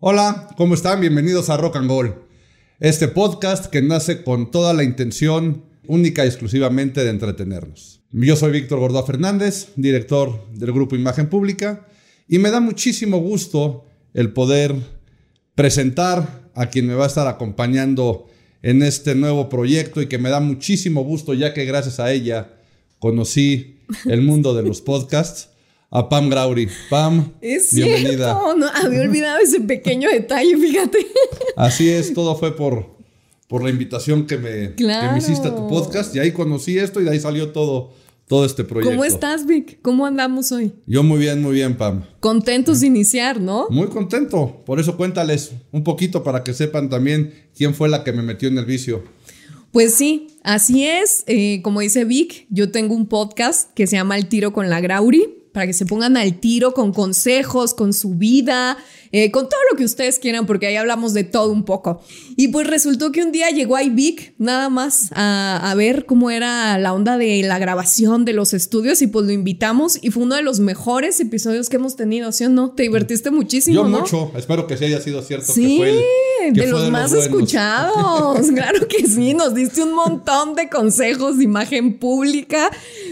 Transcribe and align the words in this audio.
Hola, 0.00 0.46
¿cómo 0.56 0.74
están? 0.74 1.00
Bienvenidos 1.00 1.50
a 1.50 1.56
Rock 1.56 1.74
and 1.74 1.90
Roll. 1.90 2.14
Este 2.78 3.08
podcast 3.08 3.66
que 3.66 3.82
nace 3.82 4.22
con 4.22 4.52
toda 4.52 4.72
la 4.72 4.84
intención 4.84 5.64
única 5.88 6.24
y 6.24 6.28
exclusivamente 6.28 7.02
de 7.02 7.10
entretenernos. 7.10 8.00
Yo 8.12 8.36
soy 8.36 8.52
Víctor 8.52 8.78
Gordoa 8.78 9.04
Fernández, 9.04 9.70
director 9.74 10.52
del 10.54 10.70
grupo 10.70 10.94
Imagen 10.94 11.28
Pública, 11.28 11.84
y 12.28 12.38
me 12.38 12.52
da 12.52 12.60
muchísimo 12.60 13.18
gusto 13.18 13.86
el 14.14 14.32
poder 14.32 14.76
presentar 15.56 16.48
a 16.54 16.66
quien 16.66 16.86
me 16.86 16.94
va 16.94 17.02
a 17.02 17.08
estar 17.08 17.26
acompañando 17.26 18.28
en 18.62 18.84
este 18.84 19.16
nuevo 19.16 19.48
proyecto 19.48 20.00
y 20.00 20.06
que 20.06 20.18
me 20.18 20.30
da 20.30 20.38
muchísimo 20.38 21.02
gusto 21.02 21.34
ya 21.34 21.52
que 21.52 21.64
gracias 21.64 21.98
a 21.98 22.12
ella 22.12 22.52
conocí 23.00 23.80
el 24.04 24.22
mundo 24.22 24.54
de 24.54 24.62
los 24.62 24.80
podcasts 24.80 25.48
a 25.90 26.08
Pam 26.08 26.28
Grauri. 26.28 26.68
Pam, 26.90 27.32
es 27.40 27.74
bienvenida. 27.74 28.34
Cierto, 28.34 28.56
no, 28.56 28.66
había 28.66 29.00
olvidado 29.00 29.38
ese 29.38 29.60
pequeño 29.60 30.08
detalle, 30.10 30.56
fíjate. 30.56 31.06
Así 31.56 31.88
es, 31.88 32.12
todo 32.12 32.36
fue 32.36 32.54
por, 32.54 32.96
por 33.48 33.62
la 33.62 33.70
invitación 33.70 34.26
que 34.26 34.36
me, 34.36 34.74
que 34.74 34.84
me 34.84 35.18
hiciste 35.18 35.48
a 35.48 35.54
tu 35.54 35.66
podcast 35.68 36.14
y 36.14 36.18
ahí 36.18 36.32
conocí 36.32 36.78
esto 36.78 37.00
y 37.00 37.04
de 37.04 37.10
ahí 37.10 37.20
salió 37.20 37.52
todo, 37.52 37.92
todo 38.26 38.44
este 38.44 38.64
proyecto. 38.64 38.90
¿Cómo 38.90 39.04
estás, 39.04 39.46
Vic? 39.46 39.80
¿Cómo 39.80 40.04
andamos 40.04 40.52
hoy? 40.52 40.72
Yo 40.86 41.02
muy 41.02 41.18
bien, 41.18 41.40
muy 41.40 41.54
bien, 41.54 41.76
Pam. 41.76 42.04
Contentos 42.20 42.80
de 42.80 42.88
iniciar, 42.88 43.40
¿no? 43.40 43.66
Muy 43.70 43.88
contento. 43.88 44.62
Por 44.66 44.80
eso 44.80 44.96
cuéntales 44.96 45.52
un 45.72 45.84
poquito 45.84 46.22
para 46.22 46.44
que 46.44 46.52
sepan 46.52 46.90
también 46.90 47.32
quién 47.56 47.74
fue 47.74 47.88
la 47.88 48.04
que 48.04 48.12
me 48.12 48.22
metió 48.22 48.48
en 48.48 48.58
el 48.58 48.66
vicio. 48.66 49.04
Pues 49.72 49.94
sí, 49.94 50.28
así 50.42 50.86
es. 50.86 51.24
Eh, 51.26 51.60
como 51.62 51.80
dice 51.80 52.04
Vic, 52.04 52.46
yo 52.50 52.70
tengo 52.70 52.94
un 52.94 53.06
podcast 53.06 53.72
que 53.74 53.86
se 53.86 53.96
llama 53.96 54.16
El 54.16 54.26
Tiro 54.28 54.52
con 54.52 54.68
la 54.68 54.80
Grauri 54.80 55.37
para 55.52 55.66
que 55.66 55.72
se 55.72 55.86
pongan 55.86 56.16
al 56.16 56.40
tiro 56.40 56.74
con 56.74 56.92
consejos, 56.92 57.74
con 57.74 57.92
su 57.92 58.14
vida, 58.14 58.78
eh, 59.12 59.30
con 59.30 59.48
todo 59.48 59.60
lo 59.70 59.76
que 59.76 59.84
ustedes 59.84 60.18
quieran, 60.18 60.46
porque 60.46 60.66
ahí 60.66 60.76
hablamos 60.76 61.14
de 61.14 61.24
todo 61.24 61.52
un 61.52 61.64
poco. 61.64 62.02
Y 62.36 62.48
pues 62.48 62.66
resultó 62.66 63.12
que 63.12 63.22
un 63.22 63.32
día 63.32 63.50
llegó 63.50 63.76
ahí 63.76 63.90
Vic 63.90 64.34
nada 64.38 64.68
más 64.68 65.10
a, 65.12 65.70
a, 65.70 65.74
ver 65.74 66.06
cómo 66.06 66.30
era 66.30 66.78
la 66.78 66.92
onda 66.92 67.18
de 67.18 67.42
la 67.42 67.58
grabación 67.58 68.24
de 68.24 68.32
los 68.32 68.52
estudios 68.52 69.02
y 69.02 69.06
pues 69.06 69.26
lo 69.26 69.32
invitamos 69.32 69.98
y 70.02 70.10
fue 70.10 70.22
uno 70.22 70.34
de 70.34 70.42
los 70.42 70.60
mejores 70.60 71.20
episodios 71.20 71.68
que 71.68 71.76
hemos 71.76 71.96
tenido, 71.96 72.32
¿sí 72.32 72.44
o 72.44 72.48
no? 72.48 72.70
Te 72.70 72.84
divertiste 72.84 73.30
muchísimo, 73.30 73.74
Yo 73.74 73.88
¿no? 73.88 74.00
mucho, 74.00 74.32
espero 74.36 74.66
que 74.66 74.76
sí 74.76 74.84
haya 74.84 75.00
sido 75.00 75.22
cierto. 75.22 75.52
Sí, 75.52 75.62
que 75.62 75.76
fue 75.78 75.90
el, 76.48 76.54
que 76.54 76.60
de 76.60 76.66
fue 76.68 76.72
los 76.72 76.82
de 76.84 76.90
más 76.90 77.10
buenos. 77.10 77.26
escuchados, 77.26 78.46
claro 78.54 78.88
que 78.88 79.06
sí, 79.06 79.34
nos 79.34 79.54
diste 79.54 79.82
un 79.82 79.94
montón 79.94 80.54
de 80.54 80.68
consejos 80.68 81.38
de 81.38 81.44
imagen 81.44 81.98
pública, 81.98 82.70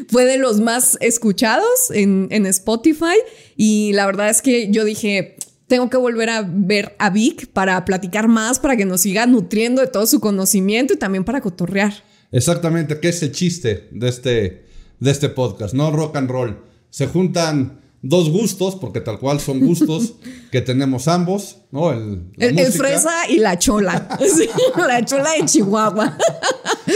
fue 0.08 0.24
de 0.24 0.38
los 0.38 0.60
más 0.60 0.98
escuchados 1.00 1.90
en, 1.90 2.28
en 2.30 2.46
Spotify 2.46 3.16
y 3.56 3.92
la 3.92 4.06
verdad 4.06 4.28
es 4.28 4.42
que 4.42 4.70
yo 4.70 4.84
dije, 4.84 5.36
tengo 5.66 5.90
que 5.90 5.96
volver 5.96 6.30
a 6.30 6.42
ver 6.46 6.94
a 6.98 7.10
Vic 7.10 7.48
para 7.48 7.84
platicar 7.84 8.28
más, 8.28 8.58
para 8.58 8.76
que 8.76 8.84
nos 8.84 9.00
siga 9.00 9.26
nutriendo 9.26 9.80
de 9.82 9.88
todo 9.88 10.06
su 10.06 10.20
conocimiento 10.20 10.94
y 10.94 10.96
también 10.96 11.24
para 11.24 11.40
cotorrear. 11.40 11.92
Exactamente, 12.32 13.00
que 13.00 13.08
es 13.08 13.22
el 13.22 13.32
chiste 13.32 13.88
de 13.90 14.08
este, 14.08 14.66
de 15.00 15.10
este 15.10 15.28
podcast, 15.28 15.74
¿no? 15.74 15.90
Rock 15.90 16.16
and 16.16 16.30
roll. 16.30 16.58
Se 16.90 17.06
juntan 17.06 17.80
dos 18.02 18.30
gustos, 18.30 18.76
porque 18.76 19.00
tal 19.00 19.18
cual 19.18 19.40
son 19.40 19.60
gustos 19.60 20.14
que 20.52 20.60
tenemos 20.60 21.08
ambos, 21.08 21.58
¿no? 21.72 21.92
El, 21.92 22.30
la 22.36 22.46
El, 22.46 22.72
fresa 22.72 23.28
y 23.28 23.38
la 23.38 23.58
chola, 23.58 24.08
Sí, 24.20 24.48
la 24.76 25.04
chola 25.04 25.32
de 25.32 25.44
Chihuahua. 25.46 26.16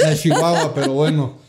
la 0.02 0.10
de 0.10 0.16
Chihuahua, 0.16 0.74
pero 0.74 0.92
bueno. 0.92 1.39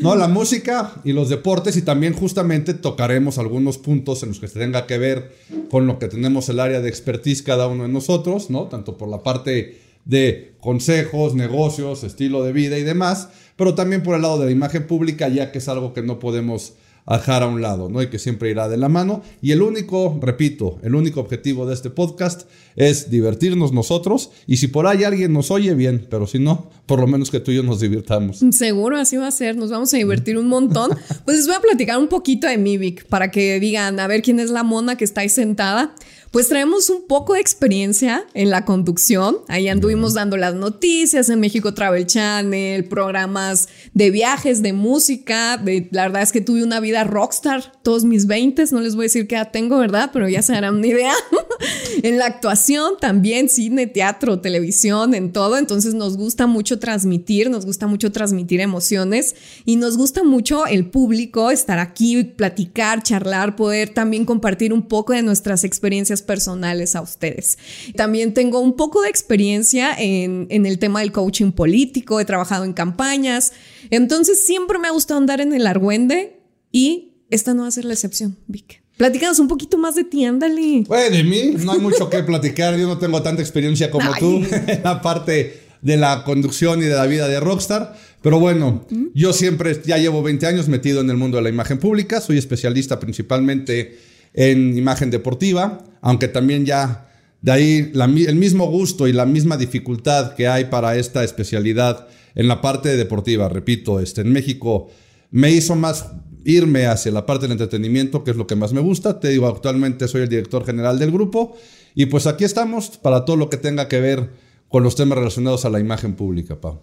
No, 0.00 0.16
la 0.16 0.28
música 0.28 0.94
y 1.04 1.12
los 1.12 1.28
deportes 1.28 1.76
y 1.76 1.82
también 1.82 2.12
justamente 2.12 2.74
tocaremos 2.74 3.38
algunos 3.38 3.78
puntos 3.78 4.22
en 4.22 4.30
los 4.30 4.40
que 4.40 4.48
se 4.48 4.58
tenga 4.58 4.86
que 4.86 4.98
ver 4.98 5.34
con 5.70 5.86
lo 5.86 5.98
que 5.98 6.08
tenemos 6.08 6.48
el 6.48 6.60
área 6.60 6.80
de 6.80 6.88
expertise 6.88 7.42
cada 7.42 7.66
uno 7.68 7.84
de 7.84 7.88
nosotros, 7.88 8.50
¿no? 8.50 8.64
Tanto 8.64 8.96
por 8.96 9.08
la 9.08 9.22
parte 9.22 9.80
de 10.04 10.54
consejos, 10.60 11.34
negocios, 11.34 12.04
estilo 12.04 12.44
de 12.44 12.52
vida 12.52 12.78
y 12.78 12.82
demás, 12.82 13.28
pero 13.56 13.74
también 13.74 14.02
por 14.02 14.16
el 14.16 14.22
lado 14.22 14.38
de 14.38 14.46
la 14.46 14.50
imagen 14.50 14.86
pública, 14.86 15.28
ya 15.28 15.52
que 15.52 15.58
es 15.58 15.68
algo 15.68 15.94
que 15.94 16.02
no 16.02 16.18
podemos 16.18 16.74
dejar 17.06 17.42
a 17.42 17.46
un 17.46 17.60
lado, 17.60 17.88
¿no? 17.88 18.02
Y 18.02 18.08
que 18.08 18.18
siempre 18.18 18.50
irá 18.50 18.68
de 18.68 18.76
la 18.76 18.88
mano. 18.88 19.22
Y 19.42 19.52
el 19.52 19.62
único, 19.62 20.18
repito, 20.20 20.78
el 20.82 20.94
único 20.94 21.20
objetivo 21.20 21.66
de 21.66 21.74
este 21.74 21.90
podcast 21.90 22.48
es 22.76 23.10
divertirnos 23.10 23.72
nosotros. 23.72 24.30
Y 24.46 24.56
si 24.56 24.68
por 24.68 24.86
ahí 24.86 25.04
alguien 25.04 25.32
nos 25.32 25.50
oye, 25.50 25.74
bien, 25.74 26.06
pero 26.10 26.26
si 26.26 26.38
no, 26.38 26.70
por 26.86 27.00
lo 27.00 27.06
menos 27.06 27.30
que 27.30 27.40
tú 27.40 27.50
y 27.50 27.56
yo 27.56 27.62
nos 27.62 27.80
divirtamos. 27.80 28.40
Seguro, 28.50 28.98
así 28.98 29.16
va 29.16 29.26
a 29.26 29.30
ser. 29.30 29.56
Nos 29.56 29.70
vamos 29.70 29.92
a 29.94 29.96
divertir 29.96 30.36
un 30.36 30.48
montón. 30.48 30.90
Pues 31.24 31.38
les 31.38 31.46
voy 31.46 31.56
a 31.56 31.60
platicar 31.60 31.98
un 31.98 32.08
poquito 32.08 32.46
de 32.46 32.58
Mivik 32.58 33.06
para 33.06 33.30
que 33.30 33.58
digan, 33.58 33.98
a 34.00 34.06
ver 34.06 34.22
quién 34.22 34.38
es 34.38 34.50
la 34.50 34.62
mona 34.62 34.96
que 34.96 35.04
está 35.04 35.22
ahí 35.22 35.28
sentada. 35.28 35.94
Pues 36.34 36.48
traemos 36.48 36.90
un 36.90 37.06
poco 37.06 37.34
de 37.34 37.40
experiencia 37.40 38.26
en 38.34 38.50
la 38.50 38.64
conducción. 38.64 39.36
Ahí 39.46 39.68
anduvimos 39.68 40.14
dando 40.14 40.36
las 40.36 40.52
noticias 40.56 41.28
en 41.28 41.38
México 41.38 41.74
Travel 41.74 42.06
Channel, 42.06 42.86
programas 42.86 43.68
de 43.92 44.10
viajes, 44.10 44.60
de 44.60 44.72
música. 44.72 45.58
De, 45.58 45.88
la 45.92 46.02
verdad 46.02 46.22
es 46.22 46.32
que 46.32 46.40
tuve 46.40 46.64
una 46.64 46.80
vida 46.80 47.04
rockstar 47.04 47.72
todos 47.82 48.04
mis 48.04 48.26
20. 48.26 48.64
No 48.72 48.80
les 48.80 48.96
voy 48.96 49.04
a 49.04 49.06
decir 49.06 49.28
qué 49.28 49.36
edad 49.36 49.52
tengo, 49.52 49.78
¿verdad? 49.78 50.10
Pero 50.12 50.28
ya 50.28 50.42
se 50.42 50.56
harán 50.56 50.74
una 50.74 50.88
idea. 50.88 51.12
en 52.02 52.18
la 52.18 52.26
actuación 52.26 52.94
también, 53.00 53.48
cine, 53.48 53.86
teatro, 53.86 54.40
televisión, 54.40 55.14
en 55.14 55.32
todo. 55.32 55.56
Entonces 55.56 55.94
nos 55.94 56.16
gusta 56.16 56.48
mucho 56.48 56.73
transmitir, 56.78 57.50
nos 57.50 57.66
gusta 57.66 57.86
mucho 57.86 58.12
transmitir 58.12 58.60
emociones 58.60 59.34
y 59.64 59.76
nos 59.76 59.96
gusta 59.96 60.22
mucho 60.22 60.66
el 60.66 60.86
público 60.86 61.50
estar 61.50 61.78
aquí, 61.78 62.24
platicar, 62.24 63.02
charlar, 63.02 63.56
poder 63.56 63.90
también 63.90 64.24
compartir 64.24 64.72
un 64.72 64.82
poco 64.82 65.12
de 65.12 65.22
nuestras 65.22 65.64
experiencias 65.64 66.22
personales 66.22 66.96
a 66.96 67.00
ustedes. 67.00 67.58
También 67.96 68.34
tengo 68.34 68.60
un 68.60 68.76
poco 68.76 69.02
de 69.02 69.08
experiencia 69.08 69.94
en, 69.98 70.46
en, 70.50 70.66
el 70.66 70.78
tema 70.78 71.00
del 71.00 71.12
coaching 71.12 71.52
político, 71.52 72.20
he 72.20 72.24
trabajado 72.24 72.64
en 72.64 72.72
campañas, 72.72 73.52
entonces 73.90 74.46
siempre 74.46 74.78
me 74.78 74.88
ha 74.88 74.92
gustado 74.92 75.18
andar 75.18 75.40
en 75.40 75.52
el 75.52 75.66
argüende 75.66 76.40
y 76.70 77.14
esta 77.30 77.54
no 77.54 77.62
va 77.62 77.68
a 77.68 77.72
ser 77.72 77.84
la 77.84 77.94
excepción, 77.94 78.36
Vic. 78.46 78.84
Platícanos 78.96 79.40
un 79.40 79.48
poquito 79.48 79.76
más 79.76 79.96
de 79.96 80.04
ti, 80.04 80.24
ándale. 80.24 80.84
Bueno, 80.86 81.16
de 81.16 81.24
mí 81.24 81.54
no 81.64 81.72
hay 81.72 81.80
mucho 81.80 82.08
que 82.08 82.22
platicar, 82.22 82.76
yo 82.78 82.86
no 82.86 82.96
tengo 82.96 83.20
tanta 83.22 83.42
experiencia 83.42 83.90
como 83.90 84.12
Ay. 84.12 84.20
tú 84.20 84.36
en 84.68 84.82
la 84.84 85.02
parte 85.02 85.63
de 85.84 85.98
la 85.98 86.24
conducción 86.24 86.80
y 86.80 86.86
de 86.86 86.94
la 86.94 87.06
vida 87.06 87.28
de 87.28 87.38
rockstar. 87.38 87.94
Pero 88.22 88.40
bueno, 88.40 88.86
¿Mm? 88.90 89.08
yo 89.14 89.32
siempre 89.32 89.80
ya 89.84 89.98
llevo 89.98 90.22
20 90.22 90.46
años 90.46 90.66
metido 90.66 91.02
en 91.02 91.10
el 91.10 91.16
mundo 91.16 91.36
de 91.36 91.44
la 91.44 91.50
imagen 91.50 91.78
pública, 91.78 92.20
soy 92.20 92.38
especialista 92.38 92.98
principalmente 92.98 93.98
en 94.32 94.76
imagen 94.76 95.10
deportiva, 95.10 95.84
aunque 96.00 96.26
también 96.26 96.64
ya 96.64 97.10
de 97.42 97.52
ahí 97.52 97.90
la, 97.92 98.06
el 98.06 98.36
mismo 98.36 98.66
gusto 98.66 99.06
y 99.06 99.12
la 99.12 99.26
misma 99.26 99.58
dificultad 99.58 100.34
que 100.34 100.48
hay 100.48 100.64
para 100.64 100.96
esta 100.96 101.22
especialidad 101.22 102.08
en 102.34 102.48
la 102.48 102.62
parte 102.62 102.96
deportiva. 102.96 103.50
Repito, 103.50 104.00
este, 104.00 104.22
en 104.22 104.32
México 104.32 104.90
me 105.30 105.50
hizo 105.50 105.76
más 105.76 106.06
irme 106.46 106.86
hacia 106.86 107.12
la 107.12 107.26
parte 107.26 107.42
del 107.42 107.52
entretenimiento, 107.52 108.24
que 108.24 108.30
es 108.30 108.38
lo 108.38 108.46
que 108.46 108.56
más 108.56 108.72
me 108.72 108.80
gusta. 108.80 109.20
Te 109.20 109.28
digo, 109.28 109.46
actualmente 109.46 110.08
soy 110.08 110.22
el 110.22 110.28
director 110.30 110.64
general 110.64 110.98
del 110.98 111.12
grupo 111.12 111.56
y 111.94 112.06
pues 112.06 112.26
aquí 112.26 112.44
estamos 112.44 112.96
para 112.96 113.26
todo 113.26 113.36
lo 113.36 113.50
que 113.50 113.58
tenga 113.58 113.86
que 113.86 114.00
ver 114.00 114.43
con 114.74 114.82
los 114.82 114.96
temas 114.96 115.16
relacionados 115.16 115.64
a 115.64 115.70
la 115.70 115.78
imagen 115.78 116.16
pública, 116.16 116.60
Pau. 116.60 116.80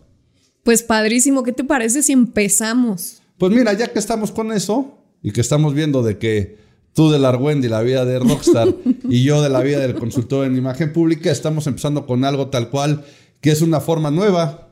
Pues 0.64 0.82
padrísimo, 0.82 1.44
¿qué 1.44 1.52
te 1.52 1.66
parece 1.66 2.02
si 2.02 2.14
empezamos? 2.14 3.22
Pues 3.38 3.52
mira, 3.52 3.74
ya 3.74 3.92
que 3.92 4.00
estamos 4.00 4.32
con 4.32 4.54
eso 4.54 4.98
y 5.22 5.32
que 5.34 5.42
estamos 5.42 5.74
viendo 5.74 6.02
de 6.02 6.18
que 6.18 6.58
tú 6.94 7.12
de 7.12 7.20
la 7.20 7.28
Argüende 7.28 7.68
y 7.68 7.70
la 7.70 7.82
vida 7.82 8.06
de 8.06 8.20
Rockstar 8.20 8.74
y 9.10 9.26
yo 9.26 9.42
de 9.42 9.50
la 9.50 9.60
vida 9.60 9.80
del 9.80 9.96
consultor 9.96 10.46
en 10.46 10.56
imagen 10.56 10.94
pública, 10.94 11.34
estamos 11.34 11.68
empezando 11.68 12.06
con 12.06 12.24
algo 12.24 12.48
tal 12.48 12.70
cual 12.70 13.04
que 13.42 13.52
es 13.52 13.62
una 13.62 13.82
forma 13.82 14.10
nueva 14.10 14.70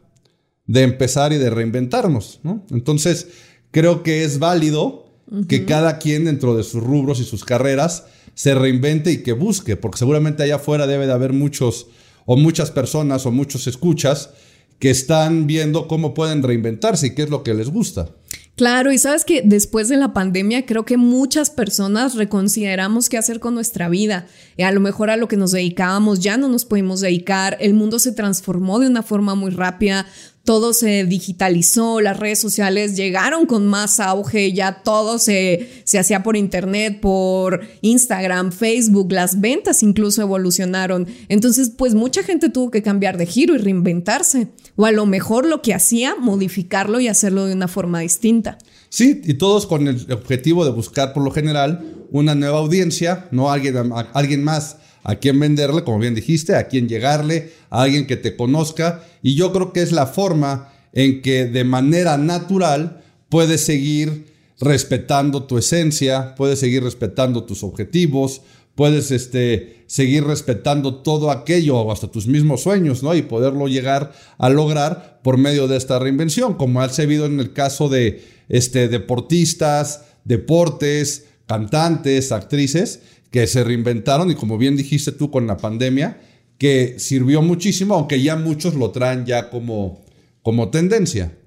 de 0.65 0.83
empezar 0.83 1.33
y 1.33 1.39
de 1.39 1.49
reinventarnos, 1.49 2.39
¿no? 2.43 2.65
Entonces, 2.71 3.27
creo 3.71 4.01
que 4.01 4.23
es 4.23 4.39
válido 4.39 5.11
uh 5.27 5.39
-huh. 5.39 5.47
que 5.47 5.65
cada 5.65 5.99
quien 5.99 6.23
dentro 6.23 6.55
de 6.55 6.63
sus 6.63 6.81
rubros 6.81 7.19
y 7.19 7.25
sus 7.25 7.43
carreras 7.43 8.05
se 8.33 8.55
reinvente 8.55 9.11
y 9.11 9.23
que 9.23 9.33
busque, 9.33 9.75
porque 9.75 9.97
seguramente 9.97 10.41
allá 10.41 10.55
afuera 10.55 10.87
debe 10.87 11.05
de 11.05 11.11
haber 11.11 11.33
muchos 11.33 11.87
o 12.31 12.37
muchas 12.37 12.69
personas 12.69 13.25
o 13.25 13.31
muchos 13.31 13.65
escuchas 13.65 14.29
que 14.77 14.91
están 14.91 15.47
viendo 15.47 15.87
cómo 15.87 16.13
pueden 16.13 16.43
reinventarse 16.43 17.07
y 17.07 17.15
qué 17.15 17.23
es 17.23 17.31
lo 17.31 17.41
que 17.41 17.55
les 17.55 17.69
gusta. 17.71 18.11
Claro, 18.55 18.91
y 18.91 18.99
sabes 18.99 19.25
que 19.25 19.41
después 19.43 19.89
de 19.89 19.97
la 19.97 20.13
pandemia 20.13 20.67
creo 20.67 20.85
que 20.85 20.95
muchas 20.95 21.49
personas 21.49 22.13
reconsideramos 22.13 23.09
qué 23.09 23.17
hacer 23.17 23.39
con 23.39 23.55
nuestra 23.55 23.89
vida. 23.89 24.27
Y 24.57 24.61
a 24.61 24.71
lo 24.71 24.79
mejor 24.79 25.09
a 25.09 25.17
lo 25.17 25.27
que 25.27 25.37
nos 25.37 25.53
dedicábamos 25.53 26.19
ya 26.19 26.37
no 26.37 26.49
nos 26.49 26.65
pudimos 26.65 27.01
dedicar, 27.01 27.57
el 27.61 27.73
mundo 27.73 27.97
se 27.97 28.11
transformó 28.11 28.77
de 28.77 28.85
una 28.85 29.01
forma 29.01 29.33
muy 29.33 29.49
rápida, 29.49 30.05
todo 30.49 30.73
se 30.73 31.05
digitalizó, 31.05 32.01
las 32.01 32.17
redes 32.17 32.39
sociales 32.39 32.95
llegaron 32.95 33.45
con 33.45 33.67
más 33.67 33.99
auge, 33.99 34.51
ya 34.51 34.81
todo 34.81 35.19
se, 35.19 35.69
se 35.83 35.99
hacía 35.99 36.23
por 36.23 36.35
internet, 36.35 36.99
por 36.99 37.61
Instagram, 37.81 38.51
Facebook, 38.51 39.11
las 39.11 39.39
ventas 39.39 39.83
incluso 39.83 40.23
evolucionaron. 40.23 41.05
Entonces, 41.27 41.71
pues 41.77 41.93
mucha 41.93 42.23
gente 42.23 42.49
tuvo 42.49 42.71
que 42.71 42.81
cambiar 42.81 43.19
de 43.19 43.27
giro 43.27 43.53
y 43.53 43.59
reinventarse. 43.59 44.47
O 44.75 44.87
a 44.87 44.91
lo 44.91 45.05
mejor 45.05 45.45
lo 45.45 45.61
que 45.61 45.75
hacía, 45.75 46.15
modificarlo 46.15 46.99
y 46.99 47.07
hacerlo 47.09 47.45
de 47.45 47.53
una 47.53 47.67
forma 47.67 47.99
distinta. 47.99 48.57
Sí, 48.89 49.21
y 49.23 49.35
todos 49.35 49.67
con 49.67 49.87
el 49.87 50.11
objetivo 50.11 50.65
de 50.65 50.71
buscar 50.71 51.13
por 51.13 51.23
lo 51.23 51.29
general 51.29 52.07
una 52.09 52.33
nueva 52.33 52.57
audiencia, 52.57 53.27
no 53.29 53.51
alguien, 53.51 53.91
alguien 54.15 54.43
más 54.43 54.77
a 55.03 55.15
quién 55.15 55.39
venderle, 55.39 55.83
como 55.83 55.99
bien 55.99 56.15
dijiste, 56.15 56.55
a 56.55 56.67
quién 56.67 56.87
llegarle, 56.87 57.51
a 57.69 57.83
alguien 57.83 58.07
que 58.07 58.17
te 58.17 58.35
conozca. 58.35 59.03
Y 59.21 59.35
yo 59.35 59.51
creo 59.51 59.73
que 59.73 59.81
es 59.81 59.91
la 59.91 60.07
forma 60.07 60.71
en 60.93 61.21
que 61.21 61.45
de 61.45 61.63
manera 61.63 62.17
natural 62.17 63.01
puedes 63.29 63.61
seguir 63.61 64.27
respetando 64.59 65.43
tu 65.43 65.57
esencia, 65.57 66.35
puedes 66.35 66.59
seguir 66.59 66.83
respetando 66.83 67.43
tus 67.43 67.63
objetivos, 67.63 68.41
puedes 68.75 69.11
este, 69.11 69.83
seguir 69.87 70.23
respetando 70.23 70.95
todo 70.95 71.31
aquello, 71.31 71.91
hasta 71.91 72.09
tus 72.09 72.27
mismos 72.27 72.63
sueños, 72.63 73.03
¿no? 73.03 73.15
Y 73.15 73.21
poderlo 73.21 73.67
llegar 73.67 74.13
a 74.37 74.49
lograr 74.49 75.19
por 75.23 75.37
medio 75.37 75.67
de 75.67 75.77
esta 75.77 75.99
reinvención, 75.99 76.53
como 76.53 76.81
ha 76.81 76.89
servido 76.89 77.25
en 77.25 77.39
el 77.39 77.53
caso 77.53 77.89
de 77.89 78.23
este, 78.47 78.87
deportistas, 78.87 80.05
deportes, 80.23 81.25
cantantes, 81.45 82.31
actrices, 82.31 83.01
que 83.31 83.47
se 83.47 83.63
reinventaron 83.63 84.31
y 84.31 84.35
como 84.35 84.57
bien 84.57 84.75
dijiste 84.75 85.11
tú 85.11 85.29
con 85.29 85.47
la 85.47 85.57
pandemia, 85.57 86.19
que 86.57 86.99
sirvió 86.99 87.41
muchísimo, 87.41 87.95
aunque 87.95 88.21
ya 88.21 88.35
muchos 88.35 88.75
lo 88.75 88.91
traen 88.91 89.25
ya 89.25 89.49
como, 89.49 90.03
como 90.41 90.69
tendencia. 90.69 91.37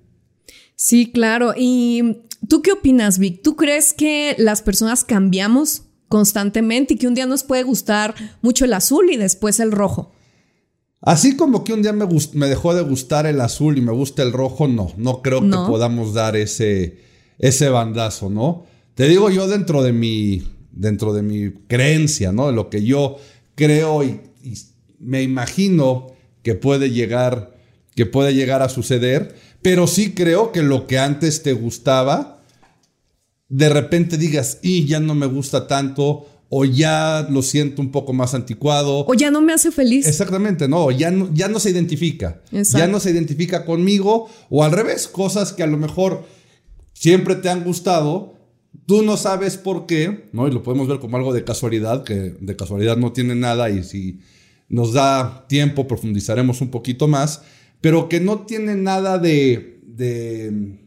Sí, 0.74 1.12
claro. 1.12 1.54
¿Y 1.56 2.22
tú 2.48 2.62
qué 2.62 2.72
opinas, 2.72 3.18
Vic? 3.18 3.42
¿Tú 3.42 3.56
crees 3.56 3.92
que 3.92 4.34
las 4.38 4.62
personas 4.62 5.04
cambiamos 5.04 5.82
constantemente 6.08 6.94
y 6.94 6.96
que 6.96 7.06
un 7.06 7.14
día 7.14 7.26
nos 7.26 7.44
puede 7.44 7.62
gustar 7.62 8.14
mucho 8.42 8.64
el 8.64 8.72
azul 8.72 9.10
y 9.10 9.16
después 9.16 9.60
el 9.60 9.72
rojo? 9.72 10.12
Así 11.00 11.36
como 11.36 11.64
que 11.64 11.72
un 11.72 11.82
día 11.82 11.92
me, 11.92 12.06
me 12.34 12.48
dejó 12.48 12.74
de 12.74 12.82
gustar 12.82 13.26
el 13.26 13.40
azul 13.40 13.76
y 13.76 13.80
me 13.80 13.92
gusta 13.92 14.22
el 14.22 14.32
rojo, 14.32 14.68
no, 14.68 14.92
no 14.96 15.20
creo 15.20 15.40
que 15.40 15.48
podamos 15.48 16.14
dar 16.14 16.36
ese, 16.36 16.98
ese 17.38 17.68
bandazo, 17.68 18.30
¿no? 18.30 18.64
Te 18.94 19.08
digo 19.08 19.28
yo 19.28 19.48
dentro 19.48 19.82
de 19.82 19.92
mi, 19.92 20.44
dentro 20.72 21.12
de 21.12 21.22
mi 21.22 21.52
creencia, 21.68 22.32
¿no? 22.32 22.48
De 22.48 22.52
lo 22.52 22.70
que 22.70 22.84
yo 22.84 23.16
creo 23.54 24.02
y, 24.02 24.20
y 24.42 24.54
me 24.98 25.22
imagino 25.22 26.08
que 26.42 26.54
puede 26.54 26.90
llegar, 26.90 27.56
que 27.94 28.06
puede 28.06 28.34
llegar 28.34 28.62
a 28.62 28.68
suceder, 28.68 29.36
pero 29.62 29.86
sí 29.86 30.12
creo 30.12 30.52
que 30.52 30.62
lo 30.62 30.86
que 30.86 30.98
antes 30.98 31.42
te 31.42 31.52
gustaba, 31.52 32.42
de 33.48 33.68
repente 33.68 34.16
digas, 34.16 34.58
y 34.62 34.86
ya 34.86 34.98
no 34.98 35.14
me 35.14 35.26
gusta 35.26 35.66
tanto, 35.66 36.26
o 36.48 36.64
ya 36.64 37.26
lo 37.30 37.42
siento 37.42 37.80
un 37.80 37.90
poco 37.90 38.12
más 38.12 38.34
anticuado. 38.34 39.06
O 39.06 39.14
ya 39.14 39.30
no 39.30 39.40
me 39.40 39.52
hace 39.52 39.70
feliz. 39.70 40.06
Exactamente, 40.06 40.68
no, 40.68 40.90
ya 40.90 41.10
no, 41.10 41.32
ya 41.32 41.48
no 41.48 41.58
se 41.58 41.70
identifica. 41.70 42.42
Ya 42.50 42.86
no 42.86 43.00
se 43.00 43.10
identifica 43.10 43.64
conmigo, 43.64 44.28
o 44.50 44.64
al 44.64 44.72
revés, 44.72 45.08
cosas 45.08 45.52
que 45.52 45.62
a 45.62 45.66
lo 45.66 45.78
mejor 45.78 46.24
siempre 46.92 47.36
te 47.36 47.48
han 47.48 47.64
gustado, 47.64 48.31
tú 48.86 49.02
no 49.02 49.16
sabes 49.16 49.56
por 49.56 49.86
qué, 49.86 50.28
¿no? 50.32 50.48
Y 50.48 50.50
lo 50.50 50.62
podemos 50.62 50.88
ver 50.88 50.98
como 50.98 51.16
algo 51.16 51.32
de 51.32 51.44
casualidad, 51.44 52.04
que 52.04 52.34
de 52.40 52.56
casualidad 52.56 52.96
no 52.96 53.12
tiene 53.12 53.34
nada, 53.34 53.70
y 53.70 53.84
si 53.84 54.20
nos 54.68 54.92
da 54.92 55.46
tiempo 55.48 55.86
profundizaremos 55.86 56.60
un 56.60 56.70
poquito 56.70 57.08
más, 57.08 57.42
pero 57.80 58.08
que 58.08 58.20
no 58.20 58.40
tiene 58.40 58.74
nada 58.74 59.18
de, 59.18 59.80
de 59.84 60.78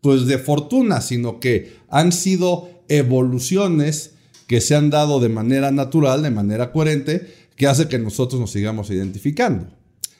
pues 0.00 0.26
de 0.26 0.38
fortuna, 0.38 1.00
sino 1.00 1.40
que 1.40 1.76
han 1.88 2.12
sido 2.12 2.68
evoluciones 2.88 4.14
que 4.46 4.60
se 4.60 4.74
han 4.74 4.90
dado 4.90 5.20
de 5.20 5.30
manera 5.30 5.70
natural, 5.70 6.22
de 6.22 6.30
manera 6.30 6.72
coherente, 6.72 7.26
que 7.56 7.66
hace 7.66 7.88
que 7.88 7.98
nosotros 7.98 8.40
nos 8.40 8.50
sigamos 8.50 8.90
identificando. 8.90 9.66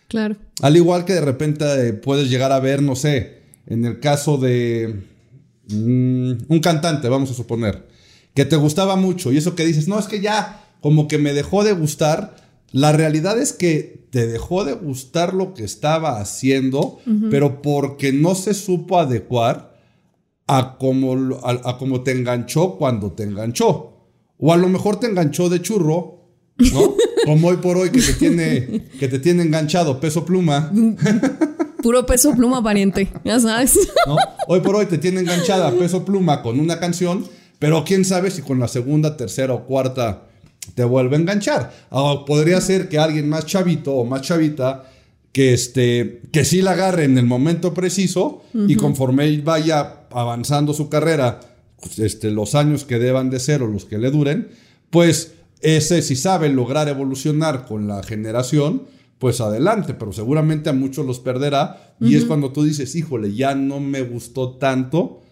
Claro. 0.08 0.36
Al 0.62 0.76
igual 0.76 1.04
que 1.04 1.12
de 1.12 1.20
repente 1.20 1.64
eh, 1.88 1.92
puedes 1.92 2.30
llegar 2.30 2.52
a 2.52 2.60
ver, 2.60 2.80
no 2.82 2.96
sé, 2.96 3.42
en 3.66 3.84
el 3.84 4.00
caso 4.00 4.38
de 4.38 5.02
mm, 5.68 6.32
un 6.48 6.60
cantante, 6.60 7.08
vamos 7.08 7.30
a 7.30 7.34
suponer, 7.34 7.86
que 8.34 8.44
te 8.44 8.56
gustaba 8.56 8.96
mucho 8.96 9.32
y 9.32 9.38
eso 9.38 9.54
que 9.54 9.64
dices, 9.64 9.88
no, 9.88 9.98
es 9.98 10.06
que 10.06 10.20
ya 10.20 10.64
como 10.80 11.08
que 11.08 11.18
me 11.18 11.32
dejó 11.32 11.64
de 11.64 11.72
gustar, 11.72 12.36
la 12.72 12.92
realidad 12.92 13.38
es 13.38 13.52
que 13.52 14.06
te 14.10 14.26
dejó 14.26 14.64
de 14.64 14.74
gustar 14.74 15.32
lo 15.32 15.54
que 15.54 15.64
estaba 15.64 16.20
haciendo, 16.20 16.98
pero 17.30 17.62
porque 17.62 18.12
no 18.12 18.34
se 18.34 18.52
supo 18.52 18.98
adecuar 18.98 19.74
a 20.46 20.76
cómo, 20.78 21.40
a 21.44 21.78
cómo 21.78 22.02
te 22.02 22.12
enganchó 22.12 22.76
cuando 22.76 23.12
te 23.12 23.22
enganchó. 23.22 23.94
O 24.38 24.52
a 24.52 24.56
lo 24.56 24.68
mejor 24.68 25.00
te 25.00 25.06
enganchó 25.06 25.48
de 25.48 25.62
churro, 25.62 26.28
¿no? 26.58 26.94
Como 27.24 27.48
hoy 27.48 27.56
por 27.56 27.76
hoy 27.76 27.90
que 27.90 28.02
te 28.02 28.12
tiene, 28.14 28.84
que 28.98 29.08
te 29.08 29.18
tiene 29.18 29.42
enganchado 29.42 29.98
peso 30.00 30.24
pluma. 30.24 30.70
Puro 31.84 32.06
peso 32.06 32.34
pluma, 32.34 32.62
pariente, 32.62 33.12
ya 33.26 33.38
sabes. 33.38 33.78
Hoy 34.48 34.60
por 34.60 34.74
hoy 34.74 34.86
te 34.86 34.96
tiene 34.96 35.20
enganchada 35.20 35.70
peso 35.70 36.02
pluma 36.02 36.40
con 36.40 36.58
una 36.58 36.80
canción, 36.80 37.26
pero 37.58 37.84
quién 37.84 38.06
sabe 38.06 38.30
si 38.30 38.40
con 38.40 38.58
la 38.58 38.68
segunda, 38.68 39.18
tercera 39.18 39.52
o 39.52 39.66
cuarta 39.66 40.22
te 40.74 40.82
vuelve 40.82 41.16
a 41.16 41.18
enganchar. 41.18 41.74
O 41.90 42.24
podría 42.24 42.62
ser 42.62 42.88
que 42.88 42.96
alguien 42.98 43.28
más 43.28 43.44
chavito 43.44 43.92
o 43.92 44.06
más 44.06 44.22
chavita 44.22 44.90
que, 45.30 45.52
este, 45.52 46.22
que 46.32 46.46
sí 46.46 46.62
la 46.62 46.70
agarre 46.70 47.04
en 47.04 47.18
el 47.18 47.26
momento 47.26 47.74
preciso 47.74 48.42
y 48.54 48.76
conforme 48.76 49.36
vaya 49.42 50.06
avanzando 50.10 50.72
su 50.72 50.88
carrera 50.88 51.40
este, 51.98 52.30
los 52.30 52.54
años 52.54 52.84
que 52.84 52.98
deban 52.98 53.28
de 53.28 53.40
ser 53.40 53.62
o 53.62 53.66
los 53.66 53.84
que 53.84 53.98
le 53.98 54.10
duren, 54.10 54.48
pues 54.88 55.34
ese 55.60 56.00
si 56.00 56.16
sabe 56.16 56.48
lograr 56.48 56.88
evolucionar 56.88 57.66
con 57.66 57.86
la 57.88 58.02
generación, 58.02 58.84
pues 59.24 59.40
adelante, 59.40 59.94
pero 59.94 60.12
seguramente 60.12 60.68
a 60.68 60.74
muchos 60.74 61.06
los 61.06 61.18
perderá 61.18 61.96
y 61.98 62.14
es 62.14 62.26
cuando 62.26 62.52
tú 62.52 62.62
dices, 62.62 62.94
híjole, 62.94 63.32
ya 63.32 63.54
no 63.54 63.80
me 63.80 64.02
gustó 64.02 64.58
tanto 64.58 65.22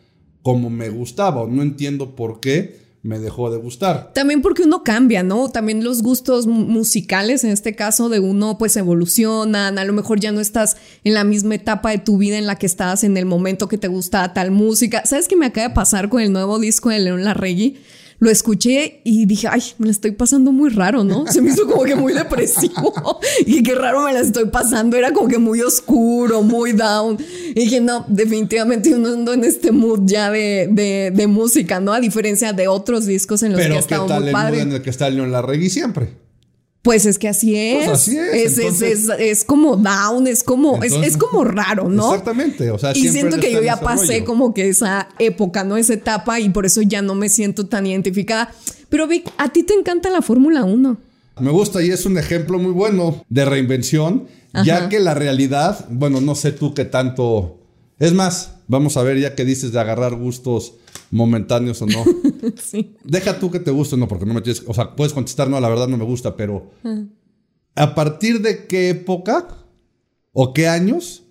como 0.40 0.70
me 0.70 0.88
gustaba 0.88 1.42
o 1.42 1.46
no 1.46 1.60
entiendo 1.60 2.16
por 2.16 2.40
qué 2.40 2.96
me 3.02 3.18
dejó 3.18 3.50
de 3.50 3.58
gustar. 3.58 4.14
También 4.14 4.40
porque 4.40 4.62
uno 4.62 4.82
cambia, 4.82 5.22
¿no? 5.22 5.50
También 5.50 5.84
los 5.84 6.02
gustos 6.02 6.46
musicales, 6.46 7.44
en 7.44 7.50
este 7.50 7.76
caso 7.76 8.08
de 8.08 8.18
uno, 8.18 8.56
pues 8.56 8.78
evolucionan. 8.78 9.78
A 9.78 9.84
lo 9.84 9.92
mejor 9.92 10.20
ya 10.20 10.32
no 10.32 10.40
estás 10.40 10.78
en 11.04 11.12
la 11.12 11.24
misma 11.24 11.56
etapa 11.56 11.90
de 11.90 11.98
tu 11.98 12.16
vida 12.16 12.38
en 12.38 12.46
la 12.46 12.56
que 12.56 12.64
estabas 12.64 13.04
en 13.04 13.18
el 13.18 13.26
momento 13.26 13.68
que 13.68 13.76
te 13.76 13.88
gustaba 13.88 14.32
tal 14.32 14.52
música. 14.52 15.04
¿Sabes 15.04 15.28
qué 15.28 15.36
me 15.36 15.44
acaba 15.44 15.68
de 15.68 15.74
pasar 15.74 16.08
con 16.08 16.22
el 16.22 16.32
nuevo 16.32 16.58
disco 16.58 16.88
de 16.88 17.00
León 17.00 17.24
Larregui? 17.24 17.76
Lo 18.22 18.30
escuché 18.30 19.00
y 19.02 19.26
dije, 19.26 19.48
ay, 19.50 19.60
me 19.78 19.86
la 19.86 19.90
estoy 19.90 20.12
pasando 20.12 20.52
muy 20.52 20.70
raro, 20.70 21.02
¿no? 21.02 21.26
Se 21.26 21.42
me 21.42 21.50
hizo 21.50 21.66
como 21.66 21.82
que 21.82 21.96
muy 21.96 22.12
depresivo 22.12 23.18
y 23.46 23.64
qué 23.64 23.74
raro 23.74 24.04
me 24.04 24.12
la 24.12 24.20
estoy 24.20 24.44
pasando. 24.44 24.96
Era 24.96 25.12
como 25.12 25.26
que 25.26 25.38
muy 25.38 25.60
oscuro, 25.60 26.40
muy 26.40 26.70
down. 26.70 27.18
Y 27.48 27.64
dije, 27.64 27.80
no, 27.80 28.04
definitivamente 28.06 28.90
yo 28.90 28.98
no 28.98 29.08
ando 29.08 29.32
en 29.32 29.42
este 29.42 29.72
mood 29.72 30.02
ya 30.04 30.30
de, 30.30 30.68
de, 31.12 31.26
música, 31.26 31.80
¿no? 31.80 31.92
A 31.92 31.98
diferencia 31.98 32.52
de 32.52 32.68
otros 32.68 33.06
discos 33.06 33.42
en 33.42 33.54
los 33.54 33.60
que 33.60 33.72
he 33.72 33.76
estado 33.76 34.06
muy 34.06 34.30
padre. 34.30 34.60
en 34.60 34.70
el 34.70 34.82
que 34.82 34.90
está 34.90 35.10
León 35.10 35.32
Larregui 35.32 35.68
siempre? 35.68 36.21
Pues 36.82 37.06
es 37.06 37.16
que 37.16 37.28
así 37.28 37.52
pues 37.52 37.84
es. 37.84 37.88
así 37.88 38.18
es. 38.84 39.08
Es, 39.18 39.44
como 39.44 39.76
down, 39.76 40.26
es 40.26 40.42
como, 40.42 40.82
es, 40.82 41.16
como 41.16 41.44
raro, 41.44 41.88
¿no? 41.88 42.10
Exactamente. 42.10 42.72
O 42.72 42.78
sea, 42.78 42.90
y 42.92 43.08
siento 43.08 43.38
que 43.38 43.52
yo 43.52 43.62
ya 43.62 43.78
pasé 43.80 44.24
como 44.24 44.52
que 44.52 44.68
esa 44.68 45.08
época, 45.20 45.62
¿no? 45.62 45.76
Esa 45.76 45.94
etapa 45.94 46.40
y 46.40 46.48
por 46.48 46.66
eso 46.66 46.82
ya 46.82 47.00
no 47.00 47.14
me 47.14 47.28
siento 47.28 47.66
tan 47.66 47.86
identificada. 47.86 48.52
Pero 48.88 49.06
Vic, 49.06 49.30
a 49.38 49.52
ti 49.52 49.62
te 49.62 49.74
encanta 49.74 50.10
la 50.10 50.22
Fórmula 50.22 50.64
1. 50.64 50.96
Me 51.40 51.50
gusta 51.50 51.82
y 51.82 51.90
es 51.90 52.04
un 52.04 52.18
ejemplo 52.18 52.58
muy 52.58 52.72
bueno 52.72 53.24
de 53.28 53.44
reinvención, 53.44 54.26
ya 54.64 54.88
que 54.88 54.98
la 54.98 55.14
realidad, 55.14 55.86
bueno, 55.88 56.20
no 56.20 56.34
sé 56.34 56.50
tú 56.50 56.74
qué 56.74 56.84
tanto. 56.84 57.58
Es 58.02 58.12
más, 58.12 58.56
vamos 58.66 58.96
a 58.96 59.04
ver 59.04 59.16
ya 59.20 59.36
que 59.36 59.44
dices 59.44 59.70
de 59.70 59.78
agarrar 59.78 60.16
gustos 60.16 60.74
momentáneos 61.12 61.80
o 61.82 61.86
no. 61.86 62.02
sí. 62.60 62.96
Deja 63.04 63.38
tú 63.38 63.48
que 63.48 63.60
te 63.60 63.70
guste, 63.70 63.96
no, 63.96 64.08
porque 64.08 64.26
no 64.26 64.34
me 64.34 64.40
tienes. 64.40 64.64
O 64.66 64.74
sea, 64.74 64.96
puedes 64.96 65.12
contestar, 65.12 65.48
no, 65.48 65.60
la 65.60 65.68
verdad 65.68 65.86
no 65.86 65.96
me 65.96 66.04
gusta, 66.04 66.34
pero. 66.36 66.72
¿A 67.76 67.94
partir 67.94 68.42
de 68.42 68.66
qué 68.66 68.90
época 68.90 69.46
o 70.32 70.52
qué 70.52 70.66
años 70.66 71.22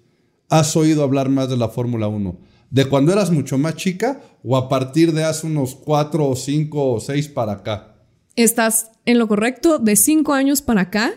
has 0.47 0.73
oído 0.77 1.03
hablar 1.03 1.27
más 1.27 1.49
de 1.49 1.57
la 1.57 1.67
Fórmula 1.67 2.07
1? 2.07 2.39
¿De 2.69 2.85
cuando 2.85 3.11
eras 3.11 3.31
mucho 3.31 3.57
más 3.57 3.75
chica 3.75 4.21
o 4.41 4.55
a 4.55 4.69
partir 4.69 5.11
de 5.11 5.25
hace 5.25 5.47
unos 5.47 5.75
cuatro 5.75 6.29
o 6.29 6.37
cinco 6.37 6.93
o 6.93 7.01
seis 7.01 7.27
para 7.27 7.51
acá? 7.51 7.97
Estás 8.37 8.91
en 9.03 9.19
lo 9.19 9.27
correcto, 9.27 9.77
de 9.77 9.97
cinco 9.97 10.31
años 10.31 10.61
para 10.61 10.83
acá. 10.83 11.11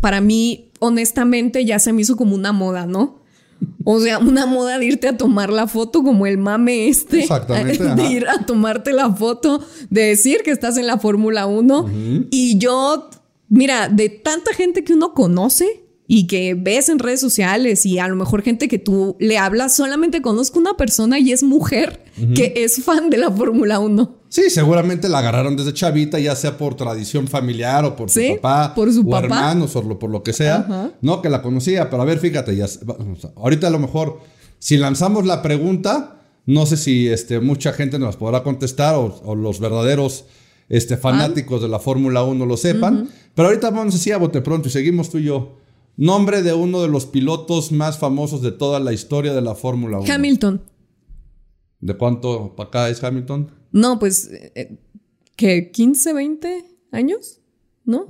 Para 0.00 0.22
mí, 0.22 0.70
honestamente, 0.78 1.66
ya 1.66 1.78
se 1.78 1.92
me 1.92 2.00
hizo 2.00 2.16
como 2.16 2.34
una 2.34 2.52
moda, 2.52 2.86
¿no? 2.86 3.22
O 3.84 4.00
sea, 4.00 4.18
una 4.18 4.46
moda 4.46 4.78
de 4.78 4.86
irte 4.86 5.08
a 5.08 5.16
tomar 5.16 5.50
la 5.50 5.66
foto 5.66 6.02
como 6.02 6.26
el 6.26 6.38
mame 6.38 6.88
este. 6.88 7.20
Exactamente. 7.20 7.82
De 7.94 8.04
ir 8.04 8.26
a 8.28 8.44
tomarte 8.46 8.92
la 8.92 9.12
foto, 9.12 9.62
de 9.90 10.02
decir 10.02 10.42
que 10.44 10.50
estás 10.50 10.76
en 10.76 10.86
la 10.86 10.98
Fórmula 10.98 11.46
1. 11.46 11.90
Y 12.30 12.58
yo, 12.58 13.10
mira, 13.48 13.88
de 13.88 14.08
tanta 14.08 14.52
gente 14.54 14.84
que 14.84 14.94
uno 14.94 15.14
conoce 15.14 15.84
y 16.06 16.26
que 16.26 16.54
ves 16.54 16.88
en 16.88 16.98
redes 16.98 17.20
sociales 17.20 17.86
y 17.86 17.98
a 17.98 18.08
lo 18.08 18.16
mejor 18.16 18.42
gente 18.42 18.68
que 18.68 18.78
tú 18.78 19.16
le 19.20 19.38
hablas, 19.38 19.74
solamente 19.74 20.22
conozco 20.22 20.58
una 20.58 20.76
persona 20.76 21.18
y 21.18 21.32
es 21.32 21.42
mujer 21.42 22.04
que 22.34 22.52
es 22.56 22.82
fan 22.84 23.10
de 23.10 23.18
la 23.18 23.30
Fórmula 23.30 23.78
1. 23.78 24.23
Sí, 24.34 24.50
seguramente 24.50 25.08
la 25.08 25.20
agarraron 25.20 25.54
desde 25.54 25.72
chavita, 25.72 26.18
ya 26.18 26.34
sea 26.34 26.58
por 26.58 26.74
tradición 26.74 27.28
familiar 27.28 27.84
o 27.84 27.94
por 27.94 28.10
su 28.10 28.20
papá, 28.34 28.74
por 28.74 28.92
su 28.92 29.08
o 29.08 29.16
hermanos 29.16 29.76
o 29.76 29.96
por 29.96 30.10
lo 30.10 30.24
que 30.24 30.32
sea, 30.32 30.92
no 31.02 31.22
que 31.22 31.30
la 31.30 31.40
conocía, 31.40 31.88
pero 31.88 32.02
a 32.02 32.04
ver, 32.04 32.18
fíjate, 32.18 32.56
ya, 32.56 32.66
ahorita 33.36 33.68
a 33.68 33.70
lo 33.70 33.78
mejor 33.78 34.18
si 34.58 34.76
lanzamos 34.76 35.24
la 35.24 35.40
pregunta, 35.40 36.20
no 36.46 36.66
sé 36.66 36.76
si 36.76 37.06
este, 37.06 37.38
mucha 37.38 37.72
gente 37.74 38.00
nos 38.00 38.16
podrá 38.16 38.42
contestar 38.42 38.96
o, 38.96 39.36
los 39.36 39.60
verdaderos 39.60 40.24
este, 40.68 40.96
fanáticos 40.96 41.62
de 41.62 41.68
la 41.68 41.78
Fórmula 41.78 42.24
1 42.24 42.44
lo 42.44 42.56
sepan. 42.56 43.08
Pero 43.36 43.46
ahorita 43.46 43.70
vamos 43.70 43.94
así 43.94 44.10
a 44.10 44.18
bote 44.18 44.40
pronto 44.40 44.66
y 44.66 44.72
seguimos 44.72 45.10
tú 45.10 45.18
y 45.18 45.26
yo. 45.26 45.58
Nombre 45.96 46.42
de 46.42 46.54
uno 46.54 46.82
de 46.82 46.88
los 46.88 47.06
pilotos 47.06 47.70
más 47.70 47.98
famosos 47.98 48.42
de 48.42 48.50
toda 48.50 48.80
la 48.80 48.92
historia 48.92 49.32
de 49.32 49.42
la 49.42 49.54
Fórmula 49.54 50.00
1. 50.00 50.12
Hamilton. 50.12 50.60
¿De 51.78 51.94
cuánto 51.96 52.56
para 52.56 52.68
acá 52.68 52.88
es 52.88 53.04
Hamilton? 53.04 53.52
No, 53.74 53.98
pues, 53.98 54.30
eh, 54.32 54.76
¿qué? 55.36 55.70
¿15, 55.72 56.14
20 56.14 56.64
años? 56.92 57.40
¿No? 57.84 58.06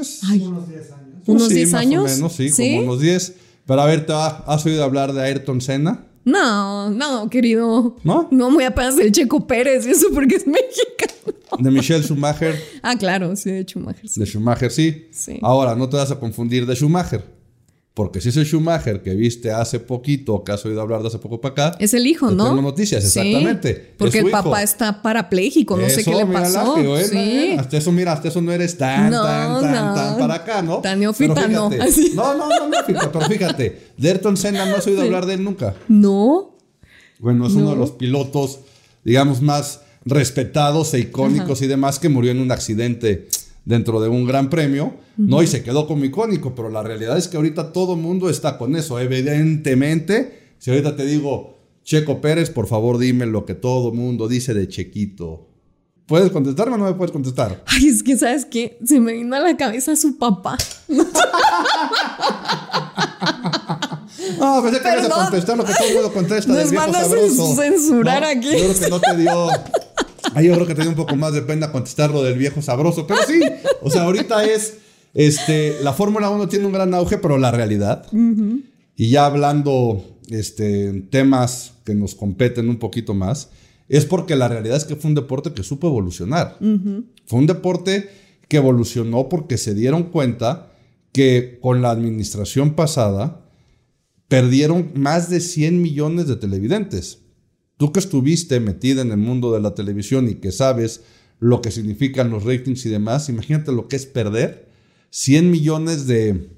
Es 0.00 0.20
Ay, 0.24 0.42
Unos 0.46 0.68
10 0.68 0.90
años. 0.92 1.22
¿Unos 1.26 1.48
sí, 1.48 1.54
10 1.54 1.72
más 1.72 1.80
años? 1.82 2.02
O 2.12 2.14
menos, 2.14 2.32
sí, 2.32 2.48
¿Sí? 2.48 2.76
como 2.76 2.82
unos 2.92 3.00
10. 3.00 3.34
Pero 3.66 3.80
a 3.82 3.86
ver, 3.86 4.06
¿te 4.06 4.12
ha- 4.12 4.44
¿has 4.46 4.64
oído 4.64 4.82
hablar 4.84 5.12
de 5.12 5.20
Ayrton 5.22 5.60
Senna? 5.60 6.06
No, 6.24 6.90
no, 6.90 7.28
querido. 7.28 7.96
¿No? 8.04 8.28
No, 8.30 8.50
muy 8.50 8.64
apenas 8.64 8.96
del 8.96 9.10
Checo 9.12 9.46
Pérez 9.46 9.86
y 9.86 9.90
eso 9.90 10.06
porque 10.14 10.36
es 10.36 10.46
mexicano. 10.46 11.36
De 11.58 11.70
Michelle 11.70 12.02
Schumacher. 12.04 12.54
Ah, 12.82 12.96
claro, 12.96 13.34
sí, 13.34 13.50
de 13.50 13.64
Schumacher. 13.64 14.08
sí. 14.08 14.20
De 14.20 14.26
Schumacher, 14.26 14.70
sí. 14.70 15.08
Sí. 15.10 15.38
Ahora, 15.42 15.74
no 15.74 15.88
te 15.88 15.96
vas 15.96 16.10
a 16.12 16.20
confundir 16.20 16.64
de 16.66 16.74
Schumacher. 16.76 17.24
Porque 17.98 18.20
si 18.20 18.28
es 18.28 18.36
el 18.36 18.46
Schumacher 18.46 19.02
que 19.02 19.12
viste 19.16 19.50
hace 19.50 19.80
poquito, 19.80 20.34
o 20.34 20.44
que 20.44 20.52
has 20.52 20.64
oído 20.64 20.80
hablar 20.80 21.02
de 21.02 21.08
hace 21.08 21.18
poco 21.18 21.40
para 21.40 21.50
acá. 21.70 21.76
Es 21.80 21.94
el 21.94 22.06
hijo, 22.06 22.30
¿no? 22.30 22.44
tengo 22.44 22.62
noticias, 22.62 23.02
Sí, 23.02 23.18
exactamente. 23.18 23.94
porque 23.98 24.18
Es 24.18 24.22
su 24.22 24.26
el 24.28 24.30
papá 24.32 24.48
hijo. 24.50 24.58
está 24.58 25.02
parapléjico, 25.02 25.76
no 25.76 25.88
sé 25.88 26.02
Eso, 26.02 26.12
qué 26.12 26.16
le 26.18 26.26
pasó. 26.26 26.76
Lápido, 26.76 26.96
¿eh? 26.96 27.04
Sí. 27.08 27.56
Hasta 27.58 27.76
eso, 27.76 27.90
mira, 27.90 28.12
hasta 28.12 28.28
eso 28.28 28.40
no 28.40 28.52
eres 28.52 28.78
tan, 28.78 29.10
No, 29.10 29.24
tan, 29.24 29.60
tan, 29.62 29.72
no. 29.88 29.94
tan 29.94 30.16
para 30.18 30.34
acá, 30.34 30.62
¿no? 30.62 30.76
Tan 30.78 31.00
neófita, 31.00 31.48
no. 31.48 31.70
Así. 31.80 32.12
No, 32.14 32.34
no, 32.36 32.48
no, 32.48 32.68
neófita, 32.68 33.10
pero 33.10 33.26
fíjate. 33.26 33.88
De 33.96 34.08
Ayrton 34.10 34.36
Senna 34.36 34.64
no 34.66 34.76
has 34.76 34.86
oído 34.86 35.02
hablar 35.02 35.26
de 35.26 35.34
él 35.34 35.42
nunca. 35.42 35.74
No. 35.88 36.54
Bueno, 37.18 37.48
es 37.48 37.54
uno 37.54 37.70
de 37.70 37.76
los 37.78 37.90
pilotos, 37.90 38.60
digamos, 39.02 39.42
más 39.42 39.80
respetados 40.04 40.94
e 40.94 41.00
icónicos 41.00 41.62
y 41.62 41.66
demás 41.66 41.98
que 41.98 42.08
murió 42.08 42.30
en 42.30 42.38
un 42.38 42.52
accidente 42.52 43.26
dentro 43.68 44.00
de 44.00 44.08
un 44.08 44.24
gran 44.24 44.48
premio, 44.48 44.94
¿no? 45.18 45.42
Y 45.42 45.46
se 45.46 45.62
quedó 45.62 45.86
como 45.86 46.02
icónico, 46.06 46.54
pero 46.54 46.70
la 46.70 46.82
realidad 46.82 47.18
es 47.18 47.28
que 47.28 47.36
ahorita 47.36 47.70
todo 47.70 47.92
el 47.94 48.00
mundo 48.00 48.30
está 48.30 48.56
con 48.56 48.74
eso. 48.74 48.98
Evidentemente, 48.98 50.54
si 50.58 50.70
ahorita 50.70 50.96
te 50.96 51.04
digo, 51.04 51.58
Checo 51.84 52.22
Pérez, 52.22 52.48
por 52.48 52.66
favor 52.66 52.96
dime 52.96 53.26
lo 53.26 53.44
que 53.44 53.54
todo 53.54 53.90
el 53.90 53.94
mundo 53.94 54.26
dice 54.26 54.54
de 54.54 54.68
Chequito. 54.68 55.50
¿Puedes 56.06 56.30
contestarme 56.30 56.76
o 56.76 56.78
no 56.78 56.86
me 56.86 56.94
puedes 56.94 57.12
contestar? 57.12 57.62
Ay, 57.66 57.88
es 57.88 58.02
que, 58.02 58.16
¿sabes 58.16 58.46
qué? 58.46 58.78
Se 58.86 59.00
me 59.00 59.12
vino 59.12 59.36
a 59.36 59.40
la 59.40 59.54
cabeza 59.58 59.94
su 59.96 60.16
papá. 60.16 60.56
No, 64.38 64.62
pensé 64.62 64.80
que 64.80 64.88
ibas 64.92 65.06
a 65.06 65.10
contestar 65.24 65.56
lo 65.56 65.64
que 65.64 65.72
todo 65.74 65.88
el 65.88 65.94
mundo 65.94 66.12
contesta 66.12 66.52
Nos 66.52 66.58
del 66.62 66.70
viejo 66.70 66.86
van 66.86 66.94
a 66.96 67.04
sabroso. 67.04 67.56
censurar 67.56 68.22
No, 68.22 68.28
aquí. 68.28 68.50
Yo 68.52 68.58
creo 68.58 68.78
que 68.78 68.88
no 68.90 69.00
te 69.00 69.16
dio... 69.16 69.48
Ahí 70.34 70.46
yo 70.46 70.54
creo 70.54 70.66
que 70.66 70.74
te 70.74 70.82
dio 70.82 70.90
un 70.90 70.96
poco 70.96 71.16
más 71.16 71.32
de 71.32 71.42
pena 71.42 71.72
contestar 71.72 72.10
lo 72.10 72.22
del 72.22 72.38
viejo 72.38 72.62
sabroso. 72.62 73.06
Pero 73.06 73.20
sí, 73.26 73.40
o 73.82 73.90
sea, 73.90 74.02
ahorita 74.02 74.44
es... 74.44 74.78
Este, 75.14 75.76
la 75.82 75.92
Fórmula 75.94 76.30
1 76.30 76.48
tiene 76.48 76.66
un 76.66 76.72
gran 76.72 76.92
auge, 76.94 77.18
pero 77.18 77.38
la 77.38 77.50
realidad... 77.50 78.06
Y 79.00 79.10
ya 79.10 79.26
hablando 79.26 80.04
este, 80.28 80.88
en 80.88 81.08
temas 81.08 81.74
que 81.84 81.94
nos 81.94 82.16
competen 82.16 82.68
un 82.68 82.78
poquito 82.78 83.14
más, 83.14 83.50
es 83.88 84.04
porque 84.04 84.36
la 84.36 84.48
realidad 84.48 84.76
es 84.76 84.84
que 84.84 84.96
fue 84.96 85.08
un 85.08 85.14
deporte 85.14 85.52
que 85.52 85.62
supo 85.62 85.86
evolucionar. 85.86 86.58
Fue 87.26 87.38
un 87.38 87.46
deporte 87.46 88.10
que 88.48 88.56
evolucionó 88.56 89.28
porque 89.28 89.56
se 89.56 89.74
dieron 89.74 90.04
cuenta 90.04 90.72
que 91.12 91.58
con 91.62 91.80
la 91.80 91.90
administración 91.90 92.74
pasada 92.74 93.44
perdieron 94.28 94.90
más 94.94 95.30
de 95.30 95.40
100 95.40 95.80
millones 95.80 96.26
de 96.26 96.36
televidentes. 96.36 97.20
Tú 97.78 97.92
que 97.92 98.00
estuviste 98.00 98.60
metida 98.60 99.02
en 99.02 99.10
el 99.12 99.16
mundo 99.16 99.52
de 99.52 99.60
la 99.60 99.74
televisión 99.74 100.28
y 100.28 100.34
que 100.34 100.52
sabes 100.52 101.02
lo 101.40 101.62
que 101.62 101.70
significan 101.70 102.30
los 102.30 102.44
ratings 102.44 102.84
y 102.84 102.90
demás, 102.90 103.28
imagínate 103.28 103.72
lo 103.72 103.88
que 103.88 103.96
es 103.96 104.04
perder 104.04 104.68
100 105.10 105.50
millones 105.50 106.06
de, 106.06 106.50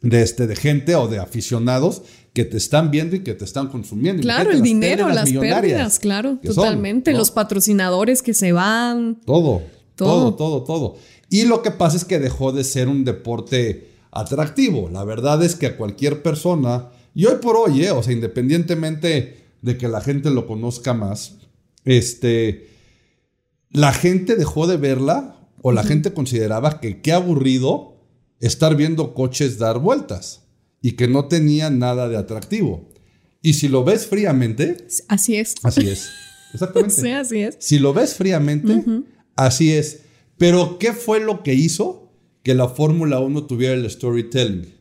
de, 0.00 0.22
este, 0.22 0.46
de 0.46 0.56
gente 0.56 0.94
o 0.94 1.08
de 1.08 1.18
aficionados 1.18 2.02
que 2.32 2.44
te 2.44 2.56
están 2.56 2.90
viendo 2.90 3.16
y 3.16 3.20
que 3.20 3.34
te 3.34 3.44
están 3.44 3.68
consumiendo. 3.68 4.22
Claro, 4.22 4.50
el 4.50 4.58
las 4.58 4.62
dinero, 4.62 5.08
las 5.08 5.30
pérdidas, 5.30 5.98
claro, 5.98 6.38
son, 6.42 6.54
totalmente. 6.54 7.12
¿no? 7.12 7.18
Los 7.18 7.30
patrocinadores 7.30 8.22
que 8.22 8.32
se 8.32 8.52
van. 8.52 9.20
Todo, 9.26 9.62
Todo. 9.96 10.34
todo, 10.34 10.34
todo, 10.34 10.62
todo. 10.62 10.96
Y 11.28 11.44
lo 11.44 11.62
que 11.62 11.72
pasa 11.72 11.96
es 11.96 12.04
que 12.04 12.18
dejó 12.18 12.52
de 12.52 12.64
ser 12.64 12.88
un 12.88 13.04
deporte 13.04 13.88
atractivo. 14.12 14.88
La 14.90 15.04
verdad 15.04 15.42
es 15.42 15.56
que 15.56 15.66
a 15.66 15.76
cualquier 15.76 16.22
persona, 16.22 16.90
y 17.14 17.26
hoy 17.26 17.36
por 17.42 17.56
hoy, 17.56 17.84
eh, 17.84 17.90
o 17.90 18.02
sea, 18.02 18.12
independientemente 18.12 19.41
de 19.62 19.78
que 19.78 19.88
la 19.88 20.00
gente 20.00 20.30
lo 20.30 20.46
conozca 20.46 20.92
más, 20.92 21.38
este, 21.84 22.68
la 23.70 23.92
gente 23.92 24.36
dejó 24.36 24.66
de 24.66 24.76
verla 24.76 25.48
o 25.62 25.72
la 25.72 25.84
gente 25.84 26.12
consideraba 26.12 26.80
que 26.80 27.00
qué 27.00 27.12
aburrido 27.12 27.96
estar 28.40 28.76
viendo 28.76 29.14
coches 29.14 29.58
dar 29.58 29.78
vueltas 29.78 30.42
y 30.82 30.92
que 30.92 31.06
no 31.08 31.26
tenía 31.26 31.70
nada 31.70 32.08
de 32.08 32.16
atractivo. 32.16 32.88
Y 33.40 33.54
si 33.54 33.68
lo 33.68 33.84
ves 33.84 34.06
fríamente, 34.06 34.86
Así 35.08 35.36
es. 35.36 35.54
así 35.62 35.88
es. 35.88 36.10
Exactamente. 36.52 37.00
Sí, 37.00 37.10
así 37.10 37.40
es. 37.40 37.56
Si 37.60 37.78
lo 37.78 37.94
ves 37.94 38.14
fríamente, 38.14 38.84
así 39.36 39.72
es. 39.72 40.02
Pero, 40.36 40.78
¿qué 40.78 40.92
fue 40.92 41.20
lo 41.20 41.42
que 41.42 41.54
hizo 41.54 42.12
que 42.42 42.54
la 42.54 42.68
Fórmula 42.68 43.20
1 43.20 43.46
tuviera 43.46 43.74
el 43.74 43.88
storytelling? 43.88 44.74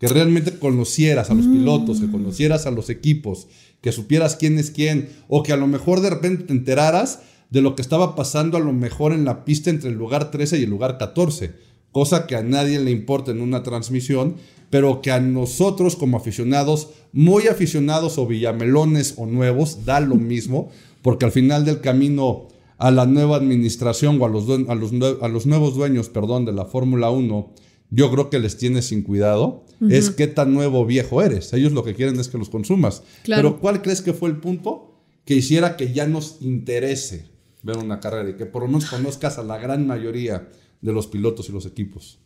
Que 0.00 0.08
realmente 0.08 0.58
conocieras 0.58 1.30
a 1.30 1.34
los 1.34 1.46
pilotos, 1.46 2.00
que 2.00 2.10
conocieras 2.10 2.66
a 2.66 2.72
los 2.72 2.90
equipos, 2.90 3.46
que 3.80 3.92
supieras 3.92 4.34
quién 4.34 4.58
es 4.58 4.70
quién, 4.70 5.10
o 5.28 5.42
que 5.42 5.52
a 5.52 5.56
lo 5.56 5.66
mejor 5.66 6.00
de 6.00 6.10
repente 6.10 6.44
te 6.44 6.52
enteraras 6.52 7.20
de 7.50 7.60
lo 7.60 7.74
que 7.74 7.82
estaba 7.82 8.16
pasando 8.16 8.56
a 8.56 8.60
lo 8.60 8.72
mejor 8.72 9.12
en 9.12 9.24
la 9.24 9.44
pista 9.44 9.70
entre 9.70 9.90
el 9.90 9.96
lugar 9.96 10.30
13 10.30 10.58
y 10.58 10.62
el 10.62 10.70
lugar 10.70 10.98
14, 10.98 11.52
cosa 11.92 12.26
que 12.26 12.36
a 12.36 12.42
nadie 12.42 12.80
le 12.80 12.90
importa 12.90 13.30
en 13.30 13.40
una 13.40 13.62
transmisión, 13.62 14.36
pero 14.70 15.02
que 15.02 15.10
a 15.10 15.20
nosotros 15.20 15.96
como 15.96 16.16
aficionados, 16.16 16.88
muy 17.12 17.48
aficionados 17.48 18.18
o 18.18 18.26
villamelones 18.26 19.14
o 19.16 19.26
nuevos, 19.26 19.84
da 19.84 20.00
lo 20.00 20.14
mismo, 20.16 20.70
porque 21.02 21.24
al 21.26 21.32
final 21.32 21.64
del 21.64 21.80
camino 21.80 22.48
a 22.78 22.90
la 22.90 23.04
nueva 23.04 23.36
administración 23.36 24.20
o 24.20 24.24
a 24.24 24.28
los, 24.28 24.48
a 24.48 24.74
los, 24.74 24.92
a 25.20 25.28
los 25.28 25.46
nuevos 25.46 25.74
dueños, 25.74 26.08
perdón, 26.08 26.46
de 26.46 26.52
la 26.52 26.64
Fórmula 26.64 27.10
1, 27.10 27.52
yo 27.90 28.10
creo 28.10 28.30
que 28.30 28.38
les 28.38 28.56
tienes 28.56 28.86
sin 28.86 29.02
cuidado, 29.02 29.64
es 29.88 30.10
qué 30.10 30.26
tan 30.26 30.52
nuevo 30.52 30.80
o 30.80 30.86
viejo 30.86 31.22
eres. 31.22 31.52
Ellos 31.52 31.72
lo 31.72 31.84
que 31.84 31.94
quieren 31.94 32.18
es 32.20 32.28
que 32.28 32.38
los 32.38 32.50
consumas. 32.50 33.02
Claro. 33.22 33.42
Pero 33.42 33.60
¿cuál 33.60 33.82
crees 33.82 34.02
que 34.02 34.12
fue 34.12 34.28
el 34.28 34.36
punto 34.36 35.02
que 35.24 35.34
hiciera 35.34 35.76
que 35.76 35.92
ya 35.92 36.06
nos 36.06 36.38
interese 36.40 37.30
ver 37.62 37.78
una 37.78 38.00
carrera 38.00 38.30
y 38.30 38.36
que 38.36 38.46
por 38.46 38.62
lo 38.62 38.68
menos 38.68 38.86
conozcas 38.86 39.38
a 39.38 39.42
la 39.42 39.58
gran 39.58 39.86
mayoría 39.86 40.50
de 40.80 40.92
los 40.92 41.06
pilotos 41.06 41.48
y 41.48 41.52
los 41.52 41.66
equipos? 41.66 42.18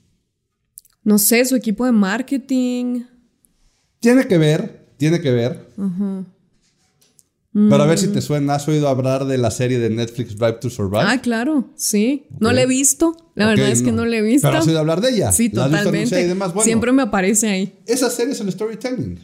No 1.02 1.18
sé, 1.18 1.44
su 1.44 1.54
equipo 1.54 1.84
de 1.84 1.92
marketing. 1.92 3.02
Tiene 4.00 4.26
que 4.26 4.38
ver, 4.38 4.94
tiene 4.96 5.20
que 5.20 5.30
ver. 5.30 5.68
Pero 7.54 7.84
a 7.84 7.86
ver 7.86 7.98
si 7.98 8.08
te 8.08 8.20
suena, 8.20 8.56
¿has 8.56 8.66
oído 8.66 8.88
hablar 8.88 9.26
de 9.26 9.38
la 9.38 9.52
serie 9.52 9.78
de 9.78 9.88
Netflix 9.88 10.36
Drive 10.36 10.54
to 10.54 10.70
Survive? 10.70 11.04
Ah, 11.06 11.20
claro, 11.22 11.70
sí. 11.76 12.26
No 12.40 12.52
la 12.52 12.62
he 12.62 12.66
visto. 12.66 13.16
La 13.36 13.46
verdad 13.46 13.68
es 13.70 13.80
que 13.80 13.92
no 13.92 14.04
la 14.04 14.16
he 14.16 14.22
visto. 14.22 14.48
Pero 14.48 14.58
has 14.58 14.66
oído 14.66 14.80
hablar 14.80 15.00
de 15.00 15.10
ella. 15.10 15.30
Sí, 15.30 15.50
¿La 15.52 15.66
has 15.66 15.70
visto 15.70 15.88
anunciada 15.88 15.92
totalmente. 15.92 16.20
y 16.20 16.28
demás? 16.28 16.52
Bueno, 16.52 16.64
Siempre 16.64 16.90
me 16.90 17.02
aparece 17.02 17.48
ahí. 17.48 17.72
Esa 17.86 18.10
serie 18.10 18.32
es 18.32 18.40
el 18.40 18.50
storytelling. 18.50 19.20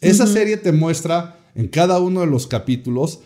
Esa 0.00 0.26
serie 0.26 0.56
te 0.56 0.72
muestra 0.72 1.38
en 1.54 1.68
cada 1.68 2.00
uno 2.00 2.22
de 2.22 2.26
los 2.26 2.48
capítulos, 2.48 3.20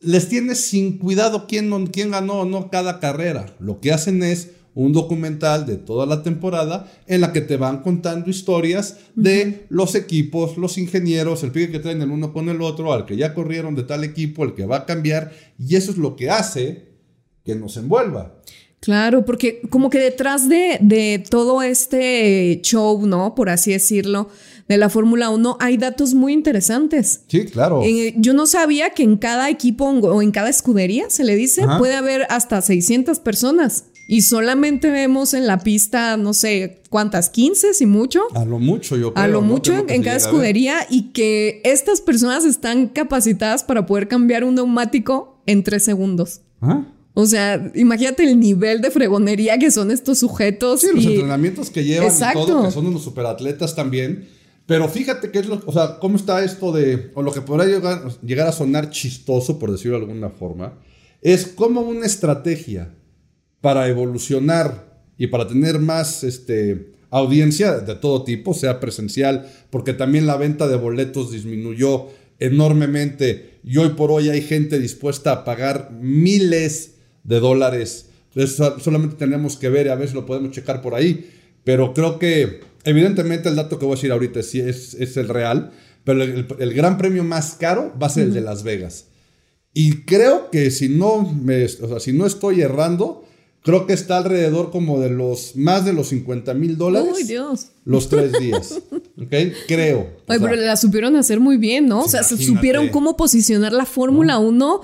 les 0.00 0.28
tienes 0.28 0.60
sin 0.60 0.98
cuidado 0.98 1.46
quién 1.48 1.70
ganó 2.10 2.40
o 2.40 2.44
no 2.44 2.70
cada 2.70 3.00
carrera. 3.00 3.56
Lo 3.58 3.80
que 3.80 3.92
hacen 3.92 4.22
es 4.22 4.50
un 4.84 4.92
documental 4.92 5.66
de 5.66 5.76
toda 5.76 6.06
la 6.06 6.22
temporada 6.22 6.88
en 7.08 7.20
la 7.20 7.32
que 7.32 7.40
te 7.40 7.56
van 7.56 7.82
contando 7.82 8.30
historias 8.30 8.98
de 9.16 9.66
los 9.70 9.96
equipos, 9.96 10.56
los 10.56 10.78
ingenieros, 10.78 11.42
el 11.42 11.50
pique 11.50 11.72
que 11.72 11.78
traen 11.80 12.00
el 12.00 12.12
uno 12.12 12.32
con 12.32 12.48
el 12.48 12.62
otro, 12.62 12.92
al 12.92 13.04
que 13.04 13.16
ya 13.16 13.34
corrieron 13.34 13.74
de 13.74 13.82
tal 13.82 14.04
equipo, 14.04 14.44
el 14.44 14.54
que 14.54 14.66
va 14.66 14.76
a 14.76 14.86
cambiar, 14.86 15.32
y 15.58 15.74
eso 15.74 15.90
es 15.90 15.98
lo 15.98 16.14
que 16.14 16.30
hace 16.30 16.92
que 17.44 17.56
nos 17.56 17.76
envuelva. 17.76 18.40
Claro, 18.78 19.24
porque 19.24 19.62
como 19.68 19.90
que 19.90 19.98
detrás 19.98 20.48
de, 20.48 20.78
de 20.80 21.24
todo 21.28 21.62
este 21.62 22.60
show, 22.62 23.04
¿no? 23.04 23.34
Por 23.34 23.50
así 23.50 23.72
decirlo, 23.72 24.28
de 24.68 24.78
la 24.78 24.88
Fórmula 24.88 25.30
1, 25.30 25.56
hay 25.58 25.76
datos 25.76 26.14
muy 26.14 26.32
interesantes. 26.32 27.22
Sí, 27.26 27.46
claro. 27.46 27.82
Eh, 27.82 28.14
yo 28.16 28.32
no 28.32 28.46
sabía 28.46 28.90
que 28.90 29.02
en 29.02 29.16
cada 29.16 29.50
equipo 29.50 29.86
o 29.86 30.22
en 30.22 30.30
cada 30.30 30.50
escudería, 30.50 31.10
se 31.10 31.24
le 31.24 31.34
dice, 31.34 31.64
Ajá. 31.64 31.78
puede 31.78 31.96
haber 31.96 32.28
hasta 32.30 32.62
600 32.62 33.18
personas. 33.18 33.86
Y 34.10 34.22
solamente 34.22 34.90
vemos 34.90 35.34
en 35.34 35.46
la 35.46 35.58
pista, 35.58 36.16
no 36.16 36.32
sé 36.32 36.82
cuántas, 36.88 37.28
15 37.28 37.74
si 37.74 37.84
mucho. 37.84 38.22
A 38.34 38.46
lo 38.46 38.58
mucho, 38.58 38.96
yo 38.96 39.12
creo. 39.12 39.22
A 39.22 39.28
lo 39.28 39.42
¿no? 39.42 39.48
mucho 39.48 39.84
en, 39.86 40.02
cada 40.02 40.16
escudería 40.16 40.86
y 40.88 41.12
que 41.12 41.60
estas 41.62 42.00
personas 42.00 42.46
están 42.46 42.88
capacitadas 42.88 43.64
para 43.64 43.84
poder 43.84 44.08
cambiar 44.08 44.44
un 44.44 44.54
neumático 44.54 45.42
en 45.44 45.62
tres 45.62 45.84
segundos. 45.84 46.40
¿Ah? 46.62 46.86
O 47.12 47.26
sea, 47.26 47.70
imagínate 47.74 48.24
el 48.24 48.40
nivel 48.40 48.80
de 48.80 48.90
fregonería 48.90 49.58
que 49.58 49.70
son 49.70 49.90
estos 49.90 50.20
sujetos. 50.20 50.80
Sí, 50.80 50.88
los 50.94 51.04
y- 51.04 51.08
entrenamientos 51.08 51.68
que 51.68 51.84
llevan 51.84 52.06
Exacto. 52.08 52.44
y 52.44 52.46
todo, 52.46 52.64
que 52.64 52.70
son 52.70 52.86
unos 52.86 53.04
superatletas 53.04 53.76
también. 53.76 54.26
Pero 54.64 54.88
fíjate 54.88 55.30
que 55.30 55.40
es 55.40 55.46
lo, 55.48 55.62
o 55.66 55.72
sea, 55.72 55.98
cómo 55.98 56.16
está 56.16 56.42
esto 56.42 56.72
de, 56.72 57.10
o 57.14 57.22
lo 57.22 57.32
que 57.32 57.42
podrá 57.42 57.66
llegar, 57.66 58.08
llegar 58.22 58.48
a 58.48 58.52
sonar 58.52 58.88
chistoso, 58.88 59.58
por 59.58 59.70
decirlo 59.70 59.98
de 59.98 60.04
alguna 60.04 60.30
forma, 60.30 60.78
es 61.20 61.46
como 61.46 61.82
una 61.82 62.06
estrategia 62.06 62.94
para 63.60 63.88
evolucionar 63.88 65.00
y 65.16 65.28
para 65.28 65.46
tener 65.46 65.78
más 65.78 66.24
este, 66.24 66.92
audiencia 67.10 67.78
de 67.78 67.94
todo 67.94 68.24
tipo, 68.24 68.54
sea 68.54 68.80
presencial, 68.80 69.50
porque 69.70 69.92
también 69.92 70.26
la 70.26 70.36
venta 70.36 70.68
de 70.68 70.76
boletos 70.76 71.32
disminuyó 71.32 72.08
enormemente 72.38 73.58
y 73.64 73.76
hoy 73.78 73.90
por 73.90 74.10
hoy 74.10 74.28
hay 74.28 74.42
gente 74.42 74.78
dispuesta 74.78 75.32
a 75.32 75.44
pagar 75.44 75.90
miles 75.92 76.94
de 77.24 77.40
dólares. 77.40 78.06
Entonces, 78.34 78.82
solamente 78.82 79.16
tenemos 79.16 79.56
que 79.56 79.68
ver 79.68 79.86
y 79.86 79.90
a 79.90 79.94
ver 79.94 80.08
si 80.08 80.14
lo 80.14 80.26
podemos 80.26 80.52
checar 80.52 80.80
por 80.80 80.94
ahí. 80.94 81.30
Pero 81.64 81.92
creo 81.92 82.18
que 82.18 82.60
evidentemente 82.84 83.48
el 83.48 83.56
dato 83.56 83.78
que 83.78 83.84
voy 83.84 83.92
a 83.92 83.96
decir 83.96 84.12
ahorita 84.12 84.42
sí 84.42 84.60
es, 84.60 84.94
es 84.94 85.16
el 85.16 85.28
real, 85.28 85.72
pero 86.04 86.22
el, 86.22 86.72
gran 86.72 86.96
premio 86.96 87.24
más 87.24 87.56
caro 87.60 87.92
va 88.00 88.06
a 88.06 88.10
ser 88.10 88.24
el 88.24 88.34
de 88.34 88.40
Las 88.40 88.62
Vegas. 88.62 89.08
Y 89.74 90.04
creo 90.04 90.50
que 90.50 90.70
si 90.70 90.88
no, 90.88 91.22
me, 91.22 91.64
o 91.64 91.68
sea, 91.68 92.00
si 92.00 92.14
no 92.14 92.24
estoy 92.24 92.62
errando, 92.62 93.27
creo 93.68 93.86
que 93.86 93.92
está 93.92 94.16
alrededor 94.16 94.70
como 94.70 94.98
de 94.98 95.10
los 95.10 95.54
más 95.54 95.84
de 95.84 95.92
los 95.92 96.08
50 96.08 96.54
mil 96.54 96.78
dólares. 96.78 97.12
Uy, 97.14 97.24
Dios. 97.24 97.66
Los 97.84 98.08
tres 98.08 98.32
días. 98.40 98.80
¿Ok? 99.20 99.34
Creo. 99.66 100.08
Oye, 100.26 100.40
pero 100.40 100.56
la 100.56 100.74
supieron 100.78 101.16
hacer 101.16 101.38
muy 101.38 101.58
bien, 101.58 101.86
¿no? 101.86 102.00
O 102.00 102.08
sea, 102.08 102.22
supieron 102.22 102.88
cómo 102.88 103.18
posicionar 103.18 103.74
la 103.74 103.84
Fórmula 103.84 104.38
1 104.38 104.80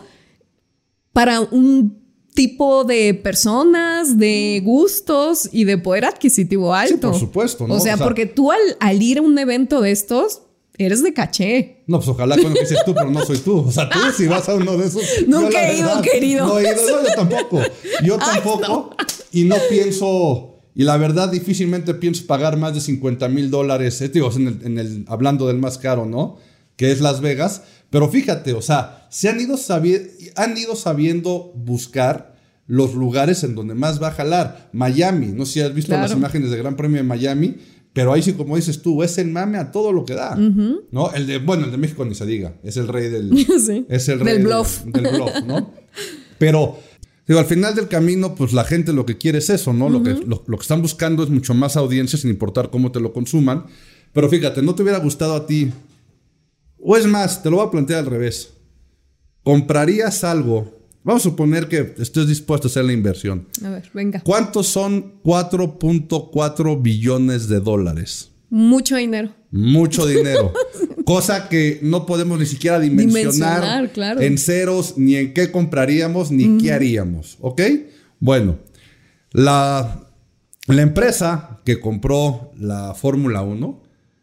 para 1.14 1.40
un 1.40 1.98
tipo 2.34 2.84
de 2.84 3.14
personas, 3.14 4.18
de 4.18 4.60
gustos 4.62 5.48
y 5.50 5.64
de 5.64 5.78
poder 5.78 6.04
adquisitivo 6.04 6.74
alto. 6.74 6.94
Sí, 6.94 7.00
por 7.00 7.14
supuesto, 7.14 7.66
¿no? 7.66 7.76
O 7.76 7.80
sea, 7.80 7.96
porque 7.96 8.26
tú 8.26 8.52
al, 8.52 8.60
al 8.80 9.00
ir 9.00 9.16
a 9.16 9.22
un 9.22 9.38
evento 9.38 9.80
de 9.80 9.92
estos, 9.92 10.42
Eres 10.76 11.02
de 11.02 11.12
caché. 11.12 11.84
No, 11.86 11.98
pues 11.98 12.08
ojalá 12.08 12.36
con 12.36 12.46
lo 12.46 12.54
que 12.54 12.60
dices 12.60 12.80
tú, 12.84 12.94
pero 12.94 13.10
no 13.10 13.24
soy 13.24 13.38
tú. 13.38 13.58
O 13.58 13.70
sea, 13.70 13.88
tú 13.88 13.98
si 14.16 14.26
vas 14.26 14.48
a 14.48 14.54
uno 14.54 14.76
de 14.76 14.86
esos. 14.86 15.02
Nunca 15.28 15.70
he 15.70 15.78
ido, 15.78 16.02
querido. 16.02 16.46
No 16.46 16.58
he 16.58 16.62
ido, 16.62 16.74
no, 16.74 17.08
yo 17.08 17.14
tampoco. 17.14 17.62
Yo 18.02 18.18
tampoco. 18.18 18.96
Y 19.30 19.44
no 19.44 19.56
pienso, 19.68 20.62
y 20.74 20.82
la 20.82 20.96
verdad 20.96 21.28
difícilmente 21.30 21.94
pienso 21.94 22.26
pagar 22.26 22.56
más 22.56 22.74
de 22.74 22.80
50 22.80 23.28
mil 23.28 23.50
dólares, 23.50 24.00
eh, 24.00 24.08
digo, 24.08 24.30
en 24.34 24.48
el, 24.48 24.60
en 24.64 24.78
el, 24.78 25.04
hablando 25.08 25.46
del 25.46 25.58
más 25.58 25.78
caro, 25.78 26.06
¿no? 26.06 26.38
Que 26.76 26.90
es 26.90 27.00
Las 27.00 27.20
Vegas. 27.20 27.62
Pero 27.90 28.08
fíjate, 28.08 28.52
o 28.52 28.62
sea, 28.62 29.06
se 29.10 29.28
han 29.28 29.40
ido, 29.40 29.56
han 30.34 30.56
ido 30.56 30.74
sabiendo 30.74 31.52
buscar 31.54 32.34
los 32.66 32.94
lugares 32.94 33.44
en 33.44 33.54
donde 33.54 33.74
más 33.74 34.02
va 34.02 34.08
a 34.08 34.12
jalar. 34.12 34.70
Miami, 34.72 35.28
no 35.28 35.46
sé 35.46 35.52
si 35.52 35.60
has 35.60 35.74
visto 35.74 35.92
las 35.92 36.12
imágenes 36.12 36.50
del 36.50 36.60
Gran 36.60 36.76
Premio 36.76 36.96
de 36.96 37.04
Miami 37.04 37.56
pero 37.94 38.12
ahí 38.12 38.22
sí, 38.22 38.32
como 38.32 38.56
dices 38.56 38.82
tú, 38.82 39.04
es 39.04 39.16
el 39.18 39.30
mame 39.30 39.56
a 39.56 39.70
todo 39.70 39.92
lo 39.92 40.04
que 40.04 40.14
da. 40.14 40.34
¿No? 40.36 41.12
El 41.14 41.28
de, 41.28 41.38
bueno, 41.38 41.64
el 41.64 41.70
de 41.70 41.76
México 41.78 42.04
ni 42.04 42.16
se 42.16 42.26
diga. 42.26 42.56
Es 42.64 42.76
el 42.76 42.88
rey 42.88 43.08
del. 43.08 43.30
Es 43.88 44.08
el 44.08 44.18
rey 44.18 44.34
del 44.34 44.42
bluff. 44.42 44.82
Del, 44.84 45.16
bluff, 45.16 45.30
¿no? 45.46 45.70
Pero. 46.38 46.76
Digo, 47.26 47.38
al 47.38 47.46
final 47.46 47.74
del 47.74 47.88
camino, 47.88 48.34
pues 48.34 48.52
la 48.52 48.64
gente 48.64 48.92
lo 48.92 49.06
que 49.06 49.16
quiere 49.16 49.38
es 49.38 49.48
eso, 49.48 49.72
¿no? 49.72 49.88
lo, 49.88 50.02
que, 50.02 50.10
lo, 50.26 50.44
que 50.44 50.60
están 50.60 50.82
buscando 50.82 51.22
es 51.22 51.30
mucho 51.30 51.54
más 51.54 51.74
audiencia 51.74 52.18
sin 52.18 52.28
importar 52.28 52.68
cómo 52.68 52.92
te 52.92 53.00
lo 53.00 53.14
consuman. 53.14 53.64
Pero 54.12 54.28
fíjate, 54.28 54.60
¿no 54.60 54.74
te 54.74 54.82
hubiera 54.82 54.98
gustado 54.98 55.34
a 55.34 55.46
ti? 55.46 55.72
O 56.78 56.98
es 56.98 57.06
más, 57.06 57.42
te 57.42 57.48
lo 57.48 57.56
voy 57.56 57.66
a 57.66 57.70
plantear 57.70 58.00
al 58.00 58.06
revés. 58.06 58.50
¿Comprarías 59.42 60.22
algo 60.22 60.70
Vamos 61.04 61.20
a 61.22 61.28
suponer 61.28 61.68
que 61.68 61.94
estés 61.98 62.26
dispuesto 62.26 62.66
a 62.66 62.70
hacer 62.70 62.86
la 62.86 62.94
inversión. 62.94 63.46
A 63.62 63.68
ver, 63.68 63.90
venga. 63.92 64.22
¿Cuántos 64.24 64.68
son 64.68 65.20
4.4 65.22 66.82
billones 66.82 67.46
de 67.48 67.60
dólares? 67.60 68.30
Mucho 68.48 68.96
dinero. 68.96 69.30
Mucho 69.50 70.06
dinero. 70.06 70.54
Cosa 71.04 71.50
que 71.50 71.78
no 71.82 72.06
podemos 72.06 72.38
ni 72.38 72.46
siquiera 72.46 72.80
dimensionar, 72.80 73.92
en 74.18 74.38
ceros, 74.38 74.96
ni 74.96 75.16
en 75.16 75.34
qué 75.34 75.52
compraríamos, 75.52 76.30
ni 76.30 76.56
qué 76.56 76.72
haríamos. 76.72 77.36
¿Ok? 77.42 77.60
Bueno, 78.18 78.58
la, 79.32 80.08
la 80.66 80.82
empresa 80.82 81.60
que 81.66 81.80
compró 81.80 82.52
la 82.56 82.94
Fórmula 82.94 83.42
1 83.42 83.82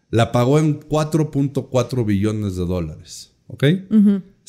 la 0.09 0.31
pagó 0.31 0.57
en 0.57 0.79
4.4 0.79 2.05
billones 2.05 2.55
de 2.55 2.65
dólares. 2.65 3.33
¿Ok? 3.47 3.65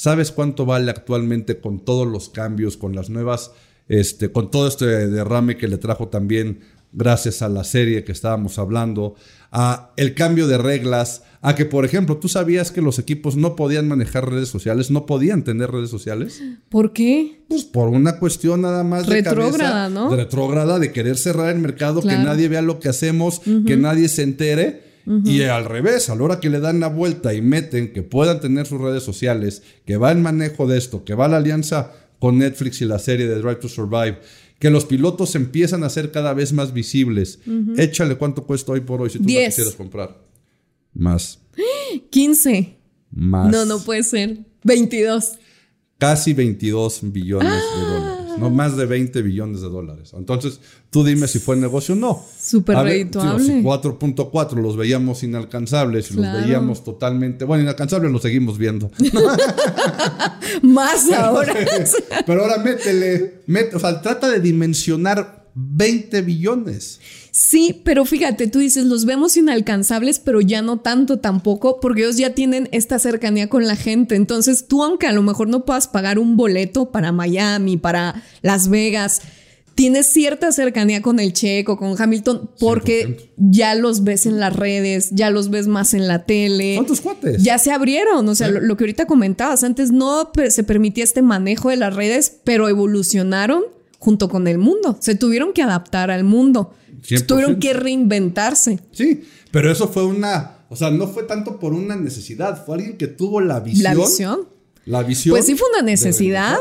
¿Sabes 0.02 0.32
cuánto 0.32 0.66
vale 0.66 0.90
actualmente 0.90 1.60
con 1.60 1.84
todos 1.84 2.08
los 2.08 2.28
cambios, 2.28 2.76
con 2.76 2.92
las 2.92 3.08
nuevas, 3.08 3.52
este, 3.86 4.32
con 4.32 4.50
todo 4.50 4.66
este 4.66 4.84
derrame 4.84 5.56
que 5.56 5.68
le 5.68 5.78
trajo 5.78 6.08
también 6.08 6.58
gracias 6.90 7.40
a 7.40 7.48
la 7.48 7.62
serie 7.62 8.02
que 8.02 8.10
estábamos 8.10 8.58
hablando, 8.58 9.14
a 9.52 9.92
el 9.96 10.16
cambio 10.16 10.48
de 10.48 10.58
reglas, 10.58 11.22
a 11.40 11.54
que, 11.54 11.66
por 11.66 11.84
ejemplo, 11.84 12.16
tú 12.16 12.28
sabías 12.28 12.72
que 12.72 12.82
los 12.82 12.98
equipos 12.98 13.36
no 13.36 13.54
podían 13.54 13.86
manejar 13.86 14.28
redes 14.28 14.48
sociales, 14.48 14.90
no 14.90 15.06
podían 15.06 15.44
tener 15.44 15.70
redes 15.70 15.90
sociales. 15.90 16.42
¿Por 16.68 16.92
qué? 16.92 17.44
Pues 17.46 17.62
por 17.62 17.86
una 17.86 18.18
cuestión 18.18 18.62
nada 18.62 18.82
más 18.82 19.06
de 19.06 19.22
retrógrada, 19.22 19.88
¿no? 19.88 20.10
De 20.10 20.16
retrógrada, 20.16 20.80
de 20.80 20.90
querer 20.90 21.16
cerrar 21.16 21.54
el 21.54 21.60
mercado, 21.60 22.02
que 22.02 22.08
nadie 22.08 22.48
vea 22.48 22.62
lo 22.62 22.80
que 22.80 22.88
hacemos, 22.88 23.40
que 23.68 23.76
nadie 23.76 24.08
se 24.08 24.24
entere. 24.24 24.91
Y 25.24 25.42
al 25.42 25.64
revés, 25.64 26.08
a 26.08 26.14
la 26.14 26.22
hora 26.22 26.40
que 26.40 26.50
le 26.50 26.60
dan 26.60 26.80
la 26.80 26.88
vuelta 26.88 27.34
y 27.34 27.42
meten 27.42 27.92
que 27.92 28.02
puedan 28.02 28.40
tener 28.40 28.66
sus 28.66 28.80
redes 28.80 29.02
sociales, 29.02 29.62
que 29.84 29.96
va 29.96 30.12
en 30.12 30.22
manejo 30.22 30.66
de 30.66 30.78
esto, 30.78 31.04
que 31.04 31.14
va 31.14 31.28
la 31.28 31.38
alianza 31.38 31.92
con 32.18 32.38
Netflix 32.38 32.80
y 32.82 32.84
la 32.84 32.98
serie 32.98 33.26
de 33.26 33.36
Drive 33.36 33.56
to 33.56 33.68
Survive, 33.68 34.20
que 34.60 34.70
los 34.70 34.84
pilotos 34.84 35.34
empiezan 35.34 35.82
a 35.82 35.90
ser 35.90 36.12
cada 36.12 36.34
vez 36.34 36.52
más 36.52 36.72
visibles. 36.72 37.40
Échale 37.76 38.16
cuánto 38.16 38.44
cuesta 38.44 38.72
hoy 38.72 38.80
por 38.80 39.02
hoy 39.02 39.10
si 39.10 39.18
tú 39.18 39.28
la 39.28 39.46
quisieras 39.46 39.74
comprar. 39.74 40.22
Más. 40.94 41.40
15. 42.10 42.76
Más. 43.10 43.50
No, 43.50 43.64
no 43.64 43.80
puede 43.82 44.04
ser. 44.04 44.38
22. 44.62 45.32
Casi 46.02 46.32
22 46.32 47.12
billones 47.12 47.48
de 47.48 47.56
ah. 47.56 47.86
dólares. 47.86 48.38
No 48.40 48.50
más 48.50 48.76
de 48.76 48.86
20 48.86 49.22
billones 49.22 49.60
de 49.60 49.68
dólares. 49.68 50.12
Entonces, 50.16 50.58
tú 50.90 51.04
dime 51.04 51.28
si 51.28 51.38
fue 51.38 51.54
negocio 51.54 51.94
o 51.94 51.96
no. 51.96 52.20
Súper 52.40 52.76
redituable. 52.78 53.62
4.4 53.62 54.60
los 54.60 54.76
veíamos 54.76 55.22
inalcanzables 55.22 56.10
y 56.10 56.14
los 56.14 56.32
veíamos 56.32 56.82
totalmente. 56.82 57.44
Bueno, 57.44 57.62
inalcanzables 57.62 58.10
los 58.10 58.20
seguimos 58.20 58.58
viendo. 58.58 58.90
más 60.62 61.08
ahora. 61.12 61.54
pero 62.26 62.42
ahora 62.42 62.58
métele. 62.58 63.42
o 63.72 63.78
sea, 63.78 64.02
trata 64.02 64.28
de 64.28 64.40
dimensionar 64.40 65.50
20 65.54 66.20
billones. 66.22 66.98
Sí, 67.34 67.80
pero 67.82 68.04
fíjate, 68.04 68.46
tú 68.46 68.58
dices, 68.58 68.84
los 68.84 69.06
vemos 69.06 69.38
inalcanzables, 69.38 70.18
pero 70.18 70.42
ya 70.42 70.60
no 70.60 70.80
tanto 70.80 71.18
tampoco, 71.18 71.80
porque 71.80 72.02
ellos 72.02 72.18
ya 72.18 72.34
tienen 72.34 72.68
esta 72.72 72.98
cercanía 72.98 73.48
con 73.48 73.66
la 73.66 73.74
gente. 73.74 74.16
Entonces, 74.16 74.68
tú, 74.68 74.84
aunque 74.84 75.06
a 75.06 75.12
lo 75.12 75.22
mejor 75.22 75.48
no 75.48 75.64
puedas 75.64 75.88
pagar 75.88 76.18
un 76.18 76.36
boleto 76.36 76.90
para 76.90 77.10
Miami, 77.10 77.78
para 77.78 78.22
Las 78.42 78.68
Vegas, 78.68 79.22
tienes 79.74 80.12
cierta 80.12 80.52
cercanía 80.52 81.00
con 81.00 81.20
el 81.20 81.32
Checo, 81.32 81.78
con 81.78 81.98
Hamilton, 81.98 82.50
porque 82.60 83.30
ya 83.38 83.74
los 83.76 84.04
ves 84.04 84.26
en 84.26 84.38
las 84.38 84.54
redes, 84.54 85.08
ya 85.12 85.30
los 85.30 85.48
ves 85.48 85.68
más 85.68 85.94
en 85.94 86.08
la 86.08 86.26
tele. 86.26 86.74
¿Cuántos 86.76 87.00
cuates? 87.00 87.42
Ya 87.42 87.56
se 87.56 87.72
abrieron, 87.72 88.28
o 88.28 88.34
sea, 88.34 88.48
lo, 88.48 88.60
lo, 88.60 88.76
que 88.76 88.84
ahorita 88.84 89.06
comentabas, 89.06 89.64
antes 89.64 89.90
no 89.90 90.30
se 90.50 90.64
permitía 90.64 91.02
este 91.02 91.22
manejo 91.22 91.70
de 91.70 91.76
las 91.76 91.96
redes, 91.96 92.40
pero 92.44 92.68
evolucionaron 92.68 93.62
junto 93.98 94.28
con 94.28 94.48
el 94.48 94.58
mundo, 94.58 94.98
se 95.00 95.14
tuvieron 95.14 95.54
que 95.54 95.62
adaptar 95.62 96.10
al 96.10 96.24
mundo. 96.24 96.74
Tuvieron 97.26 97.58
que 97.58 97.72
reinventarse. 97.72 98.80
Sí, 98.92 99.22
pero 99.50 99.70
eso 99.70 99.88
fue 99.88 100.04
una, 100.04 100.58
o 100.68 100.76
sea, 100.76 100.90
no 100.90 101.08
fue 101.08 101.24
tanto 101.24 101.58
por 101.58 101.72
una 101.72 101.96
necesidad, 101.96 102.64
fue 102.64 102.76
alguien 102.76 102.96
que 102.96 103.08
tuvo 103.08 103.40
la 103.40 103.60
visión. 103.60 103.84
La 103.84 103.94
visión. 103.94 104.48
La 104.84 105.02
visión. 105.02 105.34
Pues 105.34 105.46
sí 105.46 105.54
fue 105.54 105.68
una 105.72 105.82
necesidad. 105.82 106.56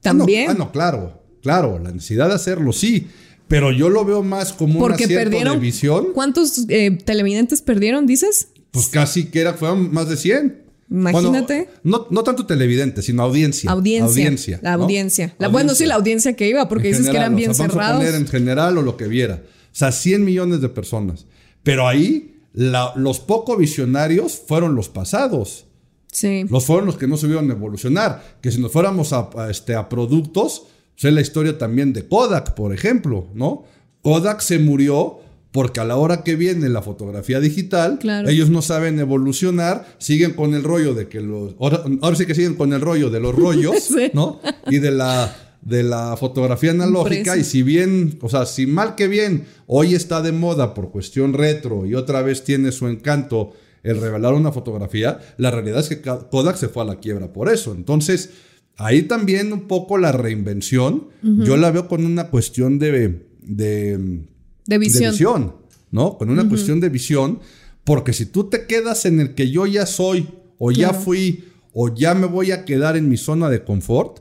También. 0.00 0.50
Ah, 0.50 0.54
no, 0.54 0.72
claro, 0.72 1.22
claro, 1.42 1.78
la 1.78 1.92
necesidad 1.92 2.28
de 2.28 2.34
hacerlo, 2.34 2.72
sí. 2.72 3.08
Pero 3.48 3.70
yo 3.70 3.90
lo 3.90 4.04
veo 4.04 4.22
más 4.22 4.52
como 4.52 4.78
Porque 4.78 5.04
un 5.04 5.10
perdieron, 5.10 5.54
de 5.54 5.60
visión. 5.60 6.06
¿Cuántos 6.14 6.64
eh, 6.68 6.98
televidentes 7.04 7.60
perdieron, 7.60 8.06
dices? 8.06 8.48
Pues 8.70 8.86
casi 8.86 9.26
que 9.26 9.40
era, 9.40 9.54
fueron 9.54 9.92
más 9.92 10.08
de 10.08 10.16
100. 10.16 10.62
Imagínate. 10.90 11.68
no, 11.82 12.06
no 12.10 12.22
tanto 12.22 12.44
televidentes, 12.46 13.06
sino 13.06 13.22
audiencia. 13.22 13.70
Audiencia. 13.70 14.58
la 14.62 14.74
audiencia. 14.74 15.34
La, 15.38 15.48
bueno, 15.48 15.74
sí, 15.74 15.86
la 15.86 15.94
audiencia 15.94 16.34
que 16.34 16.48
iba, 16.48 16.68
porque 16.68 16.88
dices 16.88 17.08
que 17.08 17.16
eran 17.16 17.34
bien 17.34 17.54
cerrados. 17.54 17.98
poner 17.98 18.14
en 18.14 18.26
general 18.26 18.76
o 18.78 18.82
lo 18.82 18.96
que 18.96 19.06
viera. 19.06 19.42
O 19.72 19.74
sea, 19.74 19.90
100 19.90 20.24
millones 20.24 20.60
de 20.60 20.68
personas. 20.68 21.26
Pero 21.62 21.88
ahí 21.88 22.40
los 22.52 23.20
poco 23.20 23.56
visionarios 23.56 24.40
fueron 24.46 24.74
los 24.74 24.88
pasados. 24.88 25.66
Sí. 26.10 26.44
Los 26.48 26.66
fueron 26.66 26.86
los 26.86 26.98
que 26.98 27.06
no 27.06 27.16
subieron 27.16 27.50
a 27.50 27.54
evolucionar. 27.54 28.38
Que 28.42 28.50
si 28.50 28.60
nos 28.60 28.70
fuéramos 28.70 29.12
a, 29.12 29.30
este, 29.50 29.74
a 29.74 29.88
productos, 29.88 30.64
sé 30.96 31.10
la 31.10 31.22
historia 31.22 31.56
también 31.56 31.92
de 31.92 32.06
Kodak, 32.06 32.54
por 32.54 32.74
ejemplo, 32.74 33.28
¿no? 33.34 33.64
Kodak 34.02 34.40
se 34.40 34.58
murió 34.58 35.20
porque 35.52 35.80
a 35.80 35.84
la 35.84 35.96
hora 35.96 36.24
que 36.24 36.34
viene 36.34 36.68
la 36.70 36.82
fotografía 36.82 37.38
digital, 37.38 37.98
ellos 38.26 38.48
no 38.48 38.62
saben 38.62 38.98
evolucionar, 38.98 39.86
siguen 39.98 40.32
con 40.32 40.54
el 40.54 40.64
rollo 40.64 40.94
de 40.94 41.08
que 41.08 41.20
los... 41.20 41.54
Ahora, 41.60 42.16
sí 42.16 42.24
que 42.24 42.34
siguen 42.34 42.54
con 42.54 42.72
el 42.72 42.80
rollo 42.80 43.10
de 43.10 43.20
los 43.20 43.34
rollos, 43.34 43.90
¿no? 44.14 44.40
Y 44.68 44.78
de 44.78 44.90
la 44.90 45.51
de 45.62 45.82
la 45.82 46.16
fotografía 46.16 46.72
analógica 46.72 47.36
y 47.36 47.44
si 47.44 47.62
bien, 47.62 48.18
o 48.20 48.28
sea, 48.28 48.46
si 48.46 48.66
mal 48.66 48.94
que 48.94 49.08
bien, 49.08 49.46
hoy 49.66 49.94
está 49.94 50.20
de 50.20 50.32
moda 50.32 50.74
por 50.74 50.90
cuestión 50.90 51.32
retro 51.32 51.86
y 51.86 51.94
otra 51.94 52.22
vez 52.22 52.44
tiene 52.44 52.72
su 52.72 52.88
encanto 52.88 53.52
el 53.82 54.00
revelar 54.00 54.34
una 54.34 54.52
fotografía, 54.52 55.18
la 55.38 55.50
realidad 55.50 55.80
es 55.80 55.88
que 55.88 56.00
Kodak 56.00 56.56
se 56.56 56.68
fue 56.68 56.82
a 56.82 56.86
la 56.86 57.00
quiebra 57.00 57.32
por 57.32 57.48
eso. 57.48 57.72
Entonces, 57.74 58.30
Ahí 58.76 59.02
también 59.02 59.52
un 59.52 59.68
poco 59.68 59.98
la 59.98 60.12
reinvención, 60.12 61.08
yo 61.22 61.56
la 61.56 61.70
veo 61.70 61.88
con 61.88 62.04
una 62.04 62.28
cuestión 62.28 62.78
de, 62.78 63.26
de, 63.42 64.24
de 64.66 64.78
visión. 64.78 65.56
¿no? 65.90 66.16
Con 66.16 66.30
una 66.30 66.48
cuestión 66.48 66.80
de 66.80 66.88
visión, 66.88 67.40
porque 67.84 68.14
si 68.14 68.26
tú 68.26 68.44
te 68.44 68.66
quedas 68.66 69.04
en 69.04 69.20
el 69.20 69.34
que 69.34 69.50
yo 69.50 69.66
ya 69.66 69.84
soy, 69.84 70.26
o 70.58 70.72
ya 70.72 70.94
fui, 70.94 71.44
o 71.74 71.94
ya 71.94 72.14
me 72.14 72.26
voy 72.26 72.50
a 72.50 72.64
quedar 72.64 72.96
en 72.96 73.08
mi 73.08 73.18
zona 73.18 73.50
de 73.50 73.62
confort, 73.62 74.20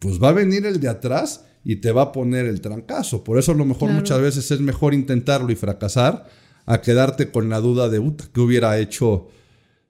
pues 0.00 0.20
va 0.20 0.30
a 0.30 0.32
venir 0.32 0.66
el 0.66 0.80
de 0.80 0.88
atrás 0.88 1.44
y 1.62 1.76
te 1.76 1.92
va 1.92 2.02
a 2.02 2.12
poner 2.12 2.46
el 2.46 2.60
trancazo. 2.60 3.22
Por 3.22 3.38
eso 3.38 3.52
a 3.52 3.54
lo 3.54 3.64
mejor 3.64 3.90
muchas 3.90 4.20
veces 4.20 4.50
es 4.50 4.60
mejor 4.60 4.94
intentarlo 4.94 5.52
y 5.52 5.56
fracasar 5.56 6.26
a 6.66 6.80
quedarte 6.80 7.30
con 7.30 7.48
la 7.48 7.60
duda 7.60 7.88
de, 7.88 8.02
¿qué 8.32 8.40
hubiera 8.40 8.78
hecho 8.78 9.28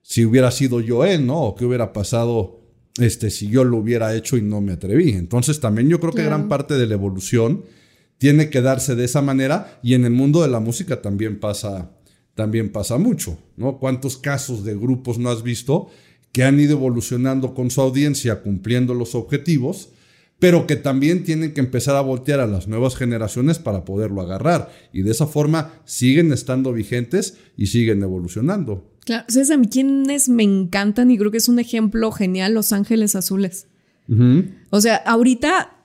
si 0.01 0.25
hubiera 0.25 0.51
sido 0.51 0.81
yo 0.81 1.05
él, 1.05 1.25
¿no? 1.25 1.41
O 1.41 1.55
qué 1.55 1.65
hubiera 1.65 1.93
pasado 1.93 2.59
este, 2.97 3.29
si 3.29 3.47
yo 3.47 3.63
lo 3.63 3.77
hubiera 3.77 4.13
hecho 4.15 4.35
y 4.37 4.41
no 4.41 4.59
me 4.61 4.73
atreví. 4.73 5.11
Entonces 5.11 5.59
también 5.59 5.89
yo 5.89 5.99
creo 5.99 6.11
que 6.11 6.23
gran 6.23 6.49
parte 6.49 6.73
de 6.75 6.87
la 6.87 6.95
evolución 6.95 7.63
tiene 8.17 8.49
que 8.49 8.61
darse 8.61 8.95
de 8.95 9.05
esa 9.05 9.21
manera 9.21 9.79
y 9.81 9.93
en 9.93 10.05
el 10.05 10.11
mundo 10.11 10.41
de 10.41 10.49
la 10.49 10.59
música 10.59 11.01
también 11.01 11.39
pasa, 11.39 11.91
también 12.35 12.71
pasa 12.71 12.97
mucho, 12.97 13.37
¿no? 13.55 13.77
¿Cuántos 13.79 14.17
casos 14.17 14.63
de 14.65 14.75
grupos 14.75 15.17
no 15.17 15.29
has 15.29 15.43
visto 15.43 15.89
que 16.31 16.43
han 16.43 16.59
ido 16.59 16.73
evolucionando 16.73 17.53
con 17.53 17.71
su 17.71 17.81
audiencia, 17.81 18.41
cumpliendo 18.41 18.93
los 18.93 19.15
objetivos? 19.15 19.89
Pero 20.41 20.65
que 20.65 20.75
también 20.75 21.23
tienen 21.23 21.53
que 21.53 21.61
empezar 21.61 21.95
a 21.95 22.01
voltear 22.01 22.39
a 22.39 22.47
las 22.47 22.67
nuevas 22.67 22.95
generaciones 22.95 23.59
para 23.59 23.85
poderlo 23.85 24.21
agarrar. 24.21 24.71
Y 24.91 25.03
de 25.03 25.11
esa 25.11 25.27
forma 25.27 25.75
siguen 25.85 26.33
estando 26.33 26.73
vigentes 26.73 27.37
y 27.55 27.67
siguen 27.67 28.01
evolucionando. 28.01 28.89
Claro, 29.05 29.23
¿sabes 29.27 29.51
a 29.51 29.57
mí 29.57 29.67
quiénes 29.67 30.29
me 30.29 30.41
encantan? 30.41 31.11
Y 31.11 31.19
creo 31.19 31.29
que 31.29 31.37
es 31.37 31.47
un 31.47 31.59
ejemplo 31.59 32.11
genial, 32.11 32.55
Los 32.55 32.73
Ángeles 32.73 33.15
Azules. 33.15 33.67
O 34.71 34.81
sea, 34.81 34.95
ahorita 34.95 35.80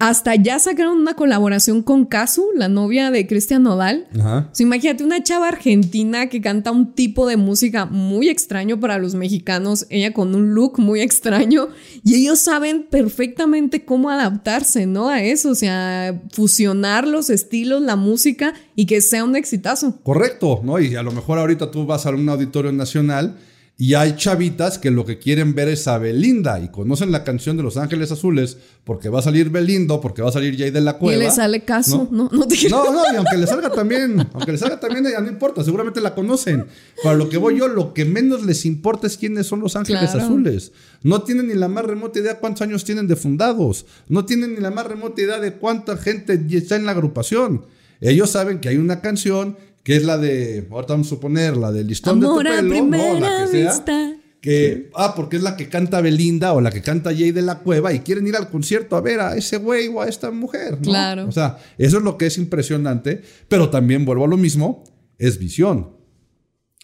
hasta 0.00 0.34
ya 0.34 0.58
sacaron 0.58 0.96
una 0.98 1.14
colaboración 1.14 1.82
con 1.82 2.06
Kazu, 2.06 2.46
la 2.56 2.68
novia 2.68 3.10
de 3.10 3.26
Cristian 3.26 3.62
Nodal. 3.62 4.08
Ajá. 4.18 4.50
imagínate 4.58 5.04
una 5.04 5.22
chava 5.22 5.48
argentina 5.48 6.28
que 6.30 6.40
canta 6.40 6.70
un 6.70 6.94
tipo 6.94 7.26
de 7.26 7.36
música 7.36 7.84
muy 7.84 8.30
extraño 8.30 8.80
para 8.80 8.98
los 8.98 9.14
mexicanos, 9.14 9.86
ella 9.90 10.14
con 10.14 10.34
un 10.34 10.54
look 10.54 10.78
muy 10.78 11.02
extraño, 11.02 11.68
y 12.02 12.14
ellos 12.14 12.38
saben 12.38 12.86
perfectamente 12.90 13.84
cómo 13.84 14.08
adaptarse, 14.08 14.86
¿no? 14.86 15.10
A 15.10 15.22
eso, 15.22 15.50
o 15.50 15.54
sea, 15.54 16.18
fusionar 16.32 17.06
los 17.06 17.28
estilos, 17.28 17.82
la 17.82 17.96
música 17.96 18.54
y 18.74 18.86
que 18.86 19.02
sea 19.02 19.22
un 19.22 19.36
exitazo. 19.36 20.00
Correcto, 20.02 20.62
¿no? 20.64 20.80
Y 20.80 20.96
a 20.96 21.02
lo 21.02 21.12
mejor 21.12 21.38
ahorita 21.38 21.70
tú 21.70 21.84
vas 21.84 22.06
a 22.06 22.10
un 22.10 22.26
auditorio 22.26 22.72
nacional 22.72 23.36
y 23.80 23.94
hay 23.94 24.14
chavitas 24.14 24.76
que 24.76 24.90
lo 24.90 25.06
que 25.06 25.18
quieren 25.18 25.54
ver 25.54 25.68
es 25.68 25.88
a 25.88 25.96
Belinda 25.96 26.60
y 26.60 26.68
conocen 26.68 27.10
la 27.10 27.24
canción 27.24 27.56
de 27.56 27.62
Los 27.62 27.78
Ángeles 27.78 28.12
Azules 28.12 28.58
porque 28.84 29.08
va 29.08 29.20
a 29.20 29.22
salir 29.22 29.48
Belindo, 29.48 30.02
porque 30.02 30.20
va 30.20 30.28
a 30.28 30.32
salir 30.32 30.54
Jay 30.54 30.70
de 30.70 30.82
la 30.82 30.98
Cueva. 30.98 31.16
Y 31.16 31.24
le 31.24 31.30
sale 31.30 31.64
caso, 31.64 32.06
¿no? 32.10 32.28
No, 32.30 32.44
no, 32.44 33.02
y 33.10 33.16
aunque 33.16 33.38
le 33.38 33.46
salga 33.46 33.70
también, 33.70 34.28
aunque 34.34 34.52
le 34.52 34.58
salga 34.58 34.78
también, 34.78 35.06
ya 35.10 35.18
no 35.22 35.28
importa, 35.28 35.64
seguramente 35.64 36.02
la 36.02 36.14
conocen. 36.14 36.66
Para 37.02 37.16
lo 37.16 37.30
que 37.30 37.38
voy 37.38 37.58
yo, 37.58 37.68
lo 37.68 37.94
que 37.94 38.04
menos 38.04 38.44
les 38.44 38.66
importa 38.66 39.06
es 39.06 39.16
quiénes 39.16 39.46
son 39.46 39.60
Los 39.60 39.76
Ángeles 39.76 40.14
Azules. 40.14 40.72
No 41.02 41.22
tienen 41.22 41.48
ni 41.48 41.54
la 41.54 41.68
más 41.68 41.86
remota 41.86 42.18
idea 42.18 42.38
cuántos 42.38 42.60
años 42.60 42.84
tienen 42.84 43.06
de 43.06 43.16
fundados. 43.16 43.86
No 44.10 44.26
tienen 44.26 44.56
ni 44.56 44.60
la 44.60 44.70
más 44.70 44.84
remota 44.84 45.22
idea 45.22 45.40
de 45.40 45.54
cuánta 45.54 45.96
gente 45.96 46.38
está 46.52 46.76
en 46.76 46.84
la 46.84 46.92
agrupación. 46.92 47.64
Ellos 48.02 48.30
saben 48.30 48.60
que 48.60 48.68
hay 48.68 48.76
una 48.76 49.00
canción 49.00 49.56
que 49.82 49.96
es 49.96 50.04
la 50.04 50.18
de, 50.18 50.66
ahorita 50.70 50.94
vamos 50.94 51.06
a 51.06 51.10
suponer, 51.10 51.56
la 51.56 51.72
de 51.72 51.84
listón 51.84 52.20
de 52.20 52.26
tu 52.26 52.38
pelo, 52.38 52.84
no, 52.84 53.20
la 53.20 53.46
que 53.46 53.50
sea. 53.50 54.16
Que, 54.40 54.90
ah, 54.94 55.14
porque 55.14 55.36
es 55.36 55.42
la 55.42 55.54
que 55.54 55.68
canta 55.68 56.00
Belinda 56.00 56.54
o 56.54 56.62
la 56.62 56.70
que 56.70 56.80
canta 56.80 57.10
Jay 57.14 57.30
de 57.30 57.42
la 57.42 57.58
Cueva 57.58 57.92
y 57.92 58.00
quieren 58.00 58.26
ir 58.26 58.36
al 58.36 58.48
concierto 58.48 58.96
a 58.96 59.02
ver 59.02 59.20
a 59.20 59.36
ese 59.36 59.58
güey 59.58 59.88
o 59.88 60.00
a 60.00 60.08
esta 60.08 60.30
mujer. 60.30 60.78
¿no? 60.78 60.80
Claro. 60.80 61.26
O 61.28 61.32
sea, 61.32 61.58
eso 61.76 61.98
es 61.98 62.02
lo 62.02 62.16
que 62.16 62.26
es 62.26 62.38
impresionante, 62.38 63.20
pero 63.48 63.68
también 63.68 64.06
vuelvo 64.06 64.24
a 64.24 64.28
lo 64.28 64.38
mismo, 64.38 64.84
es 65.18 65.38
visión. 65.38 65.96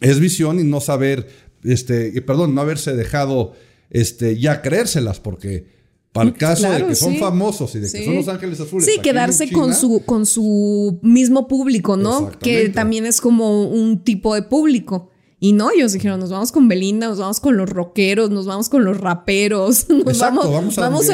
Es 0.00 0.20
visión 0.20 0.60
y 0.60 0.64
no 0.64 0.82
saber, 0.82 1.28
este, 1.64 2.20
perdón, 2.20 2.54
no 2.54 2.60
haberse 2.60 2.94
dejado 2.94 3.54
este, 3.88 4.38
ya 4.38 4.60
creérselas, 4.60 5.20
porque 5.20 5.75
para 6.16 6.28
el 6.28 6.34
mm, 6.34 6.38
caso 6.38 6.70
de 6.70 6.86
que 6.86 6.94
son 6.94 7.16
famosos 7.16 7.74
y 7.74 7.80
de 7.80 7.92
que 7.92 8.04
son 8.04 8.14
Los 8.14 8.28
Ángeles 8.28 8.58
Azules. 8.58 8.86
Sí, 8.86 9.00
quedarse 9.02 9.52
con, 9.52 9.74
su, 9.74 10.02
con 10.06 10.24
su 10.24 10.98
mismo 11.02 11.46
público, 11.46 11.96
¿no? 11.96 12.30
Que 12.38 12.70
también 12.70 13.04
es 13.04 13.20
como 13.20 13.68
un 13.68 14.02
tipo 14.02 14.34
de 14.34 14.42
público. 14.42 15.10
Y 15.38 15.52
no, 15.52 15.70
ellos 15.70 15.92
dijeron, 15.92 16.18
nos 16.18 16.30
vamos 16.30 16.50
con 16.50 16.66
Belinda, 16.66 17.08
nos 17.08 17.18
vamos 17.18 17.40
con 17.40 17.58
los 17.58 17.68
rockeros, 17.68 18.30
nos 18.30 18.46
vamos 18.46 18.70
con 18.70 18.84
los 18.84 18.98
raperos, 18.98 19.86
nos 19.90 20.06
Exacto, 20.06 20.50
vamos, 20.50 20.78
a, 20.78 20.80
vamos 20.80 21.10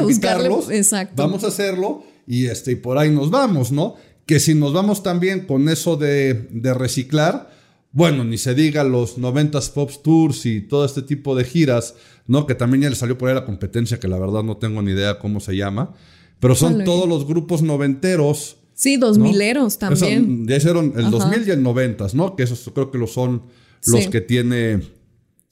Exacto. 0.70 1.14
Vamos 1.16 1.42
a 1.42 1.48
hacerlo 1.48 2.04
y, 2.26 2.46
este, 2.46 2.72
y 2.72 2.76
por 2.76 2.98
ahí 2.98 3.10
nos 3.10 3.30
vamos, 3.30 3.72
¿no? 3.72 3.96
Que 4.24 4.38
si 4.38 4.54
nos 4.54 4.72
vamos 4.72 5.02
también 5.02 5.46
con 5.46 5.68
eso 5.68 5.96
de, 5.96 6.46
de 6.50 6.72
reciclar, 6.72 7.50
bueno, 7.92 8.24
ni 8.24 8.38
se 8.38 8.54
diga 8.54 8.84
los 8.84 9.18
90s 9.18 9.70
Pop 9.72 9.90
Tours 10.02 10.46
y 10.46 10.62
todo 10.62 10.84
este 10.84 11.02
tipo 11.02 11.36
de 11.36 11.44
giras, 11.44 11.94
¿no? 12.26 12.46
Que 12.46 12.54
también 12.54 12.82
ya 12.82 12.90
le 12.90 12.96
salió 12.96 13.18
por 13.18 13.28
ahí 13.28 13.34
la 13.34 13.44
competencia, 13.44 14.00
que 14.00 14.08
la 14.08 14.18
verdad 14.18 14.42
no 14.42 14.56
tengo 14.56 14.80
ni 14.80 14.92
idea 14.92 15.18
cómo 15.18 15.40
se 15.40 15.56
llama. 15.56 15.94
Pero 16.40 16.54
son 16.54 16.84
todos 16.84 17.08
los 17.08 17.26
grupos 17.26 17.62
noventeros. 17.62 18.56
Sí, 18.74 18.96
dos 18.96 19.18
mileros 19.18 19.78
también. 19.78 20.46
ya 20.48 20.56
hicieron 20.56 20.94
el 20.96 21.10
2000 21.10 21.46
y 21.46 21.50
el 21.50 21.62
90, 21.62 22.06
¿no? 22.14 22.34
Que 22.34 22.44
esos 22.44 22.68
creo 22.74 22.90
que 22.90 22.98
lo 22.98 23.06
son 23.06 23.42
los 23.86 24.08
que 24.08 24.20
tiene 24.20 24.80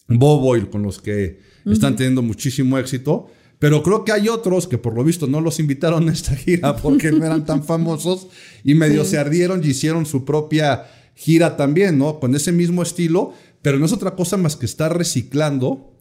Bobo 0.09 0.57
y 0.57 0.63
con 0.63 0.83
los 0.83 1.01
que 1.01 1.41
están 1.67 1.95
teniendo 1.95 2.23
muchísimo 2.23 2.79
éxito. 2.79 3.29
Pero 3.59 3.83
creo 3.83 4.07
que 4.07 4.13
hay 4.13 4.29
otros 4.29 4.67
que 4.67 4.79
por 4.79 4.95
lo 4.95 5.05
visto 5.05 5.27
no 5.27 5.43
los 5.43 5.61
invitaron 5.61 6.09
a 6.09 6.13
esta 6.13 6.35
gira 6.35 6.77
porque 6.77 7.13
no 7.13 7.27
eran 7.27 7.45
tan 7.45 7.63
famosos 7.65 8.29
y 8.65 8.75
medio 8.75 9.05
se 9.05 9.19
ardieron 9.19 9.63
y 9.63 9.69
hicieron 9.69 10.07
su 10.07 10.25
propia 10.25 10.87
gira 11.21 11.59
también, 11.59 11.99
¿no? 11.99 12.19
Con 12.19 12.35
ese 12.35 12.51
mismo 12.51 12.83
estilo, 12.83 13.35
pero 13.61 13.79
no 13.79 13.85
es 13.85 13.93
otra 13.93 14.17
cosa 14.17 14.39
más 14.39 14.57
que 14.57 14.65
estar 14.65 14.97
reciclando 14.97 15.93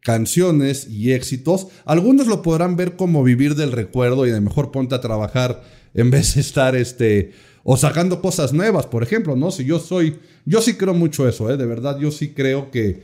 canciones 0.00 0.88
y 0.88 1.12
éxitos. 1.12 1.66
Algunos 1.84 2.28
lo 2.28 2.40
podrán 2.40 2.74
ver 2.74 2.96
como 2.96 3.22
vivir 3.22 3.56
del 3.56 3.72
recuerdo 3.72 4.26
y 4.26 4.30
de 4.30 4.40
mejor 4.40 4.70
ponte 4.70 4.94
a 4.94 5.02
trabajar 5.02 5.62
en 5.92 6.10
vez 6.10 6.34
de 6.34 6.40
estar 6.40 6.74
este 6.76 7.32
o 7.62 7.76
sacando 7.76 8.22
cosas 8.22 8.54
nuevas, 8.54 8.86
por 8.86 9.02
ejemplo, 9.02 9.36
¿no? 9.36 9.50
Si 9.50 9.66
yo 9.66 9.78
soy, 9.78 10.18
yo 10.46 10.62
sí 10.62 10.74
creo 10.74 10.94
mucho 10.94 11.28
eso, 11.28 11.50
¿eh? 11.50 11.58
De 11.58 11.66
verdad, 11.66 11.98
yo 11.98 12.10
sí 12.10 12.30
creo 12.30 12.70
que 12.70 13.02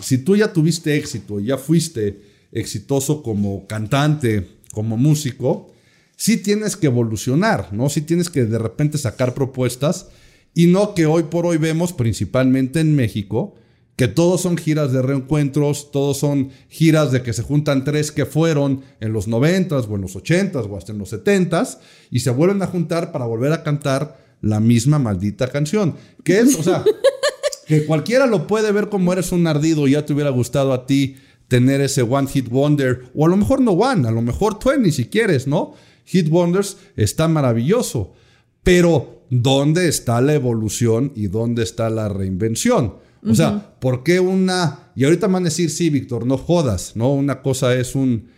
si 0.00 0.18
tú 0.18 0.34
ya 0.34 0.52
tuviste 0.52 0.96
éxito, 0.96 1.38
ya 1.38 1.56
fuiste 1.56 2.20
exitoso 2.50 3.22
como 3.22 3.68
cantante, 3.68 4.48
como 4.72 4.96
músico, 4.96 5.72
sí 6.16 6.36
tienes 6.38 6.76
que 6.76 6.88
evolucionar, 6.88 7.72
¿no? 7.72 7.88
Sí 7.88 8.00
tienes 8.00 8.28
que 8.28 8.44
de 8.44 8.58
repente 8.58 8.98
sacar 8.98 9.34
propuestas 9.34 10.08
y 10.56 10.68
no 10.68 10.94
que 10.94 11.04
hoy 11.04 11.24
por 11.24 11.44
hoy 11.44 11.58
vemos, 11.58 11.92
principalmente 11.92 12.80
en 12.80 12.96
México, 12.96 13.56
que 13.94 14.08
todos 14.08 14.40
son 14.40 14.56
giras 14.56 14.90
de 14.90 15.02
reencuentros, 15.02 15.92
todos 15.92 16.16
son 16.16 16.48
giras 16.70 17.12
de 17.12 17.22
que 17.22 17.34
se 17.34 17.42
juntan 17.42 17.84
tres 17.84 18.10
que 18.10 18.24
fueron 18.24 18.80
en 19.00 19.12
los 19.12 19.28
90 19.28 19.76
o 19.76 19.94
en 19.94 20.00
los 20.00 20.16
80 20.16 20.62
o 20.62 20.76
hasta 20.78 20.92
en 20.92 20.98
los 20.98 21.10
70 21.10 21.62
y 22.10 22.20
se 22.20 22.30
vuelven 22.30 22.62
a 22.62 22.68
juntar 22.68 23.12
para 23.12 23.26
volver 23.26 23.52
a 23.52 23.62
cantar 23.62 24.16
la 24.40 24.58
misma 24.58 24.98
maldita 24.98 25.48
canción. 25.48 25.94
Que 26.24 26.38
es, 26.38 26.58
o 26.58 26.62
sea, 26.62 26.82
que 27.68 27.84
cualquiera 27.84 28.26
lo 28.26 28.46
puede 28.46 28.72
ver 28.72 28.88
como 28.88 29.12
eres 29.12 29.32
un 29.32 29.46
ardido 29.46 29.86
y 29.86 29.90
ya 29.90 30.06
te 30.06 30.14
hubiera 30.14 30.30
gustado 30.30 30.72
a 30.72 30.86
ti 30.86 31.16
tener 31.48 31.82
ese 31.82 32.00
One 32.00 32.28
Hit 32.28 32.48
Wonder, 32.48 33.02
o 33.14 33.26
a 33.26 33.28
lo 33.28 33.36
mejor 33.36 33.60
no 33.60 33.72
One, 33.72 34.08
a 34.08 34.10
lo 34.10 34.22
mejor 34.22 34.58
20 34.64 34.90
si 34.90 35.04
quieres, 35.04 35.46
¿no? 35.46 35.74
Hit 36.06 36.30
Wonders 36.30 36.78
está 36.96 37.28
maravilloso, 37.28 38.14
pero 38.62 39.15
dónde 39.30 39.88
está 39.88 40.20
la 40.20 40.34
evolución 40.34 41.12
y 41.14 41.26
dónde 41.28 41.62
está 41.62 41.90
la 41.90 42.08
reinvención. 42.08 42.94
O 43.28 43.34
sea, 43.34 43.74
¿por 43.80 44.04
qué 44.04 44.20
una... 44.20 44.92
Y 44.94 45.04
ahorita 45.04 45.26
van 45.26 45.42
a 45.42 45.46
decir, 45.46 45.70
sí, 45.70 45.90
Víctor, 45.90 46.26
no 46.26 46.38
jodas, 46.38 46.94
¿no? 46.94 47.12
Una 47.12 47.42
cosa 47.42 47.74
es 47.74 47.96
un, 47.96 48.28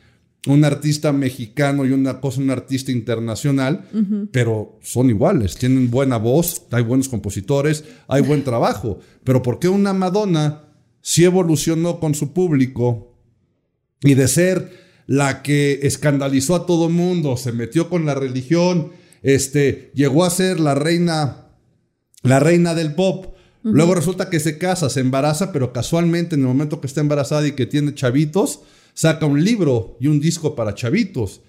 un 0.46 0.64
artista 0.64 1.12
mexicano 1.12 1.84
y 1.84 1.92
una 1.92 2.20
cosa 2.20 2.40
un 2.40 2.50
artista 2.50 2.90
internacional, 2.90 3.86
pero 4.32 4.78
son 4.80 5.10
iguales, 5.10 5.56
tienen 5.56 5.90
buena 5.90 6.16
voz, 6.16 6.62
hay 6.70 6.82
buenos 6.82 7.08
compositores, 7.08 7.84
hay 8.06 8.22
buen 8.22 8.44
trabajo. 8.44 8.98
Pero 9.24 9.42
¿por 9.42 9.58
qué 9.58 9.68
una 9.68 9.92
Madonna 9.92 10.64
sí 11.00 11.24
evolucionó 11.24 12.00
con 12.00 12.14
su 12.14 12.32
público 12.32 13.14
y 14.00 14.14
de 14.14 14.28
ser 14.28 14.88
la 15.06 15.42
que 15.42 15.80
escandalizó 15.82 16.54
a 16.54 16.66
todo 16.66 16.88
mundo, 16.88 17.36
se 17.36 17.52
metió 17.52 17.88
con 17.88 18.06
la 18.06 18.14
religión, 18.14 18.92
este, 19.22 19.90
llegó 19.94 20.24
a 20.24 20.30
ser 20.30 20.60
la 20.60 20.74
reina, 20.74 21.48
la 22.22 22.40
reina 22.40 22.74
del 22.74 22.94
pop. 22.94 23.34
Luego 23.62 23.94
resulta 23.94 24.30
que 24.30 24.40
se 24.40 24.56
casa, 24.56 24.88
se 24.88 25.00
embaraza, 25.00 25.52
pero 25.52 25.72
casualmente 25.72 26.36
en 26.36 26.42
el 26.42 26.46
momento 26.46 26.80
que 26.80 26.86
está 26.86 27.00
embarazada 27.00 27.46
y 27.46 27.52
que 27.52 27.66
tiene 27.66 27.94
chavitos, 27.94 28.60
saca 28.94 29.26
un 29.26 29.44
libro 29.44 29.96
y 30.00 30.06
un 30.06 30.20
disco 30.20 30.54
para 30.54 30.74
chavitos. 30.74 31.42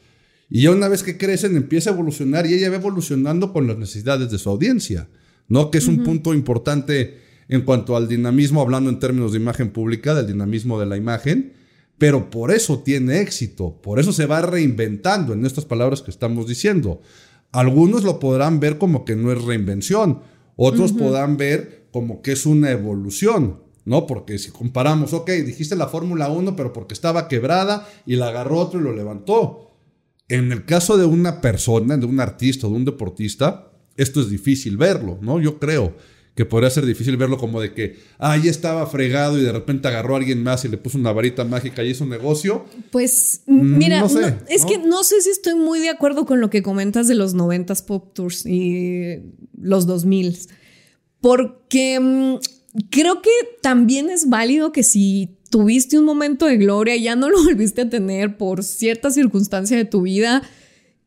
Y 0.50 0.64
ya 0.64 0.72
una 0.72 0.88
vez 0.88 1.04
que 1.04 1.18
crecen 1.18 1.56
empieza 1.56 1.92
a 1.92 1.94
evolucionar 1.94 2.46
y 2.46 2.56
ella 2.56 2.70
va 2.70 2.78
evolucionando 2.78 3.54
con 3.54 3.68
las 3.68 3.78
necesidades 3.78 4.32
de 4.32 4.40
su 4.40 4.50
audiencia, 4.50 5.08
¿no? 5.48 5.70
Que 5.70 5.78
es 5.78 5.88
un 5.88 6.04
punto 6.04 6.34
importante 6.34 7.20
en 7.48 7.62
cuanto 7.62 7.96
al 7.96 8.08
dinamismo, 8.08 8.62
hablando 8.62 8.90
en 8.90 9.00
términos 9.00 9.32
de 9.32 9.40
imagen 9.40 9.72
pública, 9.72 10.14
del 10.14 10.28
dinamismo 10.28 10.80
de 10.80 10.86
la 10.88 10.98
imagen, 10.98 11.54
pero 11.98 12.30
por 12.30 12.52
eso 12.52 12.80
tiene 12.80 13.22
éxito, 13.22 13.80
por 13.82 14.00
eso 14.00 14.14
se 14.14 14.26
va 14.26 14.42
reinventando 14.42 15.34
en 15.34 15.46
estas 15.46 15.66
palabras 15.66 16.02
que 16.02 16.12
estamos 16.12 16.48
diciendo. 16.48 17.02
Algunos 17.52 18.04
lo 18.04 18.20
podrán 18.20 18.60
ver 18.60 18.78
como 18.78 19.06
que 19.06 19.16
no 19.16 19.32
es 19.32 19.44
reinvención, 19.44 20.22
otros 20.56 20.92
podrán 20.92 21.38
ver 21.38 21.88
como 21.92 22.22
que 22.22 22.34
es 22.34 22.46
una 22.46 22.70
evolución, 22.70 23.64
¿no? 23.86 24.06
Porque 24.06 24.38
si 24.38 24.52
comparamos, 24.52 25.14
ok, 25.14 25.30
dijiste 25.32 25.76
la 25.76 25.88
Fórmula 25.88 26.30
1, 26.30 26.56
pero 26.56 26.74
porque 26.74 26.94
estaba 26.94 27.28
quebrada 27.28 27.88
y 28.06 28.18
la 28.18 28.28
agarró 28.28 28.58
otro 28.60 28.80
y 28.80 28.84
lo 28.84 28.94
levantó. 28.94 29.72
En 30.28 30.52
el 30.52 30.66
caso 30.66 30.98
de 30.98 31.06
una 31.06 31.42
persona, 31.42 31.98
de 31.98 32.06
un 32.06 32.20
artista, 32.20 32.68
de 32.68 32.74
un 32.74 32.86
deportista, 32.86 33.72
esto 33.96 34.22
es 34.22 34.30
difícil 34.30 34.78
verlo, 34.78 35.18
¿no? 35.22 35.40
Yo 35.40 35.58
creo 35.58 35.96
que 36.39 36.45
podría 36.45 36.69
ser 36.69 36.86
difícil 36.86 37.17
verlo 37.17 37.38
como 37.38 37.60
de 37.60 37.73
que, 37.73 37.97
ah, 38.17 38.38
ya 38.38 38.49
estaba 38.49 38.88
fregado 38.88 39.38
y 39.38 39.41
de 39.41 39.52
repente 39.52 39.89
agarró 39.89 40.13
a 40.13 40.19
alguien 40.19 40.41
más 40.41 40.63
y 40.63 40.69
le 40.69 40.78
puso 40.78 40.97
una 40.97 41.12
varita 41.12 41.43
mágica 41.43 41.84
y 41.84 41.89
hizo 41.89 42.06
un 42.06 42.12
negocio. 42.12 42.63
Pues 42.91 43.41
mm, 43.45 43.78
mira, 43.78 44.08
es 44.47 44.63
que 44.63 44.78
no 44.78 45.04
sé 45.04 45.19
si 45.19 45.32
estoy 45.32 45.56
muy 45.56 45.82
de 45.82 45.89
acuerdo 45.89 46.25
con 46.25 46.39
lo 46.39 46.49
que 46.49 46.63
comentas 46.63 47.10
de 47.10 47.15
los 47.15 47.36
90s 47.36 47.84
Pop 47.84 48.13
Tours 48.13 48.45
y 48.45 49.17
los 49.60 49.86
2000 49.86 50.38
porque 51.19 51.99
mm, 51.99 52.36
creo 52.89 53.21
que 53.21 53.32
también 53.62 54.10
es 54.10 54.30
válido 54.30 54.71
que 54.71 54.84
si 54.84 55.36
tuviste 55.49 55.99
un 55.99 56.06
momento 56.06 56.45
de 56.45 56.56
gloria 56.56 56.95
y 56.95 57.04
ya 57.04 57.17
no 57.17 57.30
lo 57.30 57.43
volviste 57.43 57.82
a 57.82 57.89
tener 57.89 58.38
por 58.38 58.63
cierta 58.63 59.12
circunstancia 59.12 59.75
de 59.75 59.84
tu 59.84 60.04
vida, 60.04 60.41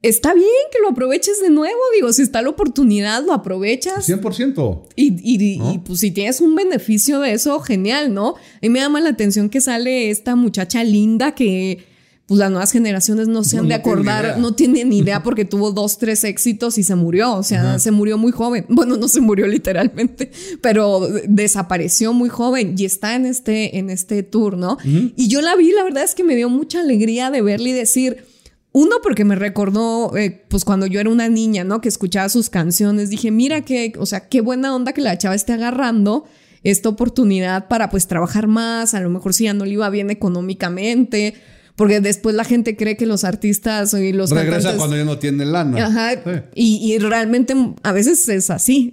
está 0.02 0.34
bien 0.34 0.48
que 0.70 0.80
lo 0.80 0.90
aproveches 0.90 1.40
de 1.40 1.50
nuevo. 1.50 1.78
Digo, 1.94 2.12
si 2.12 2.22
está 2.22 2.42
la 2.42 2.50
oportunidad, 2.50 3.24
lo 3.24 3.32
aprovechas. 3.32 4.08
100%. 4.08 4.82
Y, 4.96 5.12
y, 5.22 5.60
y, 5.62 5.78
pues 5.78 6.00
si 6.00 6.10
tienes 6.10 6.40
un 6.40 6.54
beneficio 6.54 7.20
de 7.20 7.32
eso, 7.32 7.60
genial, 7.60 8.12
¿no? 8.12 8.30
A 8.30 8.58
mí 8.60 8.68
me 8.68 8.80
llama 8.80 9.00
la 9.00 9.10
atención 9.10 9.48
que 9.48 9.60
sale 9.60 10.10
esta 10.10 10.36
muchacha 10.36 10.84
linda 10.84 11.34
que 11.34 11.86
pues 12.26 12.38
las 12.38 12.50
nuevas 12.50 12.70
generaciones 12.70 13.28
no 13.28 13.42
se 13.42 13.58
han 13.58 13.68
de 13.68 13.74
acordar, 13.74 14.38
no 14.38 14.54
tienen 14.54 14.88
ni 14.88 14.98
idea 14.98 15.22
porque 15.24 15.44
tuvo 15.44 15.72
dos, 15.72 15.98
tres 15.98 16.24
éxitos 16.24 16.78
y 16.78 16.82
se 16.82 16.94
murió, 16.94 17.34
o 17.34 17.42
sea, 17.42 17.78
se 17.78 17.90
murió 17.90 18.18
muy 18.18 18.32
joven. 18.32 18.66
Bueno, 18.82 18.96
no 18.96 19.06
se 19.06 19.20
murió 19.20 19.46
literalmente, 19.46 20.32
pero 20.60 21.06
desapareció 21.28 22.12
muy 22.12 22.28
joven 22.28 22.74
y 22.76 22.84
está 22.84 23.14
en 23.14 23.26
este, 23.26 23.78
en 23.78 23.90
este 23.90 24.22
tour, 24.22 24.56
¿no? 24.56 24.78
Y 24.84 25.28
yo 25.28 25.40
la 25.42 25.54
vi, 25.56 25.72
la 25.72 25.84
verdad 25.84 26.02
es 26.04 26.14
que 26.14 26.24
me 26.24 26.34
dio 26.34 26.48
mucha 26.48 26.80
alegría 26.80 27.30
de 27.30 27.42
verle 27.42 27.70
y 27.70 27.72
decir, 27.72 28.24
uno, 28.72 28.96
porque 29.02 29.24
me 29.24 29.36
recordó, 29.36 30.16
eh, 30.16 30.44
pues 30.48 30.64
cuando 30.64 30.86
yo 30.86 30.98
era 30.98 31.10
una 31.10 31.28
niña, 31.28 31.62
¿no? 31.62 31.80
Que 31.82 31.88
escuchaba 31.88 32.28
sus 32.30 32.48
canciones, 32.48 33.10
dije, 33.10 33.30
mira 33.30 33.60
qué, 33.60 33.92
o 33.98 34.06
sea, 34.06 34.28
qué 34.28 34.40
buena 34.40 34.74
onda 34.74 34.92
que 34.94 35.02
la 35.02 35.16
chava 35.18 35.34
esté 35.34 35.52
agarrando 35.52 36.24
esta 36.62 36.88
oportunidad 36.88 37.68
para 37.68 37.90
pues 37.90 38.06
trabajar 38.06 38.46
más, 38.46 38.94
a 38.94 39.00
lo 39.00 39.10
mejor 39.10 39.34
si 39.34 39.44
ya 39.44 39.52
no 39.52 39.66
le 39.66 39.72
iba 39.72 39.90
bien 39.90 40.10
económicamente, 40.10 41.34
porque 41.76 42.00
después 42.00 42.34
la 42.34 42.44
gente 42.44 42.74
cree 42.74 42.96
que 42.96 43.04
los 43.04 43.24
artistas 43.24 43.92
y 43.92 44.12
los 44.12 44.30
Regresa 44.30 44.76
cuando 44.76 44.96
ya 44.96 45.04
no 45.04 45.18
tienen 45.18 45.52
lana. 45.52 45.86
Ajá. 45.86 46.22
Y, 46.54 46.96
realmente 46.98 47.54
a 47.82 47.92
veces 47.92 48.26
es 48.28 48.48
así. 48.48 48.90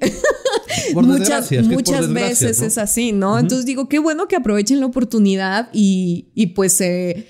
muchas 0.94 1.52
muchas 1.64 2.12
veces 2.12 2.62
es 2.62 2.78
así, 2.78 3.14
¿no? 3.14 3.40
Entonces 3.40 3.66
digo, 3.66 3.88
qué 3.88 4.00
bueno 4.00 4.28
que 4.28 4.36
aprovechen 4.36 4.82
la 4.82 4.88
oportunidad 4.88 5.70
y, 5.72 6.28
y 6.36 6.48
pues... 6.48 6.82
Eh, 6.82 7.26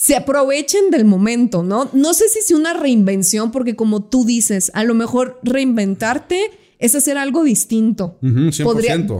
se 0.00 0.16
aprovechen 0.16 0.90
del 0.90 1.04
momento, 1.04 1.62
¿no? 1.62 1.90
No 1.92 2.14
sé 2.14 2.30
si 2.30 2.38
es 2.38 2.50
una 2.52 2.72
reinvención, 2.72 3.52
porque 3.52 3.76
como 3.76 4.02
tú 4.02 4.24
dices, 4.24 4.70
a 4.72 4.82
lo 4.82 4.94
mejor 4.94 5.38
reinventarte 5.42 6.40
es 6.78 6.94
hacer 6.94 7.18
algo 7.18 7.44
distinto. 7.44 8.16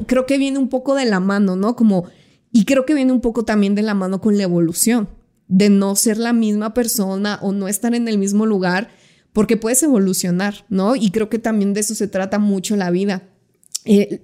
creo 0.06 0.24
que 0.24 0.38
viene 0.38 0.56
un 0.56 0.70
poco 0.70 0.94
de 0.94 1.04
la 1.04 1.20
mano, 1.20 1.54
¿no? 1.54 1.76
Como, 1.76 2.06
y 2.50 2.64
creo 2.64 2.86
que 2.86 2.94
viene 2.94 3.12
un 3.12 3.20
poco 3.20 3.44
también 3.44 3.74
de 3.74 3.82
la 3.82 3.92
mano 3.92 4.22
con 4.22 4.38
la 4.38 4.44
evolución, 4.44 5.10
de 5.48 5.68
no 5.68 5.96
ser 5.96 6.16
la 6.16 6.32
misma 6.32 6.72
persona 6.72 7.38
o 7.42 7.52
no 7.52 7.68
estar 7.68 7.94
en 7.94 8.08
el 8.08 8.16
mismo 8.16 8.46
lugar, 8.46 8.88
porque 9.34 9.58
puedes 9.58 9.82
evolucionar, 9.82 10.64
¿no? 10.70 10.96
Y 10.96 11.10
creo 11.10 11.28
que 11.28 11.38
también 11.38 11.74
de 11.74 11.80
eso 11.80 11.94
se 11.94 12.08
trata 12.08 12.38
mucho 12.38 12.74
la 12.76 12.90
vida. 12.90 13.28
Eh, 13.84 14.22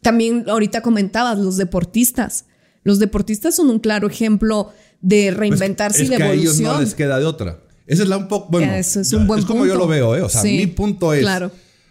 también 0.00 0.46
ahorita 0.48 0.80
comentabas 0.80 1.38
los 1.38 1.58
deportistas. 1.58 2.46
Los 2.82 2.98
deportistas 2.98 3.56
son 3.56 3.68
un 3.68 3.78
claro 3.78 4.08
ejemplo 4.08 4.72
de 5.00 5.30
reinventarse 5.30 6.04
y 6.04 6.08
de 6.08 6.16
evolución. 6.16 6.38
a 6.38 6.42
ellos 6.42 6.60
no 6.60 6.80
les 6.80 6.94
queda 6.94 7.18
de 7.18 7.24
otra. 7.24 7.60
Esa 7.86 8.02
es 8.02 8.08
la 8.08 8.18
un 8.18 8.28
poco, 8.28 8.48
bueno, 8.50 8.72
es, 8.74 8.96
un 9.12 9.26
buen 9.26 9.40
es 9.40 9.46
como 9.46 9.64
yo 9.64 9.74
lo 9.74 9.86
veo, 9.86 10.14
¿eh? 10.14 10.20
O 10.20 10.28
sea, 10.28 10.42
mi 10.42 10.66
punto 10.66 11.14
es, 11.14 11.20
claro. 11.20 11.50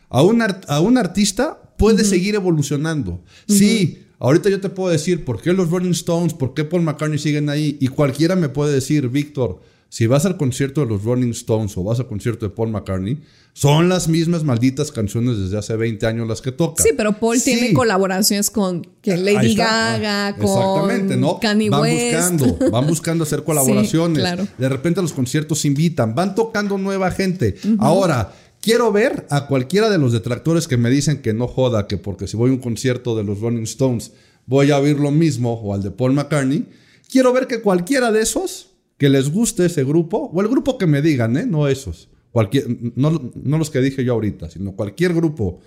a, 0.10 0.22
un 0.22 0.41
a 0.41 0.80
un 0.80 0.98
artista 0.98 1.60
puede 1.78 2.04
seguir 2.04 2.36
evolucionando. 2.36 3.24
Sí, 3.48 4.04
ahorita 4.20 4.50
yo 4.50 4.62
te 4.62 4.70
puedo 4.70 4.91
decir 4.91 5.26
por 5.26 5.41
qué 5.41 5.54
los 5.54 5.70
Rolling 5.72 5.91
Stones, 5.91 6.34
por 6.34 6.54
qué 6.54 6.65
Paul 6.65 6.84
McCartney 6.84 7.17
siguen 7.17 7.50
ahí, 7.50 7.78
y 7.80 7.88
cualquiera 7.88 8.36
me 8.36 8.50
puede 8.50 8.74
decir, 8.74 9.10
Víctor, 9.10 9.62
si 9.89 10.08
vas 10.08 10.26
al 10.26 10.38
concierto 10.38 10.82
de 10.82 10.88
los 10.88 11.04
Rolling 11.04 11.32
Stones 11.32 11.78
o 11.78 11.84
vas 11.84 12.00
al 12.00 12.08
concierto 12.08 12.47
de 12.47 12.54
Paul 12.54 12.69
McCartney, 12.71 13.21
son 13.54 13.89
las 13.89 14.08
mismas 14.08 14.43
malditas 14.43 14.91
canciones 14.91 15.38
desde 15.39 15.58
hace 15.58 15.76
20 15.76 16.06
años 16.06 16.28
las 16.28 16.41
que 16.41 16.52
toca. 16.52 16.84
Sí, 16.84 16.89
pero 16.95 17.13
Paul 17.13 17.41
tiene 17.41 17.73
colaboraciones 17.73 18.52
con 18.52 18.82
que 19.02 19.17
Lady 19.17 19.56
Gaga, 19.56 20.36
con 20.36 20.45
Exactamente, 20.45 21.17
¿no? 21.17 21.39
Kanye 21.39 21.69
van 21.69 21.89
buscando, 21.91 22.71
van 22.71 22.88
buscando 22.88 23.23
hacer 23.23 23.43
colaboraciones. 23.45 24.23
De 24.58 24.69
repente 24.69 25.02
los 25.02 25.13
conciertos 25.13 25.65
invitan, 25.65 26.13
van 26.13 26.36
tocando 26.36 26.78
nueva 26.78 27.10
gente. 27.10 27.56
Ahora, 27.80 28.34
quiero 28.62 28.91
ver 28.91 29.26
a 29.30 29.47
cualquiera 29.47 29.89
de 29.89 29.97
los 29.97 30.12
detractores 30.12 30.67
que 30.67 30.78
me 30.78 30.89
dicen 30.89 31.21
que 31.21 31.34
no 31.34 31.47
joda, 31.47 31.88
que 31.88 31.97
porque 31.97 32.28
si 32.28 32.38
voy 32.38 32.52
a 32.52 32.54
un 32.54 32.60
concierto 32.60 33.15
de 33.15 33.23
los 33.23 33.39
Rolling 33.39 33.63
Stones 33.63 34.12
voy 34.47 34.71
a 34.71 34.80
oír 34.80 34.97
lo 35.00 35.12
mismo 35.12 35.54
o 35.54 35.73
al 35.73 35.84
de 35.84 35.91
Paul 35.91 36.13
McCartney. 36.13 36.65
Quiero 37.10 37.32
ver 37.32 37.47
que 37.47 37.62
cualquiera 37.62 38.12
de 38.12 38.21
esos 38.21 38.71
que 38.98 39.10
les 39.10 39.30
guste 39.30 39.66
ese 39.66 39.84
grupo, 39.84 40.30
o 40.34 40.42
el 40.42 40.48
grupo 40.48 40.78
que 40.78 40.88
me 40.88 41.02
digan, 41.02 41.38
¿eh? 41.38 41.46
no 41.46 41.68
esos, 41.68 42.10
Cualquier, 42.32 42.66
no, 42.96 43.32
no 43.36 43.58
los 43.58 43.72
que 43.72 43.80
dije 43.80 44.04
yo 44.04 44.14
ahorita, 44.14 44.50
sino 44.50 44.76
cualquier 44.76 45.14
grupo 45.14 45.60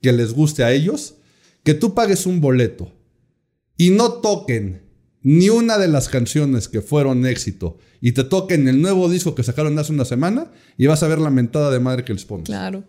que 0.00 0.12
les 0.12 0.32
guste 0.32 0.64
a 0.64 0.72
ellos, 0.72 1.14
que 1.62 1.74
tú 1.74 1.94
pagues 1.94 2.26
un 2.26 2.40
boleto 2.40 2.92
y 3.76 3.90
no 3.90 4.14
toquen 4.14 4.82
ni 5.22 5.48
una 5.48 5.78
de 5.78 5.88
las 5.88 6.08
canciones 6.08 6.68
que 6.68 6.80
fueron 6.80 7.26
éxito 7.26 7.78
y 8.00 8.12
te 8.12 8.24
toquen 8.24 8.68
el 8.68 8.80
nuevo 8.80 9.08
disco 9.08 9.34
que 9.34 9.42
sacaron 9.42 9.78
hace 9.78 9.92
una 9.92 10.04
semana 10.04 10.50
y 10.76 10.86
vas 10.86 11.02
a 11.02 11.08
ver 11.08 11.18
la 11.18 11.30
mentada 11.30 11.70
de 11.70 11.80
madre 11.80 12.04
que 12.04 12.14
les 12.14 12.24
pones. 12.24 12.46
Claro. 12.46 12.84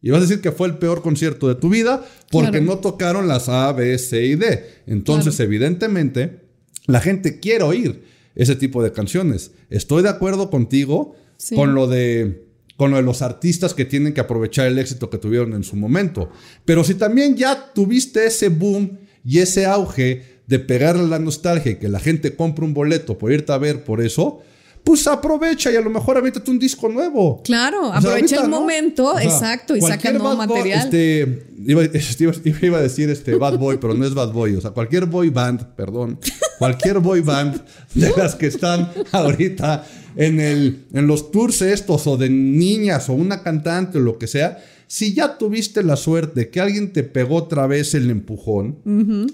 Y 0.00 0.10
vas 0.10 0.18
a 0.18 0.22
decir 0.22 0.40
que 0.40 0.52
fue 0.52 0.68
el 0.68 0.78
peor 0.78 1.02
concierto 1.02 1.48
de 1.48 1.56
tu 1.56 1.68
vida 1.68 2.06
porque 2.30 2.60
no 2.60 2.78
tocaron 2.78 3.28
las 3.28 3.48
A, 3.48 3.72
B, 3.72 3.98
C 3.98 4.24
y 4.24 4.36
D. 4.36 4.64
Entonces, 4.86 5.40
evidentemente, 5.40 6.48
la 6.86 7.00
gente 7.00 7.40
quiere 7.40 7.64
oír 7.64 8.04
ese 8.36 8.54
tipo 8.54 8.82
de 8.82 8.92
canciones. 8.92 9.50
Estoy 9.70 10.02
de 10.02 10.10
acuerdo 10.10 10.50
contigo 10.50 11.16
con 11.54 11.74
lo 11.74 11.86
de 11.86 12.46
con 12.76 12.90
lo 12.90 12.98
de 12.98 13.02
los 13.02 13.22
artistas 13.22 13.72
que 13.72 13.86
tienen 13.86 14.12
que 14.12 14.20
aprovechar 14.20 14.66
el 14.66 14.78
éxito 14.78 15.08
que 15.08 15.16
tuvieron 15.16 15.54
en 15.54 15.64
su 15.64 15.76
momento. 15.76 16.28
Pero 16.66 16.84
si 16.84 16.94
también 16.94 17.34
ya 17.34 17.72
tuviste 17.72 18.26
ese 18.26 18.50
boom 18.50 18.98
y 19.24 19.38
ese 19.38 19.64
auge 19.64 20.36
de 20.46 20.58
pegarle 20.58 21.08
la 21.08 21.18
nostalgia 21.18 21.72
y 21.72 21.76
que 21.76 21.88
la 21.88 22.00
gente 22.00 22.36
compre 22.36 22.66
un 22.66 22.74
boleto 22.74 23.16
por 23.16 23.32
irte 23.32 23.52
a 23.52 23.58
ver 23.58 23.82
por 23.82 24.02
eso, 24.02 24.42
pues 24.84 25.04
aprovecha 25.08 25.72
y 25.72 25.76
a 25.76 25.80
lo 25.80 25.90
mejor 25.90 26.16
avítate 26.16 26.48
un 26.48 26.60
disco 26.60 26.88
nuevo. 26.88 27.42
Claro, 27.42 27.92
aprovecha 27.92 28.42
el 28.42 28.48
momento, 28.48 29.18
exacto, 29.18 29.74
y 29.74 29.80
saca 29.80 30.12
nuevo 30.12 30.36
material. 30.36 30.84
Este, 30.84 31.48
iba, 31.66 32.78
a 32.78 32.82
decir 32.82 33.10
este 33.10 33.34
Bad 33.34 33.58
Boy, 33.58 33.78
pero 33.78 33.94
no 33.94 34.06
es 34.06 34.14
Bad 34.14 34.32
Boy, 34.32 34.54
o 34.54 34.60
sea, 34.60 34.70
cualquier 34.70 35.06
boy 35.06 35.30
band, 35.30 35.74
perdón, 35.74 36.20
cualquier 36.58 37.00
boy 37.00 37.20
band 37.20 37.60
de 37.94 38.12
las 38.16 38.34
que 38.34 38.46
están 38.46 38.90
ahorita 39.12 39.86
en, 40.16 40.40
el, 40.40 40.86
en 40.92 41.06
los 41.06 41.30
tours 41.30 41.62
estos 41.62 42.06
o 42.06 42.16
de 42.16 42.30
niñas 42.30 43.08
o 43.08 43.12
una 43.12 43.42
cantante 43.42 43.98
o 43.98 44.00
lo 44.00 44.18
que 44.18 44.26
sea, 44.26 44.58
si 44.88 45.14
ya 45.14 45.36
tuviste 45.36 45.82
la 45.82 45.96
suerte 45.96 46.40
de 46.40 46.50
que 46.50 46.60
alguien 46.60 46.92
te 46.92 47.02
pegó 47.02 47.36
otra 47.36 47.66
vez 47.66 47.94
el 47.94 48.10
empujón, 48.10 48.78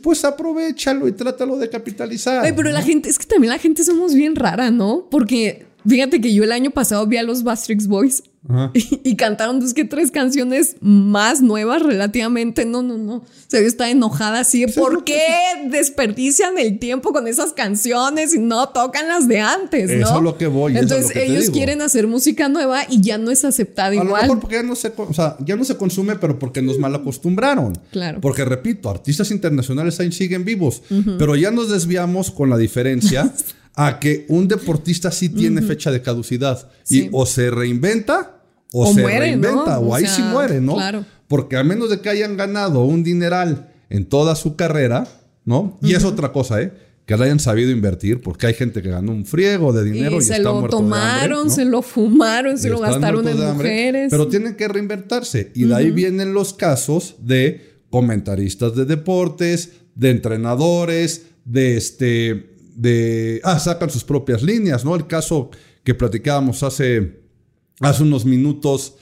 pues 0.03 0.25
aprovechalo 0.25 1.07
y 1.07 1.13
trátalo 1.13 1.59
de 1.59 1.69
capitalizar. 1.69 2.55
pero 2.57 2.71
la 2.71 2.83
gente, 2.83 3.11
es 3.11 3.19
que 3.19 3.27
también 3.27 3.53
la 3.53 3.59
gente 3.59 3.85
somos 3.85 4.15
bien 4.15 4.35
rara, 4.35 4.71
¿no? 4.71 5.09
Porque 5.11 5.67
fíjate 5.87 6.21
que 6.21 6.33
yo 6.33 6.45
el 6.45 6.53
año 6.53 6.71
pasado 6.71 7.07
vi 7.07 7.19
a 7.19 7.23
los 7.23 7.43
Bastrix 7.43 7.87
Boys 7.87 8.23
Y, 9.05 9.17
cantaron 9.17 9.61
dos 9.61 9.73
que 9.73 9.85
tres 9.85 10.11
canciones 10.11 10.77
más 10.81 11.43
nuevas 11.43 11.83
relativamente. 11.83 12.65
No, 12.65 12.83
no, 12.83 12.99
no. 12.99 13.25
Se 13.47 13.65
está 13.65 13.89
enojada 13.91 14.41
así. 14.41 14.67
¿Por 14.67 15.05
qué 15.05 15.21
desperdician 15.71 16.59
el 16.59 16.79
tiempo 16.79 17.13
con 17.13 17.29
esas 17.29 17.53
canciones 17.53 18.35
y 18.35 18.39
no 18.39 18.69
tocan 18.71 19.09
las 19.09 19.29
de 19.29 19.41
antes? 19.41 19.91
¿no? 19.91 20.07
Eso 20.07 20.17
es 20.17 20.23
lo 20.23 20.39
que 20.39 20.47
voy. 20.47 20.77
Entonces 20.77 21.15
ellos 21.15 21.51
quieren 21.51 21.83
hacer 21.83 22.07
música 22.07 22.49
nueva 22.49 22.83
y 22.89 23.01
ya 23.01 23.19
no 23.19 23.31
es 23.31 23.45
aceptada 23.45 23.95
igual. 23.95 24.09
A 24.09 24.13
lo 24.15 24.23
mejor 24.23 24.41
porque 24.41 24.57
ya 24.57 24.63
no 24.63 24.75
se, 24.75 24.93
o 24.97 25.15
sea, 25.15 25.37
ya 25.41 25.57
no 25.57 25.65
se 25.65 25.77
consume, 25.77 26.17
pero 26.17 26.39
porque 26.39 26.63
nos 26.63 26.79
mal 26.79 26.95
acostumbraron. 26.95 27.79
Claro. 27.91 28.21
Porque 28.21 28.45
repito, 28.45 28.91
artistas 28.91 29.31
internacionales 29.31 30.01
ahí 30.01 30.11
siguen 30.11 30.45
vivos, 30.45 30.83
pero 31.19 31.37
ya 31.37 31.51
nos 31.51 31.71
desviamos 31.71 32.31
con 32.31 32.51
la 32.51 32.57
diferencia. 32.57 33.33
a 33.75 33.99
que 33.99 34.27
un 34.29 34.49
deportista 34.49 35.11
sí 35.11 35.29
tiene 35.29 35.63
fecha 35.63 35.91
de 35.91 36.03
caducidad 36.03 36.69
y 36.89 37.09
o 37.13 37.25
se 37.27 37.51
reinventa 37.51 38.43
o, 38.73 38.93
se 38.93 39.03
reinventa 39.03 39.79
o, 39.79 39.95
ahí 39.95 40.07
sí 40.07 40.23
muere, 40.23 40.61
¿no? 40.61 40.75
Claro. 40.75 41.05
Porque 41.29 41.57
a 41.57 41.65
menos 41.65 41.91
de 41.91 42.01
que 42.01 42.09
hayan 42.09 42.37
ganado 42.37 42.85
un 42.85 43.03
dineral 43.03 43.73
en 43.89 44.07
toda 44.07 44.35
su 44.35 44.57
carrera, 44.57 45.07
¿no? 45.45 45.79
Y 45.83 45.95
es 45.95 46.05
otra 46.05 46.33
cosa, 46.33 46.61
¿eh? 46.61 46.73
que 47.07 47.17
la 47.17 47.25
hayan 47.25 47.41
sabido 47.41 47.71
invertir, 47.71 48.21
porque 48.21 48.47
hay 48.47 48.55
gente 48.55 48.81
que 48.81 48.91
ganó 48.91 49.13
un 49.13 49.27
friego 49.27 49.73
de 49.73 49.85
dinero 49.85 50.19
y, 50.19 50.23
se 50.23 50.37
está 50.37 50.45
lo 50.45 50.51
de 50.51 50.57
hambre, 50.57 50.71
tomaron, 50.71 51.49
¿no? 51.49 51.53
se 51.53 51.65
lo 51.65 51.83
fumaron, 51.83 52.59
se 52.59 52.69
Y 52.69 52.71
lo 52.71 52.79
gastaron 52.79 53.27
en 53.27 53.37
de 53.37 53.47
hambre, 53.47 53.69
mujeres. 53.69 54.09
Pero 54.11 54.29
tienen 54.29 54.55
que 54.55 54.69
reinventarse. 54.69 55.51
Y 55.55 55.65
de 55.65 55.75
ahí 55.75 55.91
vienen 55.91 56.33
los 56.33 56.55
casos 56.55 57.17
de 57.19 57.83
comentaristas 57.91 58.77
de 58.77 58.85
deportes, 58.85 59.71
de 59.95 60.11
entrenadores, 60.11 61.27
de 61.45 61.77
este. 61.77 62.52
De. 62.75 63.41
Ah, 63.45 63.59
sacan 63.59 63.91
sus 63.91 64.05
propias 64.05 64.43
líneas, 64.43 64.85
¿no? 64.85 64.95
El 64.95 65.07
caso 65.07 65.51
que 65.85 65.95
platicábamos 65.95 66.63
hace, 66.63 67.21
hace 67.81 68.03
unos 68.03 68.25
minutos, 68.25 68.95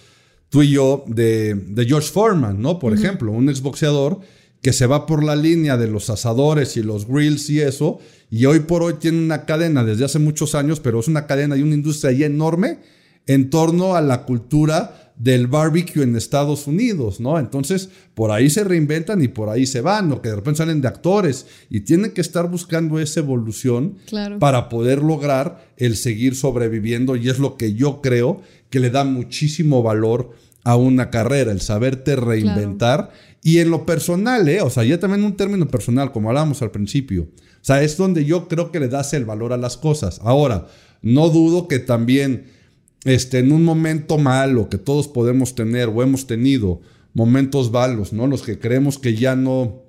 tú 0.49 0.63
y 0.63 0.71
yo, 0.71 1.05
de, 1.07 1.55
de 1.55 1.85
George 1.85 2.11
Foreman, 2.11 2.61
¿no? 2.61 2.79
Por 2.79 2.95
ejemplo, 2.95 3.33
un 3.33 3.49
exboxeador 3.49 4.21
que 4.63 4.73
se 4.73 4.87
va 4.87 5.07
por 5.07 5.25
la 5.25 5.37
línea 5.37 5.77
de 5.77 5.89
los 5.89 6.11
asadores 6.11 6.77
y 6.77 6.83
los 6.83 7.07
grills 7.07 7.49
y 7.51 7.61
eso, 7.61 7.99
y 8.31 8.45
hoy 8.45 8.61
por 8.61 8.83
hoy 8.83 8.95
tiene 8.95 9.19
una 9.19 9.47
cadena 9.47 9.85
desde 9.85 10.05
hace 10.05 10.19
muchos 10.19 10.55
años, 10.55 10.81
pero 10.81 11.01
es 11.01 11.09
una 11.09 11.27
cadena 11.27 11.57
y 11.57 11.63
una 11.63 11.75
industria 11.75 12.13
ya 12.13 12.27
enorme 12.27 12.79
en 13.27 13.51
torno 13.51 13.95
a 13.95 14.01
la 14.01 14.25
cultura 14.25 15.10
del 15.21 15.49
barbecue 15.49 16.03
en 16.03 16.17
Estados 16.17 16.67
Unidos, 16.67 17.21
¿no? 17.21 17.39
Entonces, 17.39 17.91
por 18.15 18.31
ahí 18.31 18.49
se 18.49 18.65
reinventan 18.65 19.23
y 19.23 19.29
por 19.29 19.51
ahí 19.51 19.67
se 19.67 19.83
van, 19.83 20.11
o 20.13 20.23
que 20.23 20.31
de 20.31 20.37
repente 20.37 20.59
salen 20.59 20.81
de 20.81 20.89
actores 20.89 21.45
y 21.69 21.81
tienen 21.81 22.13
que 22.13 22.23
estar 22.23 22.49
buscando 22.49 22.99
esa 22.99 23.21
evolución 23.21 23.97
Claro. 24.07 24.39
para 24.39 24.71
poder 24.71 25.03
lograr 25.03 25.69
el 25.77 25.97
seguir 25.97 26.35
sobreviviendo 26.37 27.17
y 27.17 27.29
es 27.29 27.39
lo 27.39 27.59
que 27.59 27.75
yo 27.75 28.01
creo 28.01 28.41
que 28.71 28.81
le 28.81 28.89
da 28.89 29.05
muchísimo 29.05 29.83
valor 29.83 30.31
a 30.65 30.77
una 30.77 31.11
carrera, 31.11 31.53
el 31.53 31.61
saberte 31.61 32.17
reinventar 32.17 33.11
y 33.43 33.59
en 33.59 33.71
lo 33.71 33.85
personal, 33.85 34.49
¿eh? 34.49 34.63
o 34.63 34.71
sea, 34.71 34.85
ya 34.85 34.99
también 34.99 35.23
un 35.25 35.37
término 35.37 35.69
personal, 35.69 36.13
como 36.13 36.31
hablábamos 36.31 36.63
al 36.63 36.71
principio, 36.71 37.25
o 37.25 37.63
sea, 37.65 37.83
es 37.83 37.99
donde 37.99 38.25
yo 38.25 38.49
creo 38.49 38.73
que 38.73 38.81
le 38.81 38.89
das 38.89 39.13
el 39.13 39.27
valor 39.27 39.53
a 39.53 39.59
las 39.59 39.77
cosas. 39.77 40.19
Ahora, 40.23 40.67
no 41.03 41.29
dudo 41.29 41.69
que 41.69 41.79
también 41.79 42.59
este, 43.05 43.39
en 43.39 43.53
un 43.53 43.65
momento 43.65 44.19
malo 44.19 44.69
que 44.69 44.79
todos 44.79 45.09
podemos 45.09 45.55
tener 45.55 45.89
o 45.89 46.03
hemos 46.03 46.27
tenido 46.27 46.81
momentos 47.15 47.71
malos, 47.71 48.13
¿no? 48.13 48.27
Los 48.27 48.43
que 48.43 48.59
creemos 48.59 48.99
que 48.99 49.15
ya 49.15 49.37
no, 49.37 49.83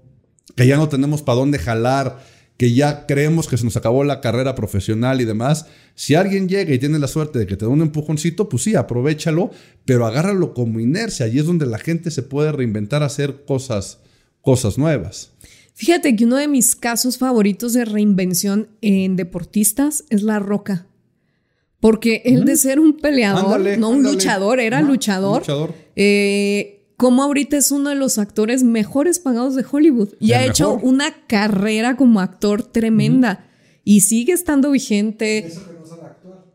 que 0.56 0.68
ya 0.68 0.78
no 0.78 0.90
tenemos 0.90 1.22
para 1.22 1.40
dónde 1.40 1.60
jalar, 1.60 2.24
que 2.58 2.74
ya 2.74 3.08
creemos 3.08 3.48
que 3.48 3.58
se 3.58 3.64
nos 3.64 3.76
acabó 3.76 4.04
la 4.04 4.22
carrera 4.22 4.54
profesional 4.56 5.20
y 5.20 5.26
demás. 5.26 5.66
Si 5.96 6.16
alguien 6.16 6.48
llega 6.48 6.74
y 6.74 6.80
tiene 6.80 7.00
la 7.00 7.08
suerte 7.08 7.40
de 7.40 7.48
que 7.48 7.58
te 7.58 7.66
da 7.66 7.72
un 7.72 7.82
empujoncito, 7.82 8.50
pues 8.50 8.64
sí, 8.64 8.76
aprovechalo, 8.76 9.52
pero 9.84 10.06
agárralo 10.06 10.54
como 10.54 10.80
inercia. 10.80 11.28
Y 11.28 11.40
es 11.40 11.46
donde 11.46 11.66
la 11.66 11.80
gente 11.80 12.12
se 12.12 12.22
puede 12.22 12.52
reinventar, 12.52 13.02
hacer 13.02 13.46
cosas, 13.46 14.00
cosas 14.42 14.78
nuevas. 14.78 15.32
Fíjate 15.74 16.16
que 16.16 16.26
uno 16.26 16.36
de 16.36 16.48
mis 16.48 16.76
casos 16.76 17.18
favoritos 17.18 17.74
de 17.74 17.86
reinvención 17.86 18.70
en 18.82 19.16
deportistas 19.16 20.04
es 20.12 20.22
La 20.22 20.38
Roca. 20.38 20.86
Porque 21.82 22.22
él 22.26 22.46
de 22.46 22.56
ser 22.56 22.80
un 22.80 22.94
peleador, 22.98 23.56
Ándale, 23.56 23.76
no 23.78 23.90
un 23.90 23.98
ándale. 23.98 24.16
luchador, 24.16 24.60
era 24.62 24.82
luchador. 24.82 25.40
luchador. 25.42 25.74
eh, 25.96 26.78
como 26.96 27.24
ahorita 27.24 27.58
es 27.58 27.72
uno 27.72 27.90
de 27.90 27.96
los 27.96 28.20
actores 28.20 28.62
mejores 28.62 29.18
pagados 29.18 29.56
de 29.56 29.66
Hollywood 29.70 30.10
y 30.20 30.34
El 30.34 30.38
ha 30.38 30.46
hecho 30.46 30.74
una 30.84 31.12
carrera 31.26 31.98
como 31.98 32.20
actor 32.20 32.62
tremenda 32.62 33.48
y 33.84 34.02
sigue 34.02 34.34
estando 34.34 34.70
vigente. 34.70 35.52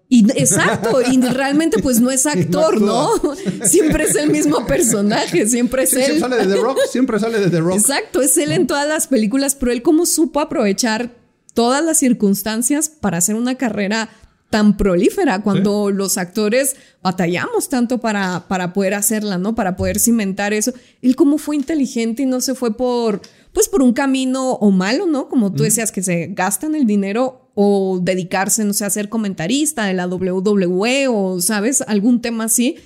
Y, 0.08 0.24
exacto, 0.40 1.00
y 1.02 1.20
realmente 1.20 1.80
pues 1.82 1.98
no 1.98 2.12
es 2.12 2.26
actor, 2.36 2.80
¿no? 2.80 3.10
Siempre 3.64 4.04
es 4.04 4.14
el 4.14 4.30
mismo 4.30 4.64
personaje, 4.64 5.48
siempre 5.48 5.82
es 5.82 5.90
Sí, 5.90 5.96
él. 6.00 6.12
sí, 6.14 6.20
sale 6.20 6.36
de 6.36 6.46
The 6.46 6.60
Rock, 6.60 6.78
siempre 6.88 7.18
sale 7.18 7.40
de 7.40 7.50
The 7.50 7.58
Rock. 7.58 7.78
Exacto, 7.78 8.22
es 8.22 8.38
él 8.38 8.52
en 8.52 8.68
todas 8.68 8.86
las 8.86 9.08
películas, 9.08 9.56
pero 9.56 9.72
él 9.72 9.82
como 9.82 10.06
supo 10.06 10.38
aprovechar 10.38 11.10
todas 11.54 11.84
las 11.84 11.98
circunstancias 11.98 12.88
para 12.88 13.18
hacer 13.18 13.34
una 13.34 13.56
carrera 13.56 14.08
tan 14.56 14.78
prolífera 14.78 15.42
cuando 15.42 15.90
los 15.90 16.16
actores 16.16 16.76
batallamos 17.02 17.68
tanto 17.68 17.98
para, 17.98 18.48
para 18.48 18.72
poder 18.72 18.94
hacerla, 18.94 19.36
¿no? 19.36 19.54
Para 19.54 19.76
poder 19.76 19.98
cimentar 19.98 20.54
eso. 20.54 20.72
Él 21.02 21.14
como 21.14 21.36
fue 21.36 21.56
inteligente 21.56 22.22
y 22.22 22.26
no 22.26 22.40
se 22.40 22.54
fue 22.54 22.74
por, 22.74 23.20
pues 23.52 23.68
por 23.68 23.82
un 23.82 23.92
camino 23.92 24.52
o 24.52 24.70
malo, 24.70 25.04
¿no? 25.04 25.28
Como 25.28 25.52
tú 25.52 25.62
decías, 25.62 25.92
que 25.92 26.02
se 26.02 26.28
gastan 26.28 26.74
el 26.74 26.86
dinero 26.86 27.50
o 27.52 28.00
dedicarse, 28.02 28.64
no 28.64 28.72
sé, 28.72 28.86
a 28.86 28.90
ser 28.90 29.10
comentarista 29.10 29.84
de 29.84 29.92
la 29.92 30.06
WWE 30.06 31.08
o, 31.08 31.38
¿sabes? 31.42 31.82
Algún 31.82 32.22
tema 32.22 32.44
así. 32.44 32.76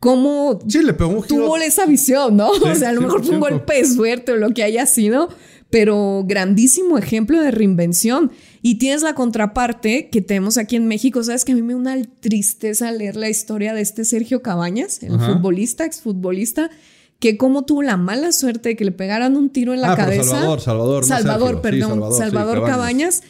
¿Cómo 0.00 0.58
Sí, 0.66 0.82
le 0.82 0.94
pegó 0.94 1.10
un 1.10 1.22
giro. 1.22 1.44
tuvo 1.44 1.56
esa 1.58 1.86
visión, 1.86 2.36
¿no? 2.36 2.48
o 2.50 2.74
sea, 2.74 2.88
a 2.88 2.92
lo 2.92 3.02
mejor 3.02 3.24
fue 3.24 3.36
un 3.36 3.40
100%. 3.40 3.50
golpe 3.50 3.74
de 3.76 3.84
suerte 3.84 4.32
o 4.32 4.36
lo 4.36 4.50
que 4.50 4.64
haya 4.64 4.84
sido, 4.86 5.28
pero 5.70 6.24
grandísimo 6.26 6.98
ejemplo 6.98 7.40
de 7.40 7.52
reinvención. 7.52 8.32
Y 8.66 8.76
tienes 8.76 9.02
la 9.02 9.14
contraparte 9.14 10.08
que 10.08 10.22
tenemos 10.22 10.56
aquí 10.56 10.76
en 10.76 10.86
México. 10.86 11.22
Sabes 11.22 11.44
que 11.44 11.52
a 11.52 11.54
mí 11.54 11.60
me 11.60 11.74
da 11.74 11.78
una 11.78 12.02
tristeza 12.20 12.90
leer 12.92 13.14
la 13.14 13.28
historia 13.28 13.74
de 13.74 13.82
este 13.82 14.06
Sergio 14.06 14.40
Cabañas, 14.40 15.02
el 15.02 15.16
Ajá. 15.16 15.34
futbolista, 15.34 15.84
exfutbolista, 15.84 16.70
que 17.18 17.36
como 17.36 17.66
tuvo 17.66 17.82
la 17.82 17.98
mala 17.98 18.32
suerte 18.32 18.70
de 18.70 18.76
que 18.76 18.86
le 18.86 18.90
pegaran 18.92 19.36
un 19.36 19.50
tiro 19.50 19.74
en 19.74 19.82
la 19.82 19.92
Ah, 19.92 19.96
cabeza. 19.96 20.24
Salvador, 20.30 20.60
Salvador, 20.62 21.02
no 21.02 21.06
Salvador. 21.08 21.54
Sí, 21.56 21.60
perdón. 21.62 21.90
Salvador, 21.90 22.18
Salvador, 22.18 22.56
sí, 22.58 22.64
Cabañas. 22.64 23.20
Cabañas. 23.20 23.22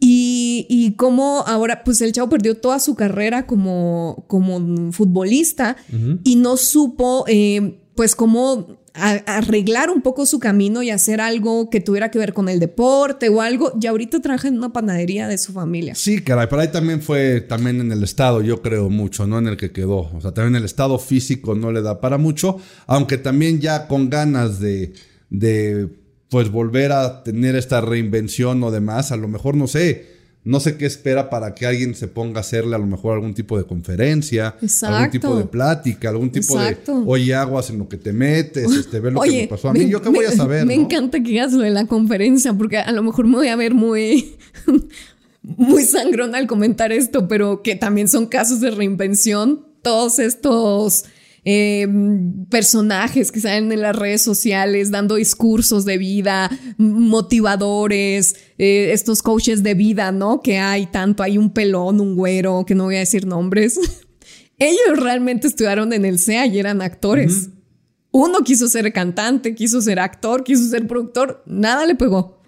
Y, 0.00 0.66
y 0.68 0.92
cómo 0.96 1.44
ahora, 1.46 1.84
pues 1.84 2.00
el 2.00 2.10
chavo 2.12 2.28
perdió 2.28 2.56
toda 2.56 2.80
su 2.80 2.96
carrera 2.96 3.46
como, 3.46 4.24
como 4.26 4.90
futbolista 4.90 5.76
y 6.24 6.34
no 6.34 6.56
supo, 6.56 7.24
eh, 7.28 7.78
pues, 7.94 8.14
cómo 8.14 8.82
arreglar 8.94 9.90
un 9.90 10.02
poco 10.02 10.26
su 10.26 10.38
camino 10.38 10.82
y 10.82 10.90
hacer 10.90 11.20
algo 11.20 11.70
que 11.70 11.80
tuviera 11.80 12.10
que 12.10 12.18
ver 12.18 12.34
con 12.34 12.48
el 12.48 12.60
deporte 12.60 13.28
o 13.28 13.40
algo. 13.40 13.72
Y 13.80 13.86
ahorita 13.86 14.20
trabaja 14.20 14.48
en 14.48 14.58
una 14.58 14.72
panadería 14.72 15.28
de 15.28 15.38
su 15.38 15.52
familia. 15.52 15.94
Sí, 15.94 16.22
caray, 16.22 16.46
pero 16.48 16.60
ahí 16.62 16.68
también 16.68 17.00
fue 17.00 17.40
también 17.40 17.80
en 17.80 17.90
el 17.90 18.02
estado, 18.02 18.42
yo 18.42 18.60
creo 18.60 18.90
mucho, 18.90 19.26
no 19.26 19.38
en 19.38 19.48
el 19.48 19.56
que 19.56 19.72
quedó. 19.72 20.10
O 20.14 20.20
sea, 20.20 20.32
también 20.32 20.56
el 20.56 20.64
estado 20.64 20.98
físico 20.98 21.54
no 21.54 21.72
le 21.72 21.80
da 21.80 22.00
para 22.00 22.18
mucho, 22.18 22.58
aunque 22.86 23.16
también 23.16 23.60
ya 23.60 23.88
con 23.88 24.10
ganas 24.10 24.60
de, 24.60 24.92
de 25.30 25.88
pues 26.28 26.50
volver 26.50 26.92
a 26.92 27.22
tener 27.22 27.56
esta 27.56 27.80
reinvención 27.80 28.62
o 28.62 28.70
demás, 28.70 29.12
a 29.12 29.16
lo 29.16 29.28
mejor 29.28 29.56
no 29.56 29.66
sé. 29.66 30.11
No 30.44 30.58
sé 30.58 30.76
qué 30.76 30.86
espera 30.86 31.30
para 31.30 31.54
que 31.54 31.66
alguien 31.66 31.94
se 31.94 32.08
ponga 32.08 32.38
a 32.38 32.40
hacerle 32.40 32.74
a 32.74 32.78
lo 32.78 32.86
mejor 32.86 33.14
algún 33.14 33.32
tipo 33.32 33.56
de 33.56 33.64
conferencia, 33.64 34.48
algún 34.48 34.64
Exacto. 34.68 35.10
tipo 35.10 35.36
de 35.36 35.44
plática, 35.44 36.08
algún 36.08 36.30
tipo 36.30 36.60
Exacto. 36.60 37.00
de 37.00 37.04
oye 37.06 37.34
aguas 37.34 37.70
en 37.70 37.78
lo 37.78 37.88
que 37.88 37.96
te 37.96 38.12
metes, 38.12 38.64
este, 38.76 38.98
ve 38.98 39.12
lo 39.12 39.20
que 39.20 39.30
me 39.30 39.48
pasó 39.48 39.68
a 39.68 39.72
mí. 39.72 39.88
Yo 39.88 40.02
qué 40.02 40.08
voy 40.08 40.24
a 40.24 40.32
saber. 40.32 40.66
Me 40.66 40.76
¿no? 40.76 40.82
encanta 40.82 41.22
que 41.22 41.40
hagas 41.40 41.52
lo 41.52 41.62
de 41.62 41.70
la 41.70 41.86
conferencia, 41.86 42.52
porque 42.54 42.78
a 42.78 42.90
lo 42.90 43.04
mejor 43.04 43.26
me 43.26 43.36
voy 43.36 43.48
a 43.48 43.56
ver 43.56 43.72
muy, 43.72 44.36
muy 45.42 45.84
sangrón 45.84 46.34
al 46.34 46.48
comentar 46.48 46.90
esto, 46.90 47.28
pero 47.28 47.62
que 47.62 47.76
también 47.76 48.08
son 48.08 48.26
casos 48.26 48.60
de 48.60 48.72
reinvención. 48.72 49.64
Todos 49.82 50.18
estos 50.18 51.04
eh, 51.44 51.88
personajes 52.50 53.32
que 53.32 53.40
salen 53.40 53.72
en 53.72 53.82
las 53.82 53.96
redes 53.96 54.22
sociales 54.22 54.90
dando 54.90 55.16
discursos 55.16 55.84
de 55.84 55.98
vida, 55.98 56.50
motivadores, 56.78 58.36
eh, 58.58 58.90
estos 58.92 59.22
coaches 59.22 59.62
de 59.62 59.74
vida, 59.74 60.12
¿no? 60.12 60.40
Que 60.40 60.58
hay 60.58 60.86
tanto, 60.86 61.22
hay 61.22 61.38
un 61.38 61.52
pelón, 61.52 62.00
un 62.00 62.14
güero, 62.14 62.64
que 62.64 62.74
no 62.74 62.84
voy 62.84 62.96
a 62.96 63.00
decir 63.00 63.26
nombres. 63.26 63.80
Ellos 64.58 64.96
realmente 64.96 65.48
estudiaron 65.48 65.92
en 65.92 66.04
el 66.04 66.20
CEA 66.20 66.46
y 66.46 66.60
eran 66.60 66.80
actores. 66.80 67.50
Uno 68.12 68.40
quiso 68.44 68.68
ser 68.68 68.92
cantante, 68.92 69.54
quiso 69.54 69.80
ser 69.80 69.98
actor, 69.98 70.44
quiso 70.44 70.68
ser 70.68 70.86
productor, 70.86 71.42
nada 71.46 71.86
le 71.86 71.96
pegó. 71.96 72.41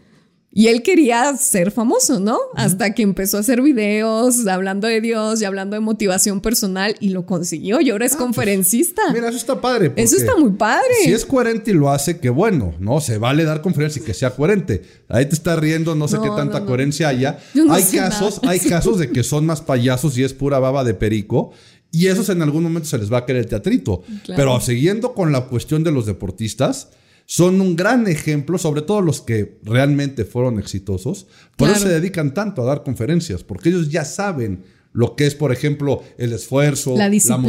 Y 0.56 0.68
él 0.68 0.82
quería 0.82 1.36
ser 1.36 1.72
famoso, 1.72 2.20
¿no? 2.20 2.38
Hasta 2.54 2.94
que 2.94 3.02
empezó 3.02 3.38
a 3.38 3.40
hacer 3.40 3.60
videos 3.60 4.46
hablando 4.46 4.86
de 4.86 5.00
Dios 5.00 5.42
y 5.42 5.44
hablando 5.44 5.74
de 5.74 5.80
motivación 5.80 6.40
personal 6.40 6.94
y 7.00 7.08
lo 7.08 7.26
consiguió. 7.26 7.80
Y 7.80 7.90
ahora 7.90 8.06
es 8.06 8.14
conferencista. 8.14 9.02
Mira, 9.12 9.28
eso 9.30 9.36
está 9.36 9.60
padre. 9.60 9.92
Eso 9.96 10.16
está 10.16 10.36
muy 10.36 10.52
padre. 10.52 10.94
Si 11.02 11.12
es 11.12 11.24
coherente 11.26 11.72
y 11.72 11.74
lo 11.74 11.90
hace, 11.90 12.20
que 12.20 12.30
bueno, 12.30 12.72
¿no? 12.78 13.00
Se 13.00 13.18
vale 13.18 13.42
dar 13.42 13.62
conferencia 13.62 14.00
y 14.00 14.04
que 14.04 14.14
sea 14.14 14.30
coherente. 14.30 14.82
Ahí 15.08 15.26
te 15.26 15.34
está 15.34 15.56
riendo, 15.56 15.96
no 15.96 16.06
sé 16.06 16.18
No, 16.18 16.22
qué 16.22 16.28
tanta 16.28 16.58
no, 16.58 16.60
no. 16.60 16.66
coherencia 16.66 17.08
haya. 17.08 17.40
Hay 17.70 17.82
casos, 17.82 18.40
nada. 18.40 18.52
hay 18.52 18.60
casos 18.60 19.00
de 19.00 19.10
que 19.10 19.24
son 19.24 19.46
más 19.46 19.60
payasos 19.60 20.16
y 20.18 20.22
es 20.22 20.34
pura 20.34 20.60
baba 20.60 20.84
de 20.84 20.94
perico. 20.94 21.50
Y 21.90 22.06
esos 22.06 22.28
en 22.28 22.42
algún 22.42 22.62
momento 22.62 22.88
se 22.88 22.98
les 22.98 23.12
va 23.12 23.18
a 23.18 23.26
querer 23.26 23.42
el 23.42 23.48
teatrito. 23.48 24.02
Claro. 24.22 24.36
Pero 24.40 24.60
siguiendo 24.60 25.14
con 25.14 25.32
la 25.32 25.46
cuestión 25.46 25.82
de 25.82 25.90
los 25.90 26.06
deportistas, 26.06 26.90
son 27.26 27.60
un 27.60 27.74
gran 27.76 28.06
ejemplo, 28.06 28.58
sobre 28.58 28.82
todo 28.82 29.00
los 29.00 29.20
que 29.20 29.58
realmente 29.62 30.24
fueron 30.24 30.58
exitosos. 30.58 31.26
Por 31.56 31.70
eso 31.70 31.80
se 31.80 31.88
dedican 31.88 32.34
tanto 32.34 32.62
a 32.62 32.66
dar 32.66 32.82
conferencias, 32.82 33.42
porque 33.44 33.70
ellos 33.70 33.88
ya 33.90 34.04
saben 34.04 34.64
lo 34.92 35.16
que 35.16 35.26
es, 35.26 35.34
por 35.34 35.50
ejemplo, 35.50 36.04
el 36.18 36.32
esfuerzo, 36.32 36.96
La 36.96 37.10
disciplina. 37.10 37.40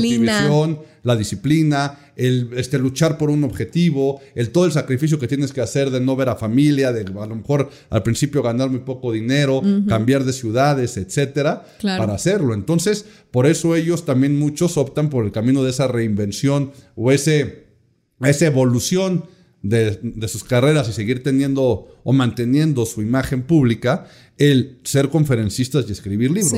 motivación, 0.41 0.79
la 1.03 1.15
disciplina, 1.15 1.99
el 2.15 2.49
este, 2.57 2.79
luchar 2.79 3.19
por 3.19 3.29
un 3.29 3.43
objetivo, 3.43 4.19
el 4.33 4.49
todo 4.51 4.65
el 4.65 4.71
sacrificio 4.71 5.19
que 5.19 5.27
tienes 5.27 5.53
que 5.53 5.61
hacer 5.61 5.91
de 5.91 5.99
no 6.01 6.15
ver 6.15 6.29
a 6.29 6.37
familia, 6.37 6.91
de 6.91 7.01
a 7.01 7.25
lo 7.27 7.35
mejor 7.35 7.69
al 7.91 8.01
principio 8.01 8.41
ganar 8.41 8.71
muy 8.71 8.79
poco 8.79 9.11
dinero, 9.11 9.61
cambiar 9.87 10.23
de 10.23 10.33
ciudades, 10.33 10.97
etcétera, 10.97 11.63
Claro. 11.77 12.01
para 12.01 12.15
hacerlo. 12.15 12.55
Entonces, 12.55 13.05
por 13.29 13.45
eso 13.45 13.75
ellos 13.75 14.05
también 14.05 14.39
muchos 14.39 14.75
optan 14.77 15.11
por 15.11 15.23
el 15.23 15.31
camino 15.31 15.63
de 15.63 15.69
esa 15.69 15.87
reinvención 15.87 16.71
o 16.95 17.11
ese, 17.11 17.67
esa 18.21 18.47
evolución 18.47 19.25
de, 19.69 19.99
de 20.01 20.27
sus 20.27 20.43
carreras 20.43 20.87
y 20.89 20.93
seguir 20.93 21.23
teniendo 21.23 21.94
o 22.05 22.13
manteniendo 22.13 22.85
su 22.85 23.01
imagen 23.01 23.41
pública 23.41 24.05
el 24.37 24.79
ser 24.83 25.09
conferencistas 25.09 25.85
y 25.87 25.91
escribir 25.91 26.31
libros. 26.31 26.53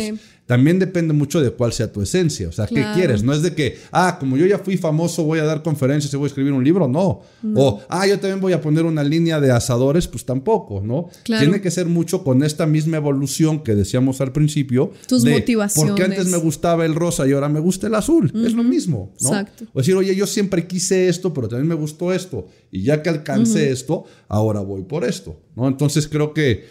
También 0.48 0.80
depende 0.80 1.14
mucho 1.14 1.42
de 1.42 1.52
cuál 1.52 1.74
sea 1.74 1.92
tu 1.92 2.02
esencia. 2.02 2.48
O 2.48 2.52
sea, 2.54 2.68
¿qué 2.68 2.84
quieres? 2.96 3.22
No 3.22 3.34
es 3.34 3.42
de 3.42 3.54
que, 3.54 3.78
ah, 3.92 4.18
como 4.18 4.38
yo 4.38 4.46
ya 4.46 4.58
fui 4.58 4.78
famoso, 4.78 5.24
voy 5.24 5.40
a 5.40 5.44
dar 5.44 5.62
conferencias 5.62 6.12
y 6.14 6.18
voy 6.18 6.26
a 6.26 6.28
escribir 6.28 6.54
un 6.54 6.64
libro. 6.64 6.88
No. 6.88 7.22
O, 7.54 7.82
ah, 7.90 8.08
yo 8.08 8.18
también 8.18 8.40
voy 8.40 8.54
a 8.54 8.62
poner 8.62 8.86
una 8.86 9.04
línea 9.04 9.42
de 9.42 9.52
asadores. 9.52 10.08
Pues 10.08 10.26
tampoco, 10.26 10.82
¿no? 10.82 11.10
Tiene 11.24 11.60
que 11.60 11.70
ser 11.70 11.86
mucho 11.86 12.24
con 12.24 12.44
esta 12.44 12.66
misma 12.66 12.98
evolución 12.98 13.62
que 13.62 13.76
decíamos 13.76 14.22
al 14.22 14.32
principio. 14.32 14.92
Tus 15.06 15.26
motivaciones. 15.26 15.92
Porque 15.92 16.04
antes 16.04 16.28
me 16.28 16.38
gustaba 16.38 16.86
el 16.86 16.96
rosa 16.96 17.28
y 17.28 17.34
ahora 17.34 17.50
me 17.50 17.60
gusta 17.60 17.88
el 17.88 17.96
azul. 17.96 18.32
Es 18.46 18.54
lo 18.54 18.64
mismo, 18.64 19.14
¿no? 19.20 19.28
Exacto. 19.28 19.66
O 19.74 19.80
decir, 19.80 19.96
oye, 19.96 20.16
yo 20.16 20.26
siempre 20.26 20.66
quise 20.66 21.10
esto, 21.10 21.34
pero 21.34 21.50
también 21.50 21.68
me 21.68 21.76
gustó 21.76 22.14
esto. 22.14 22.48
Y 22.72 22.84
ya 22.84 23.04
que 23.04 23.10
alcancé 23.10 23.72
esto, 23.72 24.06
ahora 24.30 24.62
voy 24.62 24.84
por 24.84 25.04
esto, 25.04 25.37
¿no? 25.56 25.68
Entonces 25.68 26.08
creo 26.08 26.34
que 26.34 26.66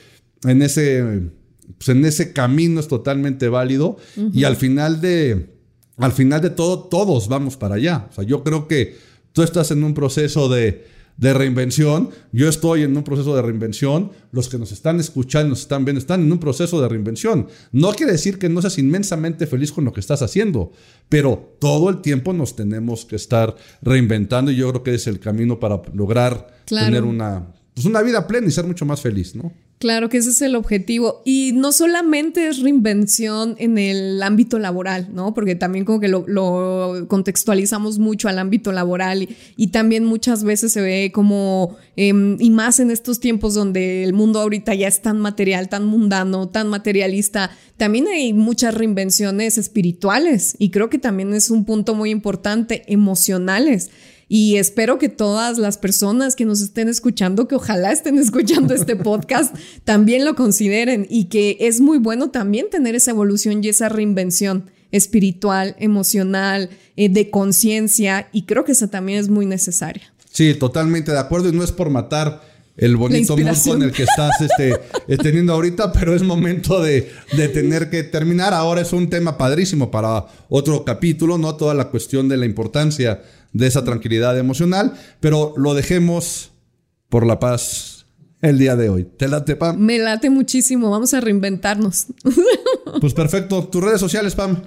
en 0.45 0.63
ese 0.63 1.31
pues 1.79 1.89
en 1.89 2.05
ese 2.05 2.33
camino 2.33 2.81
es 2.81 2.89
totalmente 2.89 3.49
válido 3.49 3.97
y 4.33 4.45
al 4.45 4.57
final 4.57 5.01
de 5.01 5.57
al 5.97 6.13
final 6.13 6.41
de 6.41 6.51
todo 6.51 6.85
todos 6.85 7.29
vamos 7.29 7.57
para 7.57 7.77
allá. 7.77 8.07
O 8.11 8.15
sea, 8.15 8.25
yo 8.25 8.45
creo 8.45 8.69
que 8.69 8.97
tú 9.33 9.43
estás 9.43 9.71
en 9.71 9.83
un 9.83 9.95
proceso 9.95 10.49
de, 10.49 10.87
de 11.17 11.33
reinvención, 11.33 12.11
yo 12.33 12.49
estoy 12.49 12.83
en 12.83 12.97
un 12.97 13.03
proceso 13.03 13.35
de 13.35 13.43
reinvención, 13.43 14.13
los 14.31 14.49
que 14.49 14.59
nos 14.59 14.73
están 14.73 15.01
escuchando, 15.01 15.51
nos 15.51 15.61
están 15.61 15.85
viendo, 15.85 15.99
están 15.99 16.23
en 16.23 16.31
un 16.31 16.39
proceso 16.39 16.81
de 16.81 16.89
reinvención. 16.89 17.49
No 17.73 17.93
quiere 17.93 18.13
decir 18.13 18.39
que 18.39 18.49
no 18.49 18.61
seas 18.61 18.79
inmensamente 18.79 19.47
feliz 19.47 19.73
con 19.73 19.85
lo 19.85 19.93
que 19.93 20.01
estás 20.01 20.23
haciendo, 20.23 20.73
pero 21.09 21.57
todo 21.59 21.89
el 21.89 22.03
tiempo 22.03 22.33
nos 22.33 22.57
tenemos 22.57 23.07
que 23.07 23.17
estar 23.17 23.57
reinventando 23.81 24.51
y 24.51 24.57
yo 24.57 24.69
creo 24.71 24.83
que 24.83 24.95
es 24.95 25.07
el 25.07 25.19
camino 25.19 25.59
para 25.59 25.81
lograr 25.95 26.49
tener 26.67 27.05
una, 27.05 27.55
pues 27.77 27.85
una 27.85 28.01
vida 28.01 28.27
plena 28.27 28.47
y 28.47 28.51
ser 28.51 28.65
mucho 28.65 28.87
más 28.87 29.03
feliz, 29.03 29.35
¿no? 29.35 29.53
Claro 29.79 30.09
que 30.09 30.17
ese 30.17 30.31
es 30.31 30.41
el 30.41 30.57
objetivo. 30.57 31.21
Y 31.27 31.53
no 31.55 31.73
solamente 31.73 32.49
es 32.49 32.63
reinvención 32.63 33.55
en 33.59 33.77
el 33.77 34.23
ámbito 34.23 34.59
laboral, 34.59 35.09
¿no? 35.13 35.35
Porque 35.35 35.57
también 35.57 35.85
como 35.85 36.01
que 36.01 36.09
lo, 36.09 36.25
contextualizamos 37.09 37.99
mucho 37.99 38.31
al 38.31 38.39
ámbito 38.39 38.73
laboral 38.73 39.29
y, 39.59 39.67
también 39.67 40.07
muchas 40.07 40.43
veces 40.43 40.73
se 40.73 40.81
ve 40.81 41.11
como, 41.13 41.77
em, 41.97 42.39
y 42.41 42.49
más 42.49 42.81
en 42.81 42.91
estos 42.91 43.21
tiempos 43.21 43.53
donde 43.53 44.05
el 44.05 44.15
mundo 44.15 44.41
ahorita 44.41 44.75
ya 44.75 44.89
es 44.89 45.03
tan 45.03 45.21
material, 45.21 45.69
tan 45.69 45.85
mundano, 45.85 46.49
tan 46.49 46.69
materialista, 46.69 47.51
también 47.77 48.09
hay 48.09 48.33
muchas 48.33 48.73
reinvenciones 48.73 49.59
espirituales 49.59 50.57
y 50.59 50.71
creo 50.71 50.89
que 50.89 50.99
también 50.99 51.35
es 51.35 51.51
un 51.51 51.67
punto 51.67 51.95
muy 51.95 52.09
importante, 52.09 52.85
emocionales. 52.87 53.91
Y 54.29 54.57
espero 54.57 54.99
que 54.99 55.09
todas 55.09 55.57
las 55.59 55.79
personas 55.79 56.35
que 56.35 56.45
nos 56.45 56.61
estén 56.61 56.89
escuchando, 56.89 57.47
que 57.47 57.55
ojalá 57.55 57.93
estén 57.93 58.19
escuchando 58.19 58.75
este 58.75 58.97
podcast, 58.97 59.55
también 59.85 60.25
lo 60.25 60.35
consideren 60.35 61.07
y 61.09 61.27
que 61.27 61.57
es 61.61 61.81
muy 61.81 61.99
bueno 61.99 62.31
también 62.31 62.69
tener 62.71 62.95
esa 62.95 63.13
evolución 63.13 63.63
y 63.63 63.69
esa 63.69 63.89
reinvención 63.89 64.71
espiritual, 64.91 65.77
emocional, 65.79 66.71
eh, 66.97 67.09
de 67.09 67.31
conciencia 67.31 68.29
y 68.33 68.43
creo 68.43 68.65
que 68.65 68.73
esa 68.73 68.89
también 68.89 69.19
es 69.19 69.29
muy 69.29 69.47
necesaria. 69.47 70.13
Sí, 70.33 70.55
totalmente 70.55 71.13
de 71.13 71.19
acuerdo 71.19 71.49
y 71.49 71.53
no 71.53 71.63
es 71.63 71.73
por 71.73 71.91
matar 71.91 72.43
el 72.77 72.97
bonito 72.97 73.37
mood 73.37 73.57
con 73.65 73.83
el 73.83 73.93
que 73.93 74.03
estás 74.03 74.39
este, 74.41 74.73
eh, 75.09 75.17
teniendo 75.17 75.55
ahorita, 75.55 75.93
pero 75.93 76.15
es 76.15 76.23
momento 76.23 76.83
de, 76.83 77.11
de, 77.37 77.49
tener 77.49 77.89
que 77.89 78.03
terminar. 78.03 78.53
Ahora 78.53 78.83
es 78.83 78.93
un 78.93 79.09
tema 79.09 79.39
padrísimo 79.39 79.91
para 79.91 80.27
otro 80.49 80.85
capítulo, 80.85 81.39
¿no? 81.39 81.57
Toda 81.57 81.73
la 81.75 81.87
cuestión 81.87 82.29
de 82.29 82.37
la 82.37 82.45
importancia 82.45 83.23
de 83.57 83.67
esa 83.67 83.85
tranquilidad 83.85 84.39
emocional, 84.39 84.95
pero 85.21 85.55
lo 85.57 85.75
dejemos 85.75 86.53
por 87.09 87.27
la 87.27 87.41
paz 87.41 88.07
el 88.43 88.59
día 88.59 88.77
de 88.77 88.91
hoy. 88.91 89.05
¿Te 89.05 89.29
late, 89.29 89.57
Pam? 89.57 89.79
Me 89.79 89.99
late 89.99 90.29
muchísimo, 90.31 90.91
vamos 90.91 91.15
a 91.15 91.21
reinventarnos. 91.21 92.07
Pues 93.01 93.13
perfecto. 93.13 93.65
¿Tus 93.65 93.83
redes 93.83 94.01
sociales, 94.01 94.35
Pam? 94.35 94.63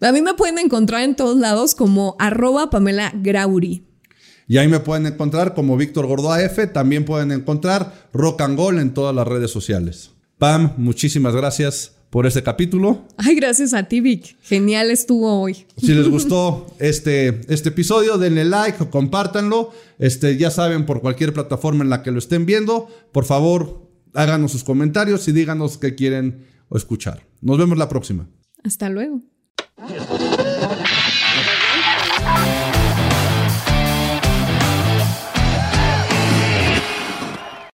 A 0.00 0.12
mí 0.12 0.22
me 0.22 0.34
pueden 0.34 0.58
encontrar 0.58 1.02
en 1.02 1.14
todos 1.14 1.38
lados 1.38 1.76
como 1.76 2.16
arroba 2.18 2.68
Pamela 2.68 3.12
Grauri. 3.14 3.84
Y 4.48 4.58
ahí 4.58 4.66
me 4.66 4.80
pueden 4.80 5.06
encontrar 5.06 5.54
como 5.54 5.76
Víctor 5.76 6.06
Gordoa 6.06 6.42
F. 6.42 6.66
También 6.66 7.04
pueden 7.04 7.30
encontrar 7.30 8.08
Rock 8.12 8.40
and 8.40 8.56
Gold 8.56 8.80
en 8.80 8.92
todas 8.92 9.14
las 9.14 9.28
redes 9.28 9.52
sociales. 9.52 10.10
Pam, 10.38 10.72
muchísimas 10.78 11.36
gracias 11.36 11.92
por 12.10 12.26
este 12.26 12.42
capítulo. 12.42 13.06
Ay, 13.16 13.36
gracias 13.36 13.72
a 13.72 13.84
ti, 13.84 14.00
Vic. 14.00 14.36
Genial 14.42 14.90
estuvo 14.90 15.40
hoy. 15.40 15.66
Si 15.76 15.94
les 15.94 16.08
gustó 16.10 16.66
este, 16.78 17.40
este 17.52 17.70
episodio, 17.70 18.18
denle 18.18 18.44
like 18.44 18.82
o 18.82 18.90
compártanlo. 18.90 19.70
Este, 19.98 20.36
ya 20.36 20.50
saben, 20.50 20.86
por 20.86 21.00
cualquier 21.00 21.32
plataforma 21.32 21.84
en 21.84 21.90
la 21.90 22.02
que 22.02 22.10
lo 22.10 22.18
estén 22.18 22.46
viendo, 22.46 22.88
por 23.12 23.24
favor, 23.24 23.88
háganos 24.14 24.52
sus 24.52 24.64
comentarios 24.64 25.26
y 25.28 25.32
díganos 25.32 25.78
qué 25.78 25.94
quieren 25.94 26.46
escuchar. 26.72 27.26
Nos 27.40 27.58
vemos 27.58 27.78
la 27.78 27.88
próxima. 27.88 28.28
Hasta 28.64 28.88
luego. 28.88 29.22